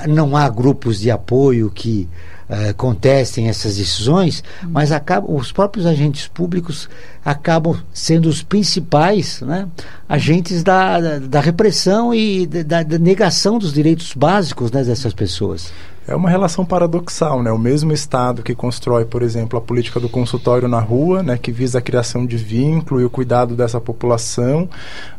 não 0.07 0.35
há 0.35 0.49
grupos 0.49 0.99
de 0.99 1.09
apoio 1.09 1.71
que 1.73 2.07
uh, 2.49 2.73
contestem 2.75 3.47
essas 3.47 3.77
decisões, 3.77 4.43
mas 4.63 4.91
acabam, 4.91 5.35
os 5.35 5.51
próprios 5.51 5.85
agentes 5.85 6.27
públicos 6.27 6.89
acabam 7.23 7.77
sendo 7.93 8.29
os 8.29 8.43
principais 8.43 9.41
né, 9.41 9.67
agentes 10.07 10.63
da, 10.63 10.99
da, 10.99 11.19
da 11.19 11.39
repressão 11.39 12.13
e 12.13 12.45
da, 12.45 12.83
da, 12.83 12.99
negação 12.99 13.57
dos 13.57 13.73
direitos 13.73 14.13
básicos 14.13 14.71
né, 14.71 14.83
dessas 14.83 15.13
pessoas. 15.13 15.71
É 16.07 16.15
uma 16.15 16.29
relação 16.29 16.63
paradoxal, 16.63 17.41
né? 17.41 17.51
O 17.51 17.57
mesmo 17.57 17.91
Estado 17.91 18.43
que 18.43 18.53
constrói, 18.53 19.05
por 19.05 19.23
exemplo, 19.23 19.57
a 19.57 19.61
política 19.61 19.99
do 19.99 20.07
consultório 20.07 20.67
na 20.67 20.79
rua, 20.79 21.23
né, 21.23 21.35
que 21.35 21.51
visa 21.51 21.79
a 21.79 21.81
criação 21.81 22.27
de 22.27 22.37
vínculo 22.37 23.01
e 23.01 23.05
o 23.05 23.09
cuidado 23.09 23.55
dessa 23.55 23.81
população, 23.81 24.69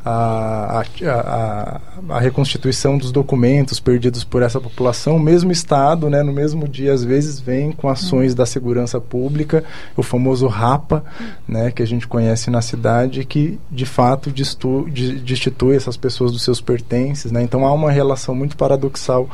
a, 0.04 0.80
a, 0.80 1.10
a, 1.10 1.80
a 2.10 2.20
reconstituição 2.20 2.96
dos 2.96 3.10
documentos 3.10 3.80
perdidos 3.80 4.22
por 4.22 4.42
essa 4.42 4.60
população, 4.60 5.16
o 5.16 5.20
mesmo 5.20 5.50
Estado, 5.50 6.08
né, 6.08 6.22
no 6.22 6.32
mesmo 6.32 6.68
dia, 6.68 6.92
às 6.92 7.02
vezes, 7.02 7.40
vem 7.40 7.72
com 7.72 7.88
ações 7.88 8.32
da 8.32 8.46
segurança 8.46 9.00
pública, 9.00 9.64
o 9.96 10.04
famoso 10.04 10.46
RAPA, 10.46 11.04
né, 11.48 11.72
que 11.72 11.82
a 11.82 11.86
gente 11.86 12.06
conhece 12.06 12.48
na 12.48 12.62
cidade, 12.62 13.24
que 13.24 13.58
de 13.72 13.86
fato 13.86 14.30
destu, 14.30 14.86
destitui 15.24 15.74
essas 15.74 15.96
pessoas 15.96 16.30
dos 16.30 16.42
seus 16.42 16.60
pertences. 16.60 17.32
Né? 17.32 17.42
Então 17.42 17.66
há 17.66 17.72
uma 17.72 17.90
relação 17.90 18.36
muito 18.36 18.56
paradoxal 18.56 19.28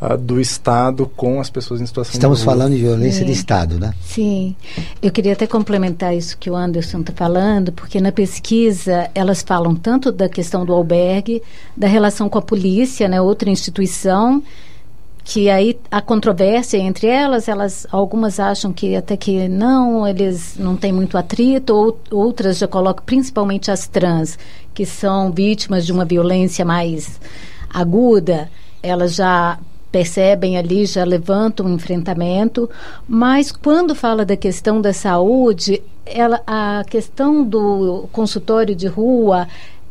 uh, 0.00 0.16
do 0.16 0.40
Estado 0.40 0.93
com 1.14 1.40
as 1.40 1.50
pessoas 1.50 1.80
em 1.80 1.86
situação 1.86 2.12
Estamos 2.12 2.38
de 2.38 2.44
falando 2.44 2.74
de 2.74 2.80
violência 2.80 3.20
Sim. 3.20 3.26
de 3.26 3.32
Estado, 3.32 3.78
né? 3.78 3.92
Sim. 4.02 4.54
Eu 5.02 5.10
queria 5.10 5.32
até 5.32 5.46
complementar 5.46 6.14
isso 6.14 6.38
que 6.38 6.48
o 6.48 6.56
Anderson 6.56 7.00
está 7.00 7.12
falando, 7.12 7.72
porque 7.72 8.00
na 8.00 8.12
pesquisa 8.12 9.10
elas 9.14 9.42
falam 9.42 9.74
tanto 9.74 10.12
da 10.12 10.28
questão 10.28 10.64
do 10.64 10.72
albergue, 10.72 11.42
da 11.76 11.86
relação 11.86 12.28
com 12.28 12.38
a 12.38 12.42
polícia, 12.42 13.08
né, 13.08 13.20
outra 13.20 13.50
instituição, 13.50 14.42
que 15.24 15.48
aí 15.48 15.78
a 15.90 16.02
controvérsia 16.02 16.76
entre 16.76 17.06
elas, 17.06 17.48
elas 17.48 17.86
algumas 17.90 18.38
acham 18.38 18.72
que 18.72 18.94
até 18.94 19.16
que 19.16 19.48
não, 19.48 20.06
eles 20.06 20.54
não 20.58 20.76
têm 20.76 20.92
muito 20.92 21.16
atrito, 21.16 21.74
ou, 21.74 21.98
outras 22.10 22.58
já 22.58 22.68
colocam 22.68 23.02
principalmente 23.04 23.70
as 23.70 23.88
trans, 23.88 24.38
que 24.74 24.84
são 24.84 25.32
vítimas 25.32 25.86
de 25.86 25.92
uma 25.92 26.04
violência 26.04 26.64
mais 26.64 27.18
aguda, 27.72 28.50
elas 28.82 29.14
já 29.14 29.58
percebem 29.94 30.58
ali, 30.58 30.86
já 30.86 31.04
levantam 31.04 31.66
um 31.66 31.74
enfrentamento, 31.74 32.68
mas 33.06 33.52
quando 33.52 33.94
fala 33.94 34.24
da 34.24 34.36
questão 34.36 34.80
da 34.80 34.92
saúde, 34.92 35.80
ela, 36.04 36.42
a 36.44 36.82
questão 36.90 37.44
do 37.44 38.08
consultório 38.10 38.74
de 38.74 38.88
rua 38.88 39.46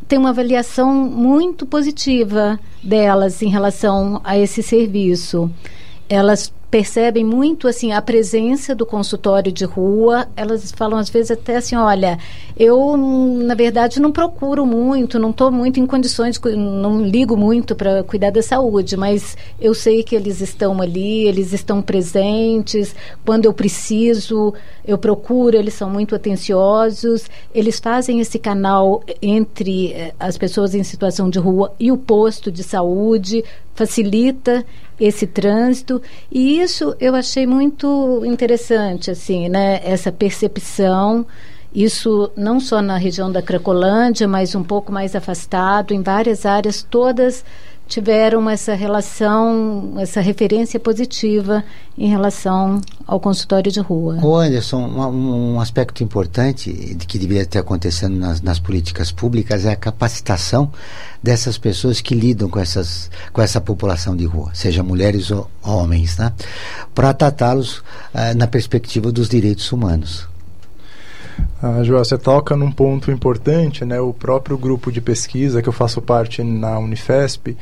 tem 0.05 0.19
uma 0.19 0.31
avaliação 0.31 0.93
muito 0.93 1.65
positiva 1.65 2.59
delas 2.83 3.41
em 3.41 3.47
relação 3.47 4.19
a 4.25 4.37
esse 4.37 4.61
serviço. 4.61 5.49
Elas 6.09 6.51
percebem 6.73 7.23
muito 7.23 7.67
assim 7.67 7.91
a 7.91 8.01
presença 8.01 8.73
do 8.73 8.83
consultório 8.83 9.51
de 9.51 9.63
rua. 9.63 10.27
Elas 10.35 10.71
falam 10.71 10.97
às 10.97 11.07
vezes 11.07 11.29
até 11.29 11.57
assim, 11.57 11.75
olha, 11.75 12.17
eu 12.57 12.97
na 12.97 13.53
verdade 13.53 13.99
não 13.99 14.11
procuro 14.11 14.65
muito, 14.65 15.19
não 15.19 15.29
estou 15.29 15.51
muito 15.51 15.79
em 15.79 15.85
condições, 15.85 16.41
não 16.41 16.99
ligo 16.99 17.37
muito 17.37 17.75
para 17.75 18.01
cuidar 18.01 18.31
da 18.31 18.41
saúde, 18.41 18.97
mas 18.97 19.37
eu 19.61 19.75
sei 19.75 20.01
que 20.01 20.15
eles 20.15 20.41
estão 20.41 20.81
ali, 20.81 21.27
eles 21.27 21.53
estão 21.53 21.79
presentes. 21.79 22.95
Quando 23.23 23.45
eu 23.45 23.53
preciso, 23.53 24.51
eu 24.83 24.97
procuro. 24.97 25.55
Eles 25.55 25.75
são 25.75 25.91
muito 25.91 26.15
atenciosos. 26.15 27.29
Eles 27.53 27.79
fazem 27.79 28.19
esse 28.19 28.39
canal 28.39 29.03
entre 29.21 29.91
eh, 29.93 30.11
as 30.19 30.39
pessoas 30.39 30.73
em 30.73 30.81
situação 30.81 31.29
de 31.29 31.37
rua 31.37 31.71
e 31.79 31.91
o 31.91 31.97
posto 31.97 32.51
de 32.51 32.63
saúde 32.63 33.43
facilita 33.75 34.65
esse 34.99 35.25
trânsito 35.25 36.01
e 36.31 36.59
isso 36.63 36.95
eu 36.99 37.15
achei 37.15 37.45
muito 37.45 38.21
interessante 38.25 39.11
assim 39.11 39.49
né 39.49 39.81
essa 39.83 40.11
percepção. 40.11 41.25
Isso 41.75 42.29
não 42.37 42.59
só 42.59 42.83
na 42.83 42.97
região 42.97 43.31
da 43.31 43.41
Cracolândia 43.41 44.27
mas 44.27 44.53
um 44.53 44.63
pouco 44.63 44.91
mais 44.91 45.15
afastado 45.15 45.93
em 45.93 46.01
várias 46.01 46.45
áreas 46.45 46.83
todas 46.83 47.43
tiveram 47.93 48.49
essa 48.49 48.73
relação, 48.73 49.93
essa 49.99 50.19
referência 50.19 50.79
positiva 50.79 51.63
em 51.95 52.09
relação 52.09 52.81
ao 53.05 53.19
consultório 53.19 53.71
de 53.71 53.79
rua. 53.79 54.17
O 54.19 54.35
Anderson, 54.35 54.79
um, 54.79 55.53
um 55.53 55.59
aspecto 55.59 56.03
importante 56.03 56.73
de 56.73 57.05
que 57.05 57.19
deveria 57.19 57.45
ter 57.45 57.59
acontecendo 57.59 58.17
nas, 58.17 58.41
nas, 58.41 58.57
políticas 58.57 59.11
públicas 59.11 59.63
é 59.63 59.73
a 59.73 59.75
capacitação 59.75 60.71
dessas 61.21 61.59
pessoas 61.59 62.01
que 62.01 62.15
lidam 62.15 62.49
com, 62.49 62.59
essas, 62.59 63.11
com 63.31 63.43
essa 63.43 63.61
população 63.61 64.15
de 64.15 64.25
rua, 64.25 64.49
seja 64.55 64.81
mulheres 64.81 65.29
ou 65.29 65.47
homens, 65.61 66.17
né? 66.17 66.33
para 66.95 67.13
tratá-los 67.13 67.77
uh, 67.77 68.35
na 68.35 68.47
perspectiva 68.47 69.11
dos 69.11 69.29
direitos 69.29 69.71
humanos. 69.71 70.32
Ah, 71.61 71.83
Joel, 71.83 72.03
você 72.03 72.17
toca 72.17 72.55
num 72.55 72.71
ponto 72.71 73.09
importante, 73.09 73.85
né? 73.85 73.99
O 73.99 74.13
próprio 74.13 74.57
grupo 74.57 74.91
de 74.91 74.99
pesquisa 74.99 75.61
que 75.61 75.69
eu 75.69 75.73
faço 75.73 76.01
parte 76.01 76.43
na 76.43 76.77
Unifesp 76.77 77.55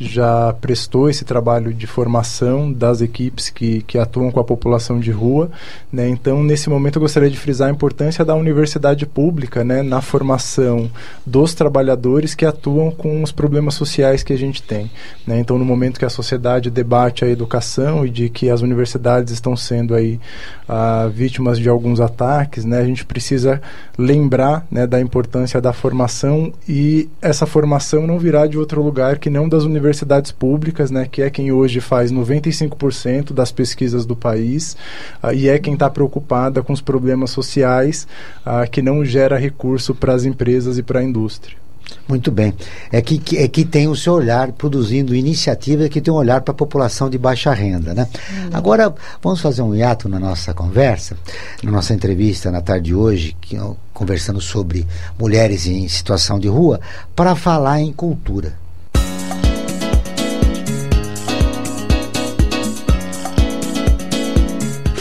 já 0.00 0.54
prestou 0.54 1.10
esse 1.10 1.26
trabalho 1.26 1.74
de 1.74 1.86
formação 1.86 2.72
das 2.72 3.02
equipes 3.02 3.50
que, 3.50 3.82
que 3.82 3.98
atuam 3.98 4.30
com 4.30 4.40
a 4.40 4.44
população 4.44 4.98
de 4.98 5.10
rua. 5.10 5.50
Né? 5.92 6.08
Então, 6.08 6.42
nesse 6.42 6.70
momento, 6.70 6.96
eu 6.96 7.02
gostaria 7.02 7.28
de 7.28 7.36
frisar 7.36 7.68
a 7.68 7.70
importância 7.70 8.24
da 8.24 8.34
universidade 8.34 9.04
pública 9.04 9.62
né? 9.62 9.82
na 9.82 10.00
formação 10.00 10.90
dos 11.26 11.52
trabalhadores 11.52 12.34
que 12.34 12.46
atuam 12.46 12.90
com 12.90 13.22
os 13.22 13.30
problemas 13.30 13.74
sociais 13.74 14.22
que 14.22 14.32
a 14.32 14.38
gente 14.38 14.62
tem. 14.62 14.90
Né? 15.26 15.38
Então, 15.38 15.58
no 15.58 15.66
momento 15.66 15.98
que 15.98 16.06
a 16.06 16.10
sociedade 16.10 16.70
debate 16.70 17.22
a 17.22 17.28
educação 17.28 18.06
e 18.06 18.08
de 18.08 18.30
que 18.30 18.48
as 18.48 18.62
universidades 18.62 19.34
estão 19.34 19.54
sendo 19.54 19.94
aí 19.94 20.18
uh, 20.66 21.10
vítimas 21.10 21.58
de 21.58 21.68
alguns 21.68 22.00
ataques, 22.00 22.64
né? 22.64 22.78
a 22.78 22.84
gente 22.86 23.04
precisa 23.04 23.60
lembrar 23.98 24.66
né, 24.70 24.86
da 24.86 24.98
importância 24.98 25.60
da 25.60 25.74
formação 25.74 26.50
e 26.66 27.10
essa 27.20 27.44
formação 27.44 28.06
não 28.06 28.18
virá 28.18 28.46
de 28.46 28.56
outro 28.56 28.82
lugar 28.82 29.18
que 29.18 29.28
não 29.28 29.46
das 29.46 29.64
universidades 29.64 29.89
universidades 29.90 30.30
públicas, 30.30 30.90
né, 30.90 31.06
que 31.10 31.20
é 31.20 31.28
quem 31.28 31.50
hoje 31.52 31.80
faz 31.80 32.12
95% 32.12 33.32
das 33.32 33.50
pesquisas 33.50 34.06
do 34.06 34.14
país 34.14 34.76
uh, 35.22 35.32
e 35.32 35.48
é 35.48 35.58
quem 35.58 35.74
está 35.74 35.90
preocupada 35.90 36.62
com 36.62 36.72
os 36.72 36.80
problemas 36.80 37.30
sociais 37.30 38.06
uh, 38.46 38.68
que 38.70 38.80
não 38.80 39.04
gera 39.04 39.36
recurso 39.36 39.94
para 39.94 40.14
as 40.14 40.24
empresas 40.24 40.78
e 40.78 40.82
para 40.82 41.00
a 41.00 41.04
indústria. 41.04 41.58
Muito 42.06 42.30
bem. 42.30 42.54
É 42.92 43.02
que, 43.02 43.36
é 43.36 43.48
que 43.48 43.64
tem 43.64 43.88
o 43.88 43.96
seu 43.96 44.12
olhar 44.12 44.52
produzindo 44.52 45.14
iniciativas 45.14 45.88
que 45.88 46.00
tem 46.00 46.12
um 46.12 46.16
olhar 46.16 46.40
para 46.40 46.52
a 46.52 46.56
população 46.56 47.10
de 47.10 47.18
baixa 47.18 47.52
renda, 47.52 47.92
né? 47.92 48.06
Hum. 48.32 48.50
Agora, 48.52 48.94
vamos 49.20 49.40
fazer 49.40 49.62
um 49.62 49.74
hiato 49.74 50.08
na 50.08 50.20
nossa 50.20 50.54
conversa, 50.54 51.16
na 51.64 51.72
nossa 51.72 51.92
entrevista 51.92 52.48
na 52.50 52.60
tarde 52.60 52.86
de 52.86 52.94
hoje, 52.94 53.36
que, 53.40 53.58
conversando 53.92 54.40
sobre 54.40 54.86
mulheres 55.18 55.66
em 55.66 55.88
situação 55.88 56.38
de 56.38 56.46
rua, 56.46 56.80
para 57.16 57.34
falar 57.34 57.80
em 57.80 57.92
cultura. 57.92 58.59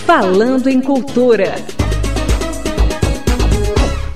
Falando 0.09 0.67
em 0.67 0.81
Cultura. 0.81 1.53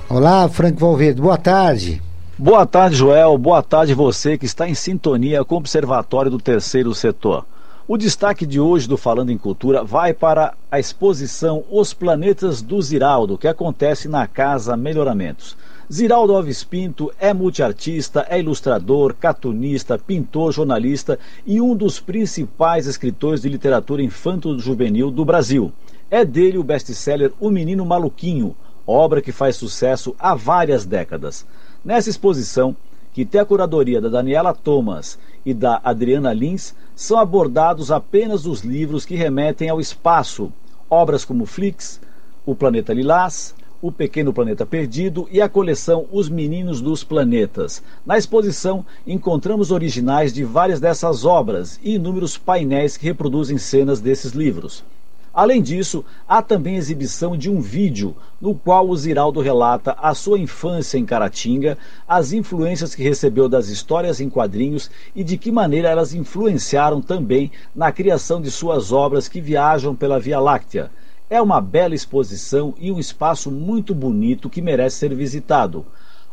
Olá, 0.09 0.49
Frank 0.49 0.79
Valverde, 0.79 1.21
boa 1.21 1.37
tarde. 1.37 2.01
Boa 2.35 2.65
tarde, 2.65 2.95
Joel. 2.95 3.37
Boa 3.37 3.61
tarde 3.61 3.93
você 3.93 4.35
que 4.35 4.47
está 4.47 4.67
em 4.67 4.73
sintonia 4.73 5.45
com 5.45 5.53
o 5.53 5.57
Observatório 5.59 6.31
do 6.31 6.39
Terceiro 6.39 6.95
Setor. 6.95 7.45
O 7.87 7.95
destaque 7.95 8.43
de 8.43 8.59
hoje 8.59 8.89
do 8.89 8.97
Falando 8.97 9.31
em 9.31 9.37
Cultura 9.37 9.83
vai 9.83 10.15
para 10.15 10.55
a 10.71 10.79
exposição 10.79 11.63
Os 11.69 11.93
Planetas 11.93 12.59
do 12.59 12.81
Ziraldo, 12.81 13.37
que 13.37 13.47
acontece 13.47 14.07
na 14.07 14.25
Casa 14.25 14.75
Melhoramentos. 14.75 15.55
Ziraldo 15.91 16.33
Alves 16.33 16.63
Pinto 16.63 17.11
é 17.19 17.33
multiartista, 17.33 18.25
é 18.29 18.39
ilustrador, 18.39 19.13
cartunista, 19.13 19.99
pintor, 19.99 20.53
jornalista 20.53 21.19
e 21.45 21.59
um 21.59 21.75
dos 21.75 21.99
principais 21.99 22.87
escritores 22.87 23.41
de 23.41 23.49
literatura 23.49 24.01
infanto-juvenil 24.01 25.11
do 25.11 25.25
Brasil. 25.25 25.73
É 26.09 26.23
dele 26.23 26.57
o 26.57 26.63
best-seller 26.63 27.33
O 27.37 27.49
Menino 27.49 27.85
Maluquinho, 27.85 28.55
obra 28.87 29.21
que 29.21 29.33
faz 29.33 29.57
sucesso 29.57 30.15
há 30.17 30.33
várias 30.33 30.85
décadas. 30.85 31.45
Nessa 31.83 32.09
exposição, 32.09 32.75
que 33.11 33.25
tem 33.25 33.41
a 33.41 33.45
curadoria 33.45 33.99
da 33.99 34.07
Daniela 34.07 34.53
Thomas 34.53 35.19
e 35.45 35.53
da 35.53 35.81
Adriana 35.83 36.31
Lins, 36.31 36.73
são 36.95 37.19
abordados 37.19 37.91
apenas 37.91 38.45
os 38.45 38.61
livros 38.61 39.05
que 39.05 39.15
remetem 39.15 39.69
ao 39.69 39.81
espaço, 39.81 40.51
obras 40.89 41.25
como 41.25 41.45
Flix, 41.45 41.99
O 42.45 42.55
Planeta 42.55 42.93
Lilás, 42.93 43.53
o 43.83 43.91
Pequeno 43.91 44.31
Planeta 44.31 44.65
Perdido 44.65 45.27
e 45.29 45.41
a 45.41 45.49
coleção 45.49 46.05
Os 46.09 46.29
Meninos 46.29 46.79
dos 46.79 47.03
Planetas. 47.03 47.83
Na 48.05 48.17
exposição, 48.17 48.85
encontramos 49.05 49.71
originais 49.71 50.31
de 50.31 50.41
várias 50.41 50.79
dessas 50.79 51.25
obras 51.25 51.77
e 51.83 51.95
inúmeros 51.95 52.37
painéis 52.37 52.95
que 52.95 53.03
reproduzem 53.03 53.57
cenas 53.57 53.99
desses 53.99 54.31
livros. 54.31 54.85
Além 55.33 55.61
disso, 55.61 56.05
há 56.25 56.41
também 56.41 56.77
exibição 56.77 57.35
de 57.35 57.49
um 57.49 57.59
vídeo 57.59 58.15
no 58.39 58.55
qual 58.55 58.87
o 58.87 58.95
Ziraldo 58.95 59.41
relata 59.41 59.97
a 59.99 60.13
sua 60.13 60.39
infância 60.39 60.97
em 60.97 61.03
Caratinga, 61.03 61.77
as 62.07 62.31
influências 62.31 62.95
que 62.95 63.03
recebeu 63.03 63.49
das 63.49 63.67
histórias 63.67 64.21
em 64.21 64.29
quadrinhos 64.29 64.89
e 65.13 65.25
de 65.25 65.37
que 65.37 65.51
maneira 65.51 65.89
elas 65.89 66.13
influenciaram 66.13 67.01
também 67.01 67.51
na 67.75 67.91
criação 67.91 68.41
de 68.41 68.49
suas 68.49 68.93
obras 68.93 69.27
que 69.27 69.41
viajam 69.41 69.93
pela 69.93 70.21
Via 70.21 70.39
Láctea. 70.39 70.89
É 71.33 71.41
uma 71.41 71.59
bela 71.59 71.95
exposição 71.95 72.75
e 72.77 72.91
um 72.91 72.99
espaço 72.99 73.49
muito 73.49 73.95
bonito 73.95 74.51
que 74.51 74.61
merece 74.61 74.97
ser 74.97 75.15
visitado. 75.15 75.83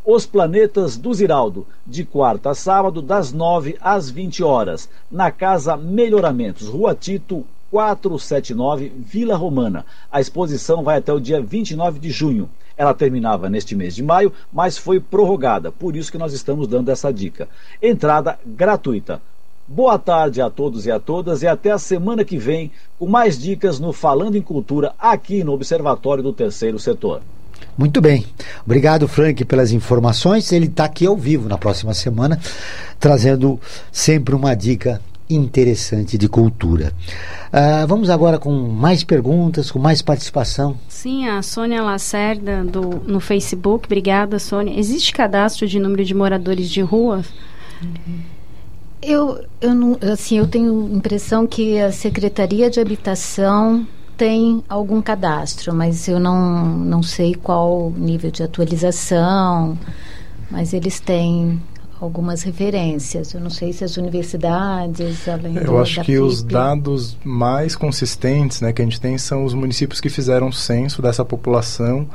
Os 0.05 0.27
Planetas 0.27 0.99
do 0.99 1.15
Ziraldo, 1.15 1.67
de 1.87 2.05
quarta 2.05 2.51
a 2.51 2.55
sábado, 2.55 3.01
das 3.01 3.33
9 3.33 3.79
às 3.81 4.11
20 4.11 4.43
horas, 4.43 4.91
na 5.11 5.31
Casa 5.31 5.75
Melhoramentos, 5.75 6.69
Rua 6.69 6.95
Tito, 6.95 7.47
479, 7.71 8.93
Vila 8.95 9.37
Romana. 9.37 9.87
A 10.13 10.21
exposição 10.21 10.83
vai 10.83 10.99
até 10.99 11.15
o 11.15 11.19
dia 11.19 11.41
29 11.41 11.99
de 11.99 12.11
junho. 12.11 12.51
Ela 12.77 12.93
terminava 12.93 13.49
neste 13.49 13.75
mês 13.75 13.95
de 13.95 14.03
maio, 14.03 14.31
mas 14.53 14.77
foi 14.77 15.01
prorrogada, 15.01 15.73
por 15.73 15.97
isso 15.97 16.13
que 16.13 16.19
nós 16.19 16.35
estamos 16.35 16.69
dando 16.69 16.91
essa 16.91 17.11
dica. 17.11 17.49
Entrada 17.81 18.39
gratuita. 18.45 19.23
Boa 19.73 19.97
tarde 20.01 20.43
a 20.43 20.51
todos 20.51 20.85
e 20.85 20.91
a 20.91 20.99
todas 20.99 21.45
e 21.45 21.47
até 21.47 21.71
a 21.71 21.79
semana 21.79 22.25
que 22.25 22.37
vem 22.37 22.73
com 22.99 23.07
mais 23.07 23.39
dicas 23.39 23.79
no 23.79 23.93
Falando 23.93 24.37
em 24.37 24.43
Cultura 24.43 24.93
aqui 24.99 25.45
no 25.45 25.53
Observatório 25.53 26.25
do 26.25 26.33
Terceiro 26.33 26.77
Setor. 26.77 27.23
Muito 27.79 28.01
bem. 28.01 28.27
Obrigado, 28.67 29.07
Frank, 29.07 29.45
pelas 29.45 29.71
informações. 29.71 30.51
Ele 30.51 30.67
está 30.67 30.87
aqui 30.87 31.07
ao 31.07 31.17
vivo 31.17 31.49
na 31.49 31.57
próxima 31.57 31.95
semana, 31.95 32.41
trazendo 32.99 33.61
sempre 33.93 34.35
uma 34.35 34.57
dica 34.57 35.01
interessante 35.31 36.19
de 36.19 36.29
cultura. 36.29 36.93
Uh, 37.53 37.87
vamos 37.87 38.11
agora 38.11 38.41
com 38.41 38.51
mais 38.51 39.05
perguntas, 39.05 39.71
com 39.71 39.79
mais 39.79 40.03
participação. 40.03 40.77
Sim, 40.89 41.29
a 41.29 41.43
Sônia 41.43 41.81
Lacerda 41.81 42.65
do, 42.65 43.01
no 43.07 43.21
Facebook. 43.21 43.87
Obrigada, 43.87 44.41
Sônia. 44.41 44.77
Existe 44.77 45.13
cadastro 45.13 45.69
de 45.69 45.79
número 45.79 46.05
de 46.05 46.13
moradores 46.13 46.69
de 46.69 46.81
rua? 46.81 47.25
Eu, 49.03 49.45
eu, 49.61 49.75
não, 49.75 49.99
assim, 50.13 50.39
eu 50.39 50.47
tenho 50.47 50.91
impressão 50.95 51.47
que 51.47 51.79
a 51.79 51.91
Secretaria 51.91 52.69
de 52.69 52.81
Habitação 52.81 53.87
tem 54.17 54.63
algum 54.69 55.01
cadastro, 55.01 55.75
mas 55.75 56.07
eu 56.07 56.21
não, 56.21 56.67
não 56.67 57.03
sei 57.03 57.35
qual 57.35 57.91
nível 57.97 58.31
de 58.31 58.43
atualização, 58.43 59.79
mas 60.51 60.75
eles 60.75 61.01
têm 61.01 61.59
algumas 61.99 62.43
referências. 62.43 63.33
Eu 63.33 63.41
não 63.41 63.51
sei 63.51 63.73
se 63.73 63.85
as 63.85 63.97
universidades, 63.97 65.29
além 65.29 65.57
Eu 65.57 65.79
acho 65.79 66.01
que 66.01 66.13
FIP... 66.13 66.19
os 66.19 66.43
dados 66.43 67.17
mais 67.25 67.77
consistentes 67.77 68.61
né, 68.61 68.73
que 68.73 68.83
a 68.83 68.85
gente 68.85 69.01
tem 69.01 69.17
são 69.19 69.45
os 69.45 69.55
municípios 69.55 70.01
que 70.01 70.09
fizeram 70.09 70.51
censo 70.51 71.03
dessa 71.03 71.25
população 71.25 72.07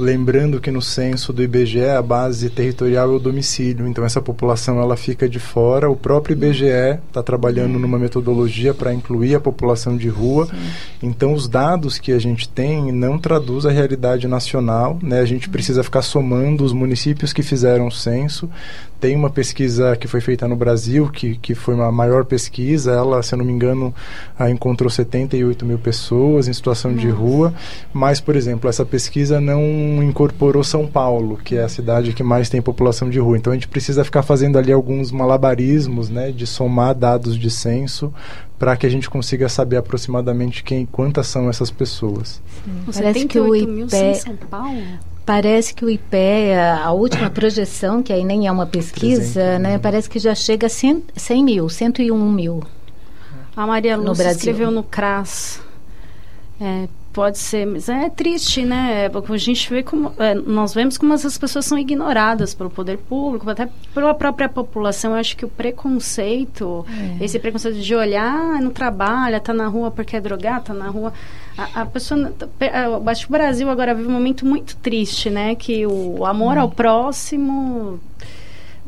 Lembrando 0.00 0.62
que 0.62 0.70
no 0.70 0.80
censo 0.80 1.30
do 1.30 1.42
IBGE 1.42 1.84
a 1.84 2.00
base 2.00 2.48
territorial 2.48 3.12
é 3.12 3.14
o 3.16 3.18
domicílio, 3.18 3.86
então 3.86 4.02
essa 4.02 4.22
população 4.22 4.80
ela 4.80 4.96
fica 4.96 5.28
de 5.28 5.38
fora. 5.38 5.90
O 5.90 5.94
próprio 5.94 6.32
IBGE 6.32 6.98
está 7.06 7.22
trabalhando 7.22 7.78
numa 7.78 7.98
metodologia 7.98 8.72
para 8.72 8.94
incluir 8.94 9.34
a 9.34 9.40
população 9.40 9.98
de 9.98 10.08
rua. 10.08 10.46
Sim. 10.46 10.56
Então 11.02 11.34
os 11.34 11.46
dados 11.46 11.98
que 11.98 12.12
a 12.12 12.18
gente 12.18 12.48
tem 12.48 12.90
não 12.90 13.18
traduz 13.18 13.66
a 13.66 13.70
realidade 13.70 14.26
nacional, 14.26 14.98
né? 15.02 15.20
A 15.20 15.26
gente 15.26 15.50
precisa 15.50 15.84
ficar 15.84 16.00
somando 16.00 16.64
os 16.64 16.72
municípios 16.72 17.34
que 17.34 17.42
fizeram 17.42 17.86
o 17.86 17.92
censo. 17.92 18.48
Tem 19.00 19.16
uma 19.16 19.30
pesquisa 19.30 19.96
que 19.96 20.06
foi 20.06 20.20
feita 20.20 20.46
no 20.46 20.54
Brasil, 20.54 21.08
que, 21.10 21.34
que 21.36 21.54
foi 21.54 21.74
uma 21.74 21.90
maior 21.90 22.26
pesquisa. 22.26 22.92
Ela, 22.92 23.22
se 23.22 23.34
eu 23.34 23.38
não 23.38 23.46
me 23.46 23.52
engano, 23.52 23.94
encontrou 24.50 24.90
78 24.90 25.64
mil 25.64 25.78
pessoas 25.78 26.48
em 26.48 26.52
situação 26.52 26.90
Nossa. 26.90 27.06
de 27.06 27.10
rua. 27.10 27.54
Mas, 27.94 28.20
por 28.20 28.36
exemplo, 28.36 28.68
essa 28.68 28.84
pesquisa 28.84 29.40
não 29.40 29.89
incorporou 30.02 30.62
São 30.62 30.86
Paulo, 30.86 31.36
que 31.36 31.56
é 31.56 31.62
a 31.62 31.68
cidade 31.68 32.12
que 32.12 32.22
mais 32.22 32.48
tem 32.48 32.62
população 32.62 33.10
de 33.10 33.18
rua. 33.18 33.36
Então 33.36 33.52
a 33.52 33.56
gente 33.56 33.68
precisa 33.68 34.04
ficar 34.04 34.22
fazendo 34.22 34.58
ali 34.58 34.72
alguns 34.72 35.10
malabarismos, 35.10 36.08
né, 36.08 36.30
de 36.30 36.46
somar 36.46 36.94
dados 36.94 37.36
de 37.36 37.50
censo 37.50 38.12
para 38.58 38.76
que 38.76 38.86
a 38.86 38.90
gente 38.90 39.08
consiga 39.08 39.48
saber 39.48 39.76
aproximadamente 39.76 40.62
quem, 40.62 40.84
quantas 40.84 41.26
são 41.26 41.48
essas 41.48 41.70
pessoas. 41.70 42.42
Parece 42.92 43.26
que 43.26 43.40
o 43.40 43.56
IPE, 43.56 44.14
São 44.16 44.36
Paulo? 44.36 44.82
Parece 45.24 45.74
que 45.74 45.84
o 45.84 45.90
IPE, 45.90 46.52
a 46.82 46.92
última 46.92 47.28
projeção, 47.30 48.02
que 48.02 48.12
aí 48.12 48.24
nem 48.24 48.46
é 48.46 48.52
uma 48.52 48.66
pesquisa, 48.66 49.58
né, 49.58 49.78
parece 49.78 50.10
que 50.10 50.18
já 50.18 50.34
chega 50.34 50.66
a 50.66 50.70
100, 50.70 51.04
100 51.16 51.44
mil, 51.44 51.68
101 51.68 52.32
mil. 52.32 52.62
A 53.56 53.66
Maria 53.66 53.96
Lúcia 53.96 54.30
escreveu 54.30 54.70
no 54.70 54.82
CRAS. 54.82 55.60
É, 56.60 56.88
Pode 57.12 57.38
ser, 57.38 57.66
mas 57.66 57.88
é 57.88 58.08
triste, 58.08 58.62
né? 58.64 59.08
Porque 59.08 59.32
a 59.32 59.36
gente 59.36 59.68
vê 59.68 59.82
como 59.82 60.12
é, 60.16 60.32
nós 60.32 60.72
vemos 60.72 60.96
como 60.96 61.12
essas 61.12 61.36
pessoas 61.36 61.66
são 61.66 61.76
ignoradas 61.76 62.54
pelo 62.54 62.70
poder 62.70 62.98
público, 62.98 63.50
até 63.50 63.68
pela 63.92 64.14
própria 64.14 64.48
população. 64.48 65.12
Eu 65.12 65.16
acho 65.18 65.36
que 65.36 65.44
o 65.44 65.48
preconceito, 65.48 66.86
é. 67.20 67.24
esse 67.24 67.36
preconceito 67.40 67.80
de 67.80 67.94
olhar, 67.96 68.32
ah, 68.32 68.60
não 68.60 68.70
trabalha, 68.70 69.40
tá 69.40 69.52
na 69.52 69.66
rua 69.66 69.90
porque 69.90 70.16
é 70.16 70.20
drogado, 70.20 70.66
tá 70.66 70.74
na 70.74 70.88
rua. 70.88 71.12
A, 71.58 71.80
a 71.80 71.86
pessoa, 71.86 72.32
eu 72.60 73.08
acho 73.08 73.26
que 73.26 73.32
o 73.32 73.36
Brasil 73.36 73.68
agora 73.68 73.92
vive 73.92 74.08
um 74.08 74.12
momento 74.12 74.46
muito 74.46 74.76
triste, 74.76 75.30
né? 75.30 75.56
Que 75.56 75.84
o 75.86 76.24
amor 76.24 76.58
ao 76.58 76.70
próximo 76.70 77.98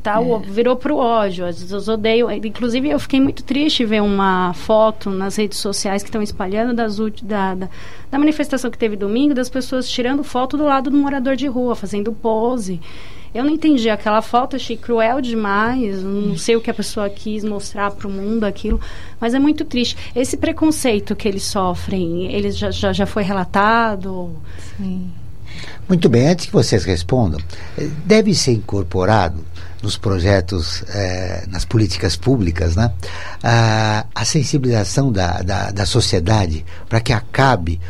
tal, 0.02 0.42
é. 0.42 0.50
virou 0.50 0.76
pro 0.76 0.96
ódio. 0.96 1.44
As 1.46 1.62
pessoas 1.62 1.88
odeiam. 1.88 2.30
Inclusive, 2.30 2.90
eu 2.90 2.98
fiquei 2.98 3.20
muito 3.20 3.44
triste 3.44 3.84
ver 3.84 4.02
uma 4.02 4.52
foto 4.52 5.10
nas 5.10 5.36
redes 5.36 5.58
sociais 5.58 6.02
que 6.02 6.08
estão 6.08 6.22
espalhando 6.22 6.74
das, 6.74 6.96
da, 7.22 7.54
da, 7.54 7.68
da, 8.10 8.18
manifestação 8.18 8.70
que 8.70 8.78
teve 8.78 8.96
domingo, 8.96 9.34
das 9.34 9.48
pessoas 9.48 9.88
tirando 9.88 10.24
foto 10.24 10.56
do 10.56 10.64
lado 10.64 10.90
do 10.90 10.96
morador 10.96 11.36
de 11.36 11.46
rua, 11.46 11.76
fazendo 11.76 12.12
pose. 12.12 12.80
Eu 13.34 13.44
não 13.44 13.50
entendi 13.50 13.88
aquela 13.88 14.20
foto, 14.20 14.56
achei 14.56 14.76
cruel 14.76 15.20
demais. 15.22 16.02
Não 16.02 16.36
sei 16.36 16.54
o 16.54 16.60
que 16.60 16.70
a 16.70 16.74
pessoa 16.74 17.08
quis 17.08 17.42
mostrar 17.42 17.90
para 17.90 18.06
o 18.06 18.10
mundo 18.10 18.44
aquilo, 18.44 18.78
mas 19.18 19.32
é 19.32 19.38
muito 19.38 19.64
triste. 19.64 19.96
Esse 20.14 20.36
preconceito 20.36 21.16
que 21.16 21.26
eles 21.26 21.44
sofrem, 21.44 22.30
ele 22.30 22.50
já, 22.50 22.70
já, 22.70 22.92
já 22.92 23.06
foi 23.06 23.22
relatado? 23.22 24.36
Sim. 24.76 25.10
Muito 25.88 26.08
bem, 26.08 26.28
antes 26.28 26.46
que 26.46 26.52
vocês 26.52 26.84
respondam, 26.84 27.40
eh, 27.78 27.88
deve 28.04 28.34
ser 28.34 28.52
incorporado 28.52 29.44
nos 29.82 29.96
projetos, 29.96 30.84
eh, 30.88 31.44
nas 31.48 31.64
políticas 31.64 32.16
públicas, 32.16 32.76
né, 32.76 32.92
a, 33.42 34.06
a 34.14 34.24
sensibilização 34.24 35.10
da, 35.10 35.42
da, 35.42 35.70
da 35.70 35.84
sociedade 35.86 36.64
para 36.88 37.00
que 37.00 37.12
acabe, 37.12 37.80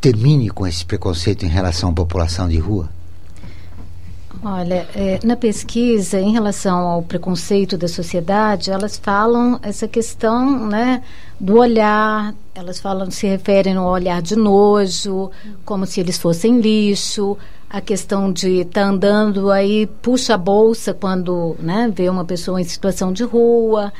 termine 0.00 0.50
com 0.50 0.66
esse 0.66 0.84
preconceito 0.84 1.44
em 1.44 1.48
relação 1.48 1.90
à 1.90 1.92
população 1.92 2.48
de 2.48 2.58
rua? 2.58 2.88
Olha, 4.44 4.88
é, 4.96 5.20
na 5.22 5.36
pesquisa 5.36 6.18
em 6.18 6.32
relação 6.32 6.76
ao 6.76 7.02
preconceito 7.02 7.78
da 7.78 7.86
sociedade, 7.86 8.72
elas 8.72 8.96
falam 8.96 9.60
essa 9.62 9.86
questão, 9.86 10.66
né, 10.66 11.00
do 11.38 11.58
olhar. 11.58 12.34
Elas 12.52 12.80
falam, 12.80 13.08
se 13.08 13.24
referem 13.26 13.76
ao 13.76 13.86
olhar 13.86 14.20
de 14.20 14.34
nojo, 14.34 15.30
como 15.64 15.86
se 15.86 16.00
eles 16.00 16.18
fossem 16.18 16.60
lixo. 16.60 17.38
A 17.72 17.80
questão 17.80 18.30
de 18.30 18.60
estar 18.60 18.82
tá 18.82 18.86
andando 18.86 19.50
aí 19.50 19.86
puxa 20.02 20.34
a 20.34 20.38
bolsa 20.38 20.92
quando, 20.92 21.56
né, 21.58 21.90
vê 21.94 22.06
uma 22.10 22.22
pessoa 22.22 22.60
em 22.60 22.64
situação 22.64 23.10
de 23.14 23.24
rua. 23.24 23.90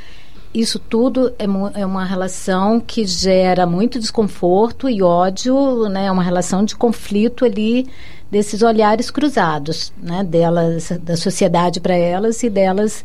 Isso 0.52 0.78
tudo 0.78 1.32
é, 1.38 1.46
é 1.80 1.86
uma 1.86 2.04
relação 2.04 2.78
que 2.78 3.06
gera 3.06 3.64
muito 3.64 3.98
desconforto 3.98 4.90
e 4.90 5.02
ódio, 5.02 5.88
né? 5.88 6.04
É 6.04 6.12
uma 6.12 6.22
relação 6.22 6.62
de 6.62 6.76
conflito 6.76 7.46
ali 7.46 7.88
desses 8.30 8.60
olhares 8.60 9.10
cruzados, 9.10 9.90
né, 9.96 10.22
delas, 10.22 10.92
da 11.00 11.16
sociedade 11.16 11.80
para 11.80 11.94
elas 11.94 12.42
e 12.42 12.50
delas 12.50 13.02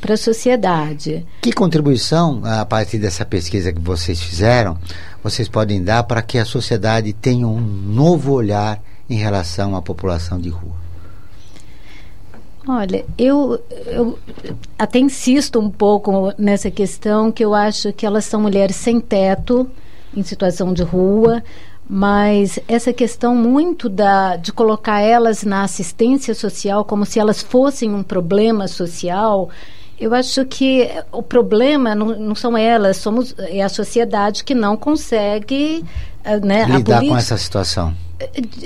para 0.00 0.14
a 0.14 0.16
sociedade. 0.16 1.26
Que 1.42 1.52
contribuição, 1.52 2.40
a 2.44 2.64
partir 2.64 2.98
dessa 2.98 3.24
pesquisa 3.24 3.72
que 3.72 3.80
vocês 3.80 4.22
fizeram, 4.22 4.78
vocês 5.24 5.48
podem 5.48 5.82
dar 5.82 6.04
para 6.04 6.22
que 6.22 6.38
a 6.38 6.44
sociedade 6.44 7.12
tenha 7.12 7.48
um 7.48 7.60
novo 7.60 8.32
olhar 8.32 8.80
em 9.08 9.16
relação 9.16 9.76
à 9.76 9.82
população 9.82 10.38
de 10.40 10.48
rua? 10.48 10.84
Olha, 12.66 13.04
eu, 13.18 13.62
eu 13.86 14.18
até 14.78 14.98
insisto 14.98 15.60
um 15.60 15.70
pouco 15.70 16.32
nessa 16.38 16.70
questão 16.70 17.30
que 17.30 17.44
eu 17.44 17.54
acho 17.54 17.92
que 17.92 18.06
elas 18.06 18.24
são 18.24 18.40
mulheres 18.40 18.76
sem 18.76 19.00
teto, 19.00 19.70
em 20.16 20.22
situação 20.22 20.72
de 20.72 20.82
rua, 20.82 21.42
mas 21.88 22.58
essa 22.66 22.92
questão 22.92 23.34
muito 23.34 23.88
da, 23.90 24.36
de 24.36 24.50
colocar 24.50 25.00
elas 25.00 25.44
na 25.44 25.64
assistência 25.64 26.34
social 26.34 26.84
como 26.84 27.04
se 27.04 27.18
elas 27.18 27.42
fossem 27.42 27.92
um 27.92 28.02
problema 28.02 28.66
social, 28.66 29.50
eu 30.00 30.14
acho 30.14 30.44
que 30.46 30.88
o 31.12 31.22
problema 31.22 31.94
não, 31.94 32.18
não 32.18 32.34
são 32.34 32.56
elas, 32.56 32.96
somos 32.96 33.34
é 33.38 33.62
a 33.62 33.68
sociedade 33.68 34.42
que 34.42 34.54
não 34.54 34.76
consegue 34.76 35.84
né, 36.42 36.64
lidar 36.66 37.04
com 37.04 37.16
essa 37.16 37.36
situação 37.36 37.94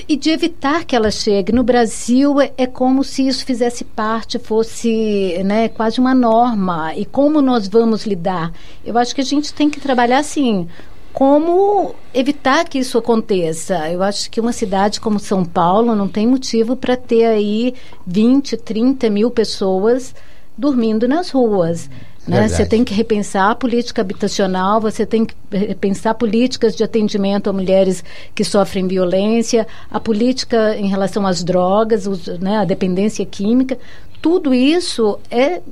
e 0.09 0.17
de 0.17 0.31
evitar 0.31 0.85
que 0.85 0.95
ela 0.95 1.11
chegue. 1.11 1.53
No 1.53 1.63
Brasil 1.63 2.41
é, 2.41 2.53
é, 2.57 2.67
como 2.67 3.03
se 3.03 3.27
isso 3.27 3.45
fizesse 3.45 3.85
parte, 3.85 4.39
fosse 4.39 5.41
né, 5.45 5.69
quase 5.69 5.99
uma 5.99 6.15
norma. 6.15 6.95
E 6.95 7.05
como 7.05 7.41
nós 7.41 7.67
vamos 7.67 8.07
lidar? 8.07 8.53
Eu 8.85 8.97
acho 8.99 9.15
que 9.15 9.21
a 9.21 9.25
gente 9.25 9.53
tem 9.53 9.71
que 9.71 9.81
trabalhar 9.81 10.19
assim 10.19 10.69
como 11.13 11.97
evitar 12.15 12.65
que 12.69 12.79
isso 12.79 12.97
aconteça. 12.99 13.91
Eu 13.91 14.03
acho 14.03 14.31
que 14.31 14.41
uma 14.41 14.53
cidade 14.53 15.01
como 15.01 15.19
São 15.19 15.45
Paulo 15.45 15.97
não 15.97 16.07
tem 16.07 16.27
motivo 16.27 16.77
para 16.77 16.97
ter 16.97 17.25
aí 17.25 17.75
20, 18.07 18.57
30 18.57 19.11
mil 19.11 19.31
pessoas 19.31 20.15
dormindo 20.57 21.09
nas 21.09 21.31
ruas. 21.31 21.91
Né? 22.29 22.47
Você 22.47 22.67
tem 22.67 22.85
que 22.85 22.93
repensar 22.93 23.51
a 23.51 23.55
política 23.55 24.03
habitacional, 24.03 24.81
você 24.81 25.07
tem 25.07 25.25
que 25.25 25.35
repensar 25.51 26.15
políticas 26.15 26.77
de 26.77 26.85
atendimento 26.85 27.49
a 27.49 27.53
mulheres 27.55 28.05
que 28.35 28.45
sofrem 28.45 28.87
violência, 28.87 29.67
a 29.91 29.99
política 29.99 30.77
em 30.77 30.89
relação 30.89 31.27
às 31.27 31.43
drogas, 31.43 32.07
os, 32.07 32.27
né, 32.39 32.59
a 32.59 32.65
dependência 32.67 33.25
química. 33.25 33.79
Tudo 34.21 34.53
isso 34.53 35.19
é, 35.31 35.63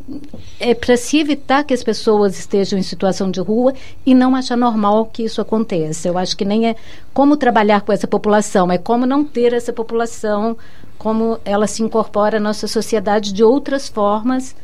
é 0.58 0.72
para 0.72 0.96
se 0.96 1.18
evitar 1.18 1.62
que 1.62 1.74
as 1.74 1.82
pessoas 1.82 2.38
estejam 2.38 2.78
em 2.78 2.82
situação 2.82 3.30
de 3.30 3.40
rua 3.40 3.74
e 4.06 4.14
não 4.14 4.34
achar 4.34 4.56
normal 4.56 5.10
que 5.12 5.24
isso 5.24 5.42
aconteça. 5.42 6.08
Eu 6.08 6.16
acho 6.16 6.34
que 6.34 6.44
nem 6.44 6.68
é 6.68 6.76
como 7.12 7.36
trabalhar 7.36 7.82
com 7.82 7.92
essa 7.92 8.06
população, 8.06 8.72
é 8.72 8.78
como 8.78 9.04
não 9.04 9.24
ter 9.24 9.52
essa 9.52 9.74
população, 9.74 10.56
como 10.96 11.38
ela 11.44 11.66
se 11.66 11.82
incorpora 11.82 12.38
à 12.38 12.40
nossa 12.40 12.66
sociedade 12.66 13.30
de 13.30 13.44
outras 13.44 13.88
formas 13.88 14.54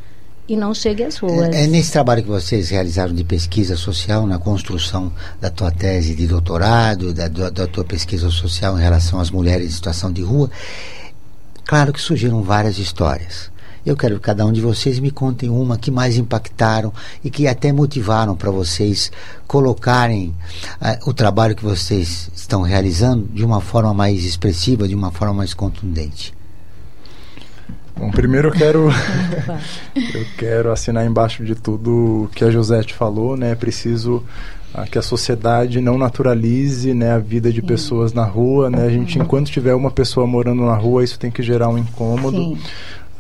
e 0.49 0.57
não 0.57 0.75
chegue 0.75 1.05
às 1.05 1.17
ruas. 1.17 1.55
É, 1.55 1.65
é, 1.65 1.67
nesse 1.67 1.93
trabalho 1.93 2.23
que 2.23 2.29
vocês 2.29 2.71
realizaram 2.71 3.15
de 3.15 3.25
pesquisa 3.25 3.77
social, 3.77 4.27
na 4.27 4.39
construção 4.39 5.13
da 5.41 5.51
tua 5.51 5.71
tese 5.71 6.15
de 6.15 6.27
doutorado, 6.27 7.15
da, 7.15 7.29
da 7.29 7.67
tua 7.67 7.85
pesquisa 7.85 8.31
social 8.31 8.79
em 8.79 8.83
relação 8.83 9.21
às 9.21 9.31
mulheres 9.31 9.67
em 9.67 9.71
situação 9.71 10.13
de 10.13 10.23
rua, 10.23 10.51
claro 11.65 11.93
que 11.93 12.01
surgiram 12.01 12.43
várias 12.43 12.79
histórias. 12.79 13.51
Eu 13.85 13.97
quero 13.97 14.15
que 14.17 14.21
cada 14.21 14.47
um 14.47 14.53
de 14.53 14.61
vocês 14.61 15.01
me 15.01 15.11
contem 15.11 15.49
uma 15.49 15.77
que 15.77 15.91
mais 15.91 16.17
impactaram 16.17 16.93
e 17.25 17.29
que 17.29 17.49
até 17.49 17.73
motivaram 17.73 18.37
para 18.37 18.51
vocês 18.51 19.11
colocarem 19.47 20.33
uh, 20.81 21.11
o 21.11 21.13
trabalho 21.13 21.57
que 21.57 21.65
vocês 21.65 22.31
estão 22.33 22.63
realizando 22.63 23.27
de 23.33 23.45
uma 23.45 23.61
forma 23.61 23.93
mais 23.93 24.25
expressiva, 24.25 24.87
de 24.87 24.95
uma 24.95 25.11
forma 25.11 25.35
mais 25.35 25.53
contundente. 25.53 26.33
Bom, 27.97 28.11
primeiro 28.11 28.49
eu 28.49 28.53
quero 28.53 28.89
eu 29.95 30.27
quero 30.37 30.73
assinar 30.73 31.07
embaixo 31.07 31.45
de 31.45 31.55
tudo 31.55 32.31
que 32.35 32.45
a 32.45 32.51
Josete 32.51 32.95
falou, 32.95 33.37
né? 33.37 33.53
É 33.53 33.55
preciso 33.55 34.23
ah, 34.75 34.87
que 34.87 34.99
a 34.99 35.03
sociedade 35.03 35.81
não 35.81 35.99
naturalize 35.99 36.95
né, 36.95 37.13
a 37.13 37.19
vida 37.19 37.53
de 37.53 37.61
Sim. 37.61 37.67
pessoas 37.67 38.13
na 38.13 38.25
rua, 38.25 38.71
né? 38.71 38.87
A 38.87 38.91
gente, 38.91 39.19
enquanto 39.19 39.51
tiver 39.51 39.75
uma 39.75 39.91
pessoa 39.91 40.27
morando 40.27 40.63
na 40.63 40.75
rua, 40.75 41.05
isso 41.05 41.19
tem 41.19 41.31
que 41.31 41.43
gerar 41.43 41.69
um 41.69 41.77
incômodo. 41.77 42.53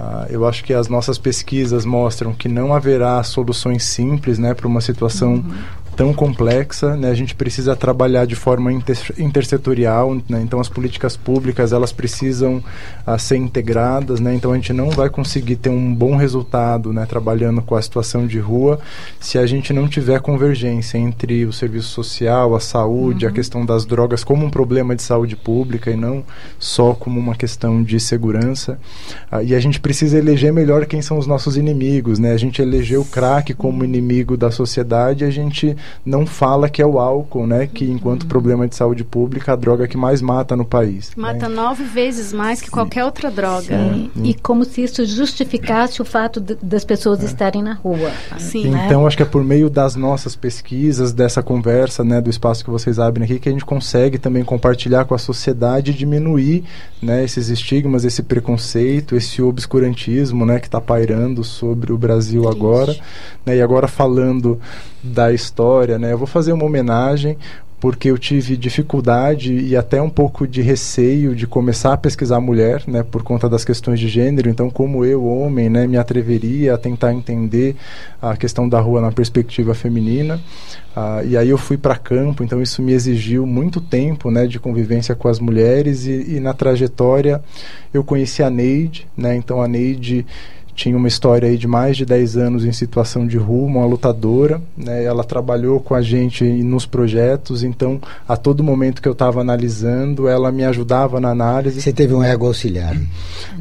Uh, 0.00 0.26
eu 0.30 0.48
acho 0.48 0.64
que 0.64 0.72
as 0.72 0.88
nossas 0.88 1.18
pesquisas 1.18 1.84
mostram 1.84 2.32
que 2.32 2.48
não 2.48 2.74
haverá 2.74 3.22
soluções 3.22 3.84
simples 3.84 4.38
né, 4.38 4.54
para 4.54 4.66
uma 4.66 4.80
situação 4.80 5.34
uhum 5.34 5.54
tão 5.96 6.12
complexa, 6.12 6.96
né? 6.96 7.10
A 7.10 7.14
gente 7.14 7.34
precisa 7.34 7.76
trabalhar 7.76 8.26
de 8.26 8.34
forma 8.34 8.72
inter 8.72 8.96
intersetorial, 9.18 10.14
né? 10.28 10.40
Então 10.42 10.60
as 10.60 10.68
políticas 10.68 11.16
públicas 11.16 11.72
elas 11.72 11.92
precisam 11.92 12.62
uh, 13.06 13.18
ser 13.18 13.36
integradas, 13.36 14.20
né? 14.20 14.34
Então 14.34 14.52
a 14.52 14.54
gente 14.54 14.72
não 14.72 14.90
vai 14.90 15.10
conseguir 15.10 15.56
ter 15.56 15.70
um 15.70 15.94
bom 15.94 16.16
resultado, 16.16 16.92
né? 16.92 17.06
Trabalhando 17.06 17.62
com 17.62 17.74
a 17.74 17.82
situação 17.82 18.26
de 18.26 18.38
rua, 18.38 18.80
se 19.20 19.38
a 19.38 19.46
gente 19.46 19.72
não 19.72 19.86
tiver 19.86 20.20
convergência 20.20 20.98
entre 20.98 21.44
o 21.44 21.52
serviço 21.52 21.88
social, 21.88 22.54
a 22.54 22.60
saúde, 22.60 23.24
uhum. 23.24 23.30
a 23.30 23.34
questão 23.34 23.66
das 23.66 23.84
drogas 23.84 24.24
como 24.24 24.46
um 24.46 24.50
problema 24.50 24.96
de 24.96 25.02
saúde 25.02 25.36
pública 25.36 25.90
e 25.90 25.96
não 25.96 26.24
só 26.58 26.94
como 26.94 27.20
uma 27.20 27.34
questão 27.34 27.82
de 27.82 28.00
segurança. 28.00 28.78
Uh, 29.30 29.42
e 29.42 29.54
a 29.54 29.60
gente 29.60 29.78
precisa 29.78 30.18
eleger 30.18 30.52
melhor 30.52 30.86
quem 30.86 31.02
são 31.02 31.18
os 31.18 31.26
nossos 31.26 31.56
inimigos, 31.56 32.18
né? 32.18 32.32
A 32.32 32.38
gente 32.38 32.62
elegeu 32.62 33.02
o 33.02 33.04
crack 33.04 33.52
como 33.54 33.84
inimigo 33.84 34.36
da 34.36 34.50
sociedade, 34.50 35.24
a 35.24 35.30
gente 35.30 35.76
não 36.04 36.26
fala 36.26 36.68
que 36.68 36.82
é 36.82 36.86
o 36.86 36.98
álcool, 36.98 37.46
né? 37.46 37.66
Que 37.66 37.90
enquanto 37.90 38.22
uhum. 38.22 38.28
problema 38.28 38.68
de 38.68 38.74
saúde 38.74 39.04
pública, 39.04 39.52
a 39.52 39.56
droga 39.56 39.86
que 39.86 39.96
mais 39.96 40.20
mata 40.20 40.56
no 40.56 40.64
país. 40.64 41.12
Mata 41.16 41.48
né? 41.48 41.54
nove 41.54 41.84
vezes 41.84 42.32
mais 42.32 42.60
que 42.60 42.66
Sim. 42.66 42.72
qualquer 42.72 43.04
outra 43.04 43.30
droga. 43.30 43.76
Sim. 43.76 44.10
E 44.22 44.34
como 44.34 44.64
se 44.64 44.82
isso 44.82 45.04
justificasse 45.04 46.00
o 46.00 46.04
fato 46.04 46.40
de, 46.40 46.56
das 46.62 46.84
pessoas 46.84 47.20
é. 47.22 47.26
estarem 47.26 47.62
na 47.62 47.74
rua. 47.74 48.10
Sim. 48.38 48.70
Né? 48.70 48.84
Então, 48.86 49.06
acho 49.06 49.16
que 49.16 49.22
é 49.22 49.26
por 49.26 49.44
meio 49.44 49.70
das 49.70 49.96
nossas 49.96 50.34
pesquisas, 50.34 51.12
dessa 51.12 51.42
conversa, 51.42 52.04
né, 52.04 52.20
do 52.20 52.30
espaço 52.30 52.64
que 52.64 52.70
vocês 52.70 52.98
abrem 52.98 53.24
aqui, 53.24 53.38
que 53.38 53.48
a 53.48 53.52
gente 53.52 53.64
consegue 53.64 54.18
também 54.18 54.44
compartilhar 54.44 55.04
com 55.04 55.14
a 55.14 55.18
sociedade 55.18 55.90
e 55.90 55.94
diminuir 55.94 56.64
né, 57.00 57.24
esses 57.24 57.48
estigmas, 57.48 58.04
esse 58.04 58.22
preconceito, 58.22 59.16
esse 59.16 59.42
obscurantismo 59.42 60.46
né, 60.46 60.58
que 60.58 60.66
está 60.66 60.80
pairando 60.80 61.44
sobre 61.44 61.92
o 61.92 61.98
Brasil 61.98 62.48
agora. 62.48 62.94
Né, 63.44 63.56
e 63.56 63.62
agora 63.62 63.88
falando 63.88 64.60
da 65.02 65.32
história, 65.32 65.71
né? 65.98 66.12
Eu 66.12 66.18
vou 66.18 66.26
fazer 66.26 66.52
uma 66.52 66.64
homenagem 66.64 67.36
porque 67.82 68.12
eu 68.12 68.16
tive 68.16 68.56
dificuldade 68.56 69.52
e 69.52 69.76
até 69.76 70.00
um 70.00 70.08
pouco 70.08 70.46
de 70.46 70.62
receio 70.62 71.34
de 71.34 71.48
começar 71.48 71.92
a 71.92 71.96
pesquisar 71.96 72.38
mulher, 72.38 72.84
né, 72.86 73.02
por 73.02 73.24
conta 73.24 73.48
das 73.48 73.64
questões 73.64 73.98
de 73.98 74.06
gênero. 74.06 74.48
Então, 74.48 74.70
como 74.70 75.04
eu, 75.04 75.24
homem, 75.24 75.68
né, 75.68 75.84
me 75.84 75.96
atreveria 75.96 76.74
a 76.74 76.78
tentar 76.78 77.12
entender 77.12 77.74
a 78.22 78.36
questão 78.36 78.68
da 78.68 78.78
rua 78.78 79.00
na 79.00 79.10
perspectiva 79.10 79.74
feminina. 79.74 80.40
Uh, 80.96 81.26
e 81.26 81.36
aí 81.36 81.48
eu 81.48 81.58
fui 81.58 81.76
para 81.76 81.96
campo, 81.96 82.44
então 82.44 82.62
isso 82.62 82.80
me 82.80 82.92
exigiu 82.92 83.44
muito 83.44 83.80
tempo, 83.80 84.30
né, 84.30 84.46
de 84.46 84.60
convivência 84.60 85.16
com 85.16 85.26
as 85.26 85.40
mulheres 85.40 86.06
e, 86.06 86.36
e 86.36 86.38
na 86.38 86.54
trajetória 86.54 87.42
eu 87.92 88.04
conheci 88.04 88.44
a 88.44 88.50
Neide, 88.50 89.08
né, 89.16 89.34
então 89.34 89.60
a 89.60 89.66
Neide 89.66 90.24
tinha 90.74 90.96
uma 90.96 91.08
história 91.08 91.48
aí 91.48 91.58
de 91.58 91.66
mais 91.66 91.96
de 91.96 92.04
10 92.04 92.36
anos 92.36 92.64
em 92.64 92.72
situação 92.72 93.26
de 93.26 93.36
rua, 93.36 93.66
uma 93.66 93.86
lutadora, 93.86 94.60
né? 94.76 95.04
Ela 95.04 95.22
trabalhou 95.22 95.80
com 95.80 95.94
a 95.94 96.02
gente 96.02 96.44
nos 96.44 96.86
projetos, 96.86 97.62
então 97.62 98.00
a 98.26 98.36
todo 98.36 98.64
momento 98.64 99.02
que 99.02 99.08
eu 99.08 99.12
estava 99.12 99.40
analisando, 99.40 100.28
ela 100.28 100.50
me 100.50 100.64
ajudava 100.64 101.20
na 101.20 101.30
análise. 101.30 101.80
Você 101.80 101.92
teve 101.92 102.14
um 102.14 102.22
ego 102.22 102.46
auxiliar? 102.46 102.96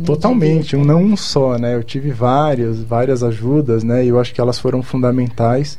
Totalmente, 0.06 0.76
um 0.76 0.86
não 0.86 1.02
um 1.02 1.18
só, 1.18 1.58
né? 1.58 1.76
Eu 1.76 1.84
tive 1.84 2.12
várias, 2.12 2.80
várias 2.80 3.24
ajudas, 3.24 3.84
né? 3.84 4.06
E 4.06 4.08
eu 4.08 4.20
acho 4.20 4.34
que 4.34 4.42
elas 4.42 4.60
foram 4.60 4.82
fundamentais. 4.82 5.78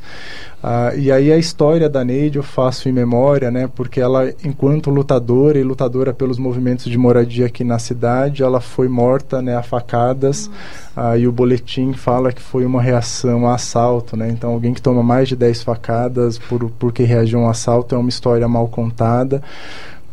Ah, 0.65 0.93
e 0.95 1.11
aí 1.11 1.29
a 1.29 1.37
história 1.37 1.89
da 1.89 2.05
Neide 2.05 2.37
eu 2.37 2.43
faço 2.43 2.87
em 2.87 2.91
memória, 2.93 3.51
né? 3.51 3.69
Porque 3.75 3.99
ela, 3.99 4.33
enquanto 4.45 4.89
lutadora 4.89 5.59
e 5.59 5.63
lutadora 5.63 6.13
pelos 6.13 6.39
movimentos 6.39 6.85
de 6.85 6.97
moradia 6.97 7.47
aqui 7.47 7.65
na 7.65 7.77
cidade, 7.77 8.43
ela 8.43 8.61
foi 8.61 8.87
morta, 8.87 9.41
né? 9.41 9.57
A 9.57 9.61
facadas. 9.61 10.49
Ah, 10.95 11.17
e 11.17 11.27
o 11.27 11.33
boletim 11.33 11.91
fala 11.91 12.31
que 12.31 12.41
foi 12.41 12.65
uma 12.65 12.81
reação 12.81 13.45
a 13.45 13.55
assalto, 13.55 14.15
né? 14.15 14.29
Então 14.29 14.51
alguém 14.51 14.73
que 14.73 14.81
toma 14.81 15.03
mais 15.03 15.27
de 15.27 15.35
10 15.35 15.63
facadas 15.63 16.37
por, 16.37 16.69
porque 16.79 17.03
reagiu 17.03 17.39
a 17.39 17.43
um 17.43 17.49
assalto 17.49 17.93
é 17.93 17.97
uma 17.97 18.09
história 18.09 18.47
mal 18.47 18.69
contada 18.69 19.43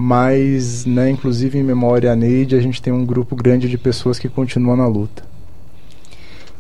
mas, 0.02 0.86
né, 0.86 1.10
inclusive 1.10 1.58
em 1.58 1.62
memória 1.62 2.10
a 2.10 2.16
Neide, 2.16 2.56
a 2.56 2.60
gente 2.60 2.80
tem 2.80 2.90
um 2.90 3.04
grupo 3.04 3.36
grande 3.36 3.68
de 3.68 3.76
pessoas 3.76 4.18
que 4.18 4.30
continuam 4.30 4.74
na 4.74 4.86
luta. 4.86 5.29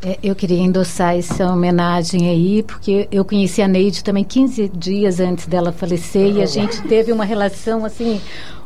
É, 0.02 0.18
eu 0.22 0.34
queria 0.34 0.58
endossar 0.58 1.16
essa 1.16 1.46
homenagem 1.52 2.28
aí, 2.28 2.62
porque 2.62 3.06
eu 3.12 3.22
conheci 3.22 3.60
a 3.60 3.68
Neide 3.68 4.02
também 4.02 4.24
15 4.24 4.70
dias 4.74 5.20
antes 5.20 5.46
dela 5.46 5.72
falecer 5.72 6.36
e 6.36 6.42
a 6.42 6.46
gente 6.46 6.80
teve 6.82 7.12
uma 7.12 7.24
relação 7.24 7.84
assim 7.84 8.18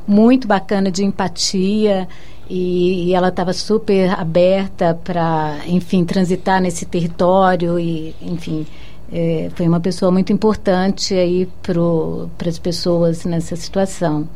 muito 0.07 0.47
bacana 0.47 0.93
de 0.93 1.05
empatia 1.05 2.07
e, 2.49 3.09
e 3.09 3.15
ela 3.15 3.29
estava 3.29 3.53
super 3.53 4.11
aberta 4.11 4.99
para, 5.03 5.59
enfim, 5.67 6.05
transitar 6.05 6.61
nesse 6.61 6.85
território 6.85 7.81
e, 7.81 8.15
enfim, 8.23 8.65
é, 9.13 9.51
foi 9.57 9.67
uma 9.67 9.81
pessoa 9.81 10.13
muito 10.13 10.33
importante 10.33 11.15
aí 11.15 11.49
para 11.63 12.49
as 12.49 12.59
pessoas 12.61 13.25
nessa 13.25 13.57
situação. 13.57 14.29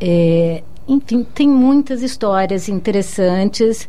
É, 0.00 0.62
enfim, 0.86 1.24
tem 1.34 1.48
muitas 1.48 2.02
histórias 2.02 2.68
interessantes. 2.68 3.88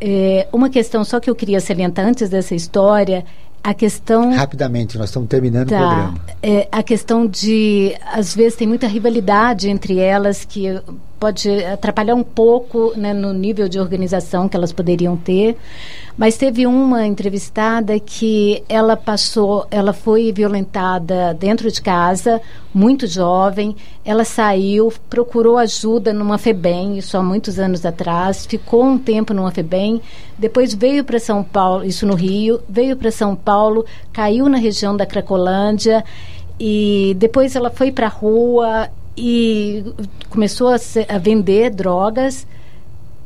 É, 0.00 0.46
uma 0.52 0.70
questão 0.70 1.04
só 1.04 1.18
que 1.18 1.28
eu 1.28 1.34
queria 1.34 1.60
salientar 1.60 2.06
antes 2.06 2.28
dessa 2.28 2.54
história 2.54 3.24
a 3.62 3.74
questão 3.74 4.32
rapidamente 4.32 4.96
nós 4.96 5.08
estamos 5.08 5.28
terminando 5.28 5.68
tá, 5.68 5.76
o 5.76 5.78
programa. 5.78 6.20
É, 6.42 6.68
a 6.70 6.82
questão 6.82 7.26
de 7.26 7.94
às 8.12 8.34
vezes 8.34 8.56
tem 8.56 8.66
muita 8.68 8.86
rivalidade 8.86 9.68
entre 9.68 9.98
elas 9.98 10.44
que 10.44 10.80
pode 11.18 11.50
atrapalhar 11.64 12.14
um 12.14 12.22
pouco 12.22 12.92
né, 12.96 13.12
no 13.12 13.32
nível 13.32 13.68
de 13.68 13.78
organização 13.78 14.48
que 14.48 14.56
elas 14.56 14.72
poderiam 14.72 15.16
ter. 15.16 15.56
Mas 16.16 16.36
teve 16.36 16.66
uma 16.66 17.06
entrevistada 17.06 17.98
que 18.00 18.62
ela 18.68 18.96
passou, 18.96 19.66
ela 19.70 19.92
foi 19.92 20.32
violentada 20.32 21.32
dentro 21.34 21.70
de 21.70 21.80
casa, 21.80 22.40
muito 22.74 23.06
jovem. 23.06 23.76
Ela 24.04 24.24
saiu, 24.24 24.92
procurou 25.08 25.56
ajuda 25.58 26.12
numa 26.12 26.36
FEBEM, 26.36 26.98
isso 26.98 27.16
há 27.16 27.22
muitos 27.22 27.58
anos 27.58 27.86
atrás, 27.86 28.46
ficou 28.46 28.84
um 28.84 28.98
tempo 28.98 29.32
numa 29.32 29.52
FEBEM, 29.52 30.00
depois 30.36 30.74
veio 30.74 31.04
para 31.04 31.20
São 31.20 31.44
Paulo, 31.44 31.84
isso 31.84 32.04
no 32.04 32.14
Rio, 32.14 32.60
veio 32.68 32.96
para 32.96 33.10
São 33.10 33.36
Paulo, 33.36 33.84
caiu 34.12 34.48
na 34.48 34.58
região 34.58 34.96
da 34.96 35.06
Cracolândia 35.06 36.04
e 36.58 37.14
depois 37.16 37.54
ela 37.54 37.70
foi 37.70 37.92
para 37.92 38.06
a 38.06 38.10
rua 38.10 38.88
e 39.18 39.84
começou 40.30 40.68
a, 40.68 40.78
ser, 40.78 41.06
a, 41.08 41.18
vender 41.18 41.70
drogas 41.70 42.46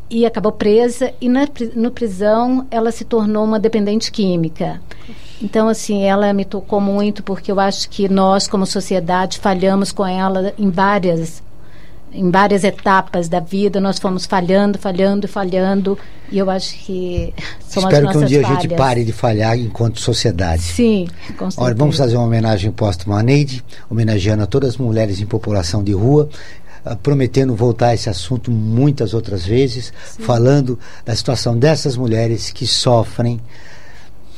e 0.08 0.24
acabou 0.24 0.52
presa 0.52 1.12
e 1.20 1.28
na 1.28 1.46
no 1.74 1.90
prisão 1.90 2.66
ela 2.70 2.90
se 2.90 3.04
tornou 3.04 3.44
uma 3.44 3.60
dependente 3.60 4.10
química. 4.10 4.80
Então 5.40 5.68
assim, 5.68 6.02
ela 6.02 6.32
me 6.32 6.44
tocou 6.44 6.80
muito 6.80 7.22
porque 7.22 7.52
eu 7.52 7.60
acho 7.60 7.88
que 7.90 8.08
nós 8.08 8.48
como 8.48 8.64
sociedade 8.64 9.38
falhamos 9.38 9.92
com 9.92 10.06
ela 10.06 10.54
em 10.58 10.70
várias 10.70 11.42
em 12.12 12.30
várias 12.30 12.62
etapas 12.62 13.28
da 13.28 13.40
vida 13.40 13.80
nós 13.80 13.98
fomos 13.98 14.26
falhando, 14.26 14.78
falhando, 14.78 15.26
falhando 15.26 15.98
e 16.30 16.38
eu 16.38 16.48
acho 16.50 16.74
que 16.76 17.32
são 17.60 17.82
Espero 17.82 18.10
que 18.10 18.18
um 18.18 18.24
dia 18.24 18.42
falhas. 18.42 18.58
a 18.58 18.62
gente 18.62 18.74
pare 18.74 19.04
de 19.04 19.12
falhar 19.12 19.58
enquanto 19.58 20.00
sociedade. 20.00 20.62
Sim, 20.62 21.08
com 21.38 21.50
certeza. 21.50 21.60
Olha, 21.60 21.74
vamos 21.74 21.96
fazer 21.96 22.16
uma 22.16 22.26
homenagem 22.26 22.70
póstuma 22.70 23.20
à 23.20 23.22
Neide, 23.22 23.64
homenageando 23.90 24.42
a 24.42 24.46
todas 24.46 24.70
as 24.70 24.76
mulheres 24.76 25.20
em 25.20 25.26
população 25.26 25.82
de 25.82 25.92
rua, 25.92 26.28
uh, 26.84 26.96
prometendo 26.96 27.54
voltar 27.54 27.88
a 27.88 27.94
esse 27.94 28.08
assunto 28.08 28.50
muitas 28.50 29.14
outras 29.14 29.44
vezes, 29.44 29.92
Sim. 30.04 30.22
falando 30.22 30.78
da 31.04 31.14
situação 31.14 31.58
dessas 31.58 31.96
mulheres 31.96 32.50
que 32.50 32.66
sofrem 32.66 33.40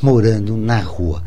morando 0.01 0.57
na 0.57 0.79
rua. 0.81 1.23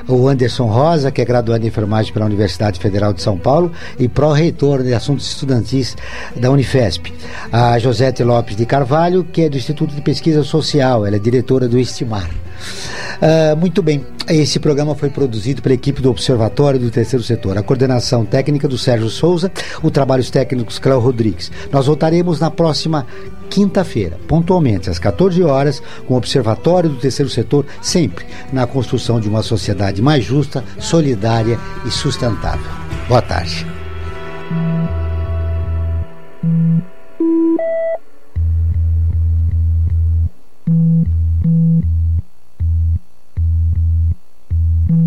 o 0.07 0.29
Anderson 0.29 0.67
Rosa, 0.67 1.11
que 1.11 1.21
é 1.21 1.25
graduado 1.25 1.65
em 1.65 1.69
enfermagem 1.69 2.13
pela 2.13 2.27
Universidade 2.27 2.79
Federal 2.79 3.13
de 3.13 3.21
São 3.21 3.37
Paulo 3.37 3.73
e 3.99 4.09
pró-reitor 4.09 4.83
de 4.83 4.95
assuntos 4.95 5.27
estudantis 5.27 5.97
da 6.37 6.51
Unifesp. 6.51 7.13
A 7.51 7.79
Josete 7.79 8.23
Lopes 8.23 8.57
de 8.57 8.65
Carvalho, 8.65 9.25
que 9.25 9.43
é 9.43 9.49
do 9.49 9.57
Instituto 9.57 9.95
de 9.95 10.01
Pesquisa 10.01 10.45
Social, 10.45 11.05
ela 11.05 11.17
é 11.17 11.19
diretora 11.19 11.69
do 11.69 11.79
Estimar. 11.79 12.31
Uh, 13.23 13.57
muito 13.57 13.83
bem, 13.83 14.05
esse 14.29 14.59
programa 14.59 14.95
foi 14.95 15.11
produzido 15.11 15.63
pela 15.63 15.75
equipe 15.75 16.01
do 16.01 16.11
Observatório 16.11 16.79
do 16.79 16.91
Terceiro 16.91 17.25
Setor, 17.25 17.57
a 17.59 17.63
coordenação 17.63 18.25
técnica 18.25 18.67
do 18.67 18.79
Sérgio 18.79 19.09
Souza, 19.09 19.51
o 19.83 19.91
trabalhos 19.91 20.31
técnicos 20.31 20.79
Cléo 20.79 20.99
Rodrigues. 20.99 21.51
Nós 21.71 21.87
voltaremos 21.87 22.41
na 22.41 22.51
próxima 22.51 23.07
quinta-feira, 23.51 24.19
pontualmente 24.27 24.89
às 24.89 24.99
14 24.99 25.43
horas, 25.43 25.83
com 26.07 26.15
o 26.15 26.17
Observatório 26.17 26.91
do 26.91 26.97
Terceiro 26.97 27.31
Setor, 27.31 27.67
sempre 27.81 28.25
na 28.53 28.67
construção 28.67 29.21
de 29.21 29.29
uma 29.29 29.43
sociedade 29.43 30.01
mais 30.01 30.25
justa, 30.25 30.65
solidária 30.79 31.59
e 31.87 31.91
sustentável. 31.91 32.71
Boa 33.09 33.23
tarde. 33.23 33.67
Meu 44.93 45.01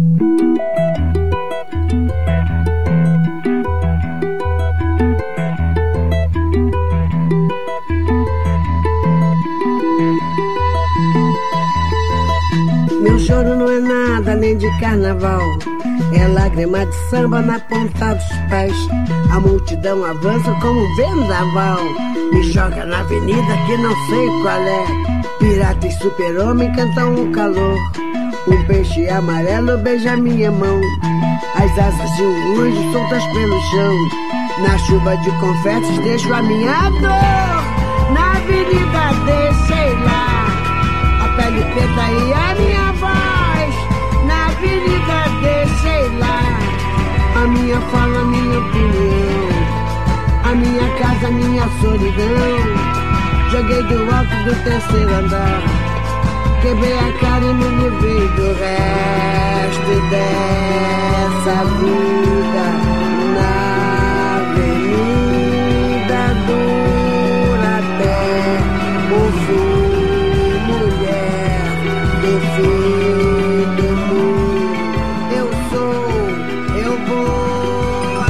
choro 13.19 13.55
não 13.55 13.69
é 13.69 13.79
nada 13.79 14.31
além 14.31 14.57
de 14.57 14.67
carnaval. 14.79 15.39
É 16.13 16.27
lágrima 16.29 16.83
de 16.87 16.95
samba 17.09 17.43
na 17.43 17.59
ponta 17.59 18.15
dos 18.15 18.25
pés. 18.49 18.75
A 19.31 19.39
multidão 19.39 20.03
avança 20.03 20.51
como 20.61 20.79
um 20.79 20.95
vendaval. 20.95 21.83
Me 22.33 22.41
joga 22.41 22.85
na 22.85 23.01
avenida 23.01 23.57
que 23.67 23.77
não 23.77 23.95
sei 24.07 24.27
qual 24.41 24.61
é. 24.61 24.85
Pirata 25.37 25.85
e 25.85 25.91
super-homem 25.91 26.73
cantam 26.73 27.13
o 27.13 27.31
calor. 27.31 27.77
Um 28.47 28.63
peixe 28.67 29.09
amarelo 29.09 29.77
beija 29.79 30.15
minha 30.15 30.51
mão. 30.51 30.79
As 31.55 31.71
asas 31.79 32.15
de 32.15 32.21
um 32.23 32.61
anjo 32.61 32.91
soltas 32.91 33.25
pelo 33.25 33.61
chão. 33.71 33.95
Na 34.61 34.77
chuva 34.77 35.17
de 35.17 35.31
confetes 35.39 35.97
deixo 36.03 36.31
a 36.31 36.43
minha 36.43 36.89
dor. 36.91 38.11
Na 38.13 38.33
avenida 38.33 39.13
deixei 39.25 39.93
lá. 40.03 40.45
A 41.23 41.27
pele 41.35 41.63
preta 41.73 42.11
e 42.11 42.33
a 42.33 42.55
minha 42.55 42.91
voz. 42.93 43.75
Na 44.27 44.45
avenida 44.45 45.25
deixei 45.41 46.19
lá. 46.19 46.59
A 47.35 47.47
minha 47.47 47.81
fala, 47.81 48.19
a 48.19 48.25
minha 48.25 48.59
opinião. 48.59 49.55
A 50.43 50.55
minha 50.55 50.87
casa, 50.99 51.27
a 51.27 51.31
minha 51.31 51.67
solidão. 51.81 52.95
Joguei 53.49 53.81
do 53.83 54.15
alto 54.15 54.35
do 54.45 54.63
terceiro 54.63 55.15
andar. 55.15 55.94
Quebrei 56.65 56.97
a 56.97 57.13
cara 57.19 57.45
e 57.45 57.53
me 57.53 57.63
livrei 57.63 58.27
do 58.29 58.47
resto 58.55 59.93
dessa 60.09 61.57
vida 61.77 62.65
na 63.35 63.53
avenida 64.39 66.21
dura 66.47 67.73
até 67.77 68.17
o 69.13 69.15
fim, 69.45 70.57
mulher 70.65 71.69
do 72.23 72.33
fim 72.55 73.61
do 73.75 73.87
mundo. 74.07 75.05
Eu 75.37 75.47
sou, 75.69 76.07
eu 76.83 76.93
vou. 77.05 78.25